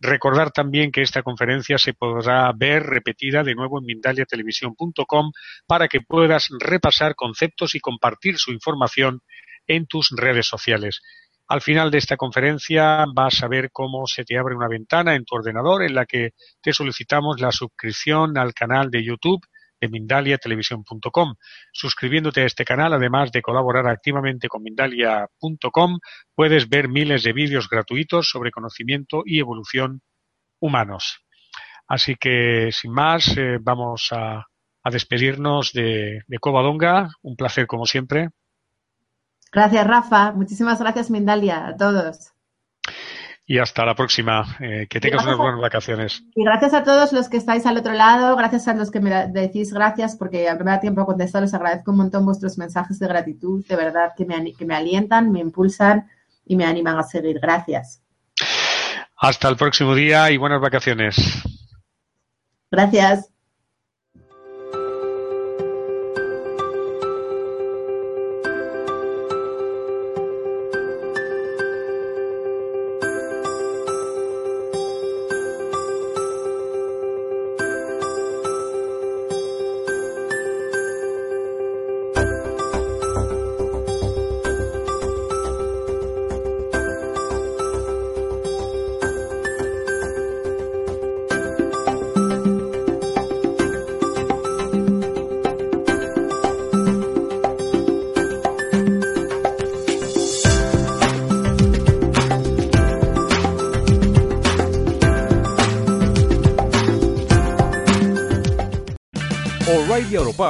Recordar 0.00 0.50
también 0.50 0.92
que 0.92 1.02
esta 1.02 1.22
conferencia 1.22 1.78
se 1.78 1.94
podrá 1.94 2.52
ver 2.54 2.82
repetida 2.82 3.42
de 3.42 3.54
nuevo 3.54 3.78
en 3.78 3.86
mindaliatelevisión.com 3.86 5.32
para 5.66 5.88
que 5.88 6.00
puedas 6.00 6.48
repasar 6.60 7.14
conceptos 7.14 7.74
y 7.74 7.80
compartir 7.80 8.38
su 8.38 8.52
información 8.52 9.20
en 9.66 9.86
tus 9.86 10.10
redes 10.14 10.46
sociales. 10.46 11.00
Al 11.48 11.60
final 11.60 11.90
de 11.90 11.98
esta 11.98 12.16
conferencia 12.16 13.04
vas 13.14 13.42
a 13.42 13.48
ver 13.48 13.70
cómo 13.72 14.06
se 14.06 14.24
te 14.24 14.36
abre 14.36 14.56
una 14.56 14.68
ventana 14.68 15.14
en 15.14 15.24
tu 15.24 15.36
ordenador 15.36 15.82
en 15.84 15.94
la 15.94 16.04
que 16.04 16.30
te 16.60 16.72
solicitamos 16.72 17.40
la 17.40 17.52
suscripción 17.52 18.36
al 18.36 18.52
canal 18.52 18.90
de 18.90 19.04
YouTube 19.04 19.40
de 19.80 19.88
mindaliatelevisión.com. 19.88 21.34
Suscribiéndote 21.72 22.42
a 22.42 22.46
este 22.46 22.64
canal, 22.64 22.92
además 22.92 23.32
de 23.32 23.42
colaborar 23.42 23.86
activamente 23.86 24.48
con 24.48 24.62
mindalia.com, 24.62 25.98
puedes 26.34 26.68
ver 26.68 26.88
miles 26.88 27.22
de 27.22 27.32
vídeos 27.32 27.68
gratuitos 27.68 28.28
sobre 28.30 28.50
conocimiento 28.50 29.22
y 29.24 29.40
evolución 29.40 30.02
humanos. 30.60 31.24
Así 31.88 32.16
que, 32.16 32.70
sin 32.72 32.92
más, 32.92 33.36
eh, 33.36 33.58
vamos 33.60 34.08
a, 34.12 34.44
despedirnos 34.90 35.72
de, 35.72 36.22
de 36.28 36.38
Covadonga. 36.38 37.08
Un 37.22 37.34
placer, 37.34 37.66
como 37.66 37.86
siempre. 37.86 38.30
Gracias, 39.50 39.84
Rafa. 39.84 40.32
Muchísimas 40.32 40.78
gracias, 40.78 41.10
Mindalia, 41.10 41.66
a 41.66 41.76
todos 41.76 42.32
y 43.46 43.58
hasta 43.58 43.84
la 43.84 43.94
próxima. 43.94 44.56
Eh, 44.60 44.86
que 44.90 45.00
tengas 45.00 45.24
unas 45.24 45.38
buenas 45.38 45.60
vacaciones. 45.60 46.24
Y 46.34 46.44
gracias 46.44 46.74
a 46.74 46.82
todos 46.82 47.12
los 47.12 47.28
que 47.28 47.36
estáis 47.36 47.64
al 47.64 47.78
otro 47.78 47.92
lado, 47.92 48.34
gracias 48.36 48.66
a 48.68 48.74
los 48.74 48.90
que 48.90 49.00
me 49.00 49.28
decís 49.28 49.72
gracias 49.72 50.16
porque 50.16 50.48
al 50.48 50.56
primer 50.56 50.80
tiempo 50.80 51.00
a 51.00 51.06
contestar, 51.06 51.42
les 51.42 51.54
agradezco 51.54 51.92
un 51.92 51.98
montón 51.98 52.26
vuestros 52.26 52.58
mensajes 52.58 52.98
de 52.98 53.06
gratitud, 53.06 53.64
de 53.66 53.76
verdad 53.76 54.12
que 54.16 54.26
me, 54.26 54.52
que 54.52 54.64
me 54.64 54.74
alientan, 54.74 55.30
me 55.30 55.40
impulsan 55.40 56.08
y 56.44 56.56
me 56.56 56.64
animan 56.64 56.98
a 56.98 57.02
seguir. 57.04 57.38
Gracias. 57.40 58.02
Hasta 59.16 59.48
el 59.48 59.56
próximo 59.56 59.94
día 59.94 60.30
y 60.30 60.36
buenas 60.36 60.60
vacaciones. 60.60 61.16
Gracias. 62.70 63.35